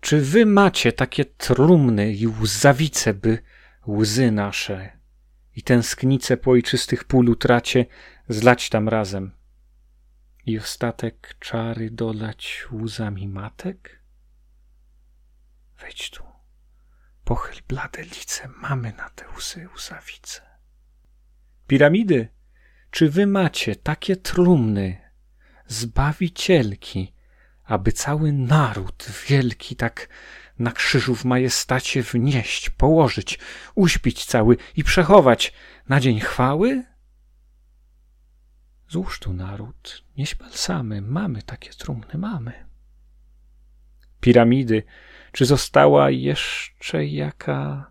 czy 0.00 0.20
wy 0.20 0.46
macie 0.46 0.92
takie 0.92 1.24
trumny 1.24 2.12
i 2.12 2.26
łzawice, 2.26 3.14
by 3.14 3.38
łzy 3.86 4.30
nasze 4.30 4.98
i 5.56 5.62
tęsknice 5.62 6.36
po 6.36 6.50
ojczystych 6.50 7.04
pól 7.04 7.28
utracie 7.28 7.86
zlać 8.28 8.68
tam 8.68 8.88
razem 8.88 9.32
i 10.46 10.58
ostatek 10.58 11.34
czary 11.38 11.90
dolać 11.90 12.66
łzami 12.72 13.28
matek? 13.28 14.02
Wejdź 15.80 16.10
tu. 16.10 16.24
Pochyl 17.24 17.62
blade 17.68 18.02
lice, 18.02 18.48
mamy 18.48 18.92
na 18.92 19.10
te 19.10 19.24
łzy 19.36 19.68
łzawice. 19.76 20.40
Piramidy, 21.66 22.28
czy 22.90 23.10
wy 23.10 23.26
macie 23.26 23.76
takie 23.76 24.16
trumny, 24.16 24.98
zbawicielki, 25.66 27.19
aby 27.70 27.92
cały 27.92 28.32
naród 28.32 29.06
wielki 29.28 29.76
tak 29.76 30.08
na 30.58 30.72
krzyżu 30.72 31.14
w 31.14 31.24
majestacie 31.24 32.02
wnieść, 32.02 32.70
położyć, 32.70 33.38
uśpić 33.74 34.24
cały 34.24 34.56
i 34.76 34.84
przechować 34.84 35.52
na 35.88 36.00
dzień 36.00 36.20
chwały? 36.20 36.84
Złóż 38.88 39.20
tu 39.20 39.32
naród, 39.32 40.04
nie 40.16 40.24
balsamy, 40.38 41.00
mamy 41.02 41.42
takie 41.42 41.70
trumny, 41.70 42.18
mamy. 42.18 42.66
Piramidy, 44.20 44.82
czy 45.32 45.46
została 45.46 46.10
jeszcze 46.10 47.06
jaka 47.06 47.90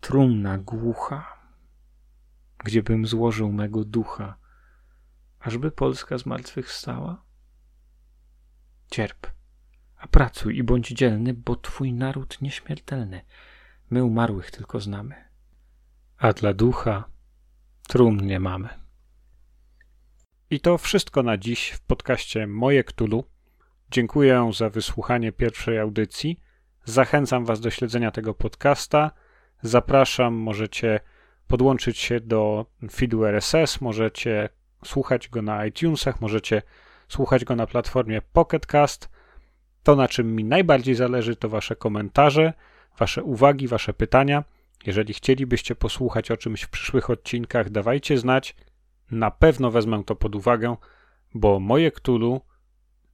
trumna 0.00 0.58
głucha, 0.58 1.38
gdziebym 2.64 3.06
złożył 3.06 3.52
mego 3.52 3.84
ducha, 3.84 4.36
ażby 5.40 5.70
Polska 5.70 6.18
zmartwychwstała? 6.18 7.25
Cierp, 8.90 9.26
a 9.96 10.06
pracuj 10.06 10.56
i 10.56 10.62
bądź 10.62 10.88
dzielny, 10.88 11.34
bo 11.34 11.56
twój 11.56 11.92
naród 11.92 12.42
nieśmiertelny. 12.42 13.20
My 13.90 14.04
umarłych 14.04 14.50
tylko 14.50 14.80
znamy. 14.80 15.14
A 16.18 16.32
dla 16.32 16.54
ducha 16.54 17.04
trumnie 17.88 18.40
mamy. 18.40 18.68
I 20.50 20.60
to 20.60 20.78
wszystko 20.78 21.22
na 21.22 21.38
dziś 21.38 21.68
w 21.68 21.80
podcaście 21.80 22.46
Moje 22.46 22.84
Ktulu. 22.84 23.24
Dziękuję 23.90 24.50
za 24.54 24.70
wysłuchanie 24.70 25.32
pierwszej 25.32 25.78
audycji. 25.78 26.40
Zachęcam 26.84 27.44
Was 27.44 27.60
do 27.60 27.70
śledzenia 27.70 28.10
tego 28.10 28.34
podcasta. 28.34 29.10
Zapraszam, 29.62 30.34
możecie 30.34 31.00
podłączyć 31.46 31.98
się 31.98 32.20
do 32.20 32.66
feedu 32.90 33.24
RSS, 33.24 33.80
możecie 33.80 34.48
słuchać 34.84 35.28
go 35.28 35.42
na 35.42 35.66
iTunesach, 35.66 36.20
możecie 36.20 36.62
słuchać 37.08 37.44
go 37.44 37.56
na 37.56 37.66
platformie 37.66 38.22
Pocketcast. 38.32 39.08
To, 39.82 39.96
na 39.96 40.08
czym 40.08 40.34
mi 40.34 40.44
najbardziej 40.44 40.94
zależy, 40.94 41.36
to 41.36 41.48
Wasze 41.48 41.76
komentarze, 41.76 42.52
Wasze 42.98 43.22
uwagi, 43.22 43.68
Wasze 43.68 43.94
pytania. 43.94 44.44
Jeżeli 44.86 45.14
chcielibyście 45.14 45.74
posłuchać 45.74 46.30
o 46.30 46.36
czymś 46.36 46.62
w 46.62 46.68
przyszłych 46.68 47.10
odcinkach, 47.10 47.70
dawajcie 47.70 48.18
znać. 48.18 48.56
Na 49.10 49.30
pewno 49.30 49.70
wezmę 49.70 50.04
to 50.04 50.16
pod 50.16 50.34
uwagę, 50.34 50.76
bo 51.34 51.60
moje 51.60 51.90
Ktulu 51.90 52.40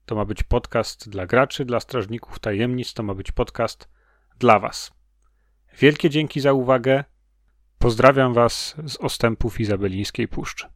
to 0.07 0.15
ma 0.15 0.25
być 0.25 0.43
podcast 0.43 1.09
dla 1.09 1.27
graczy, 1.27 1.65
dla 1.65 1.81
strażników 1.81 2.39
tajemnic, 2.39 2.95
to 2.95 3.03
ma 3.03 3.15
być 3.15 3.33
podcast 3.33 3.89
dla 4.39 4.59
Was. 4.59 4.93
Wielkie 5.79 6.11
dzięki 6.11 6.41
za 6.41 6.53
uwagę. 6.53 7.05
Pozdrawiam 7.79 8.35
Was 8.35 8.77
z 8.87 8.97
ostępów 8.97 9.61
Izabelińskiej 9.61 10.29
Puszczy. 10.29 10.67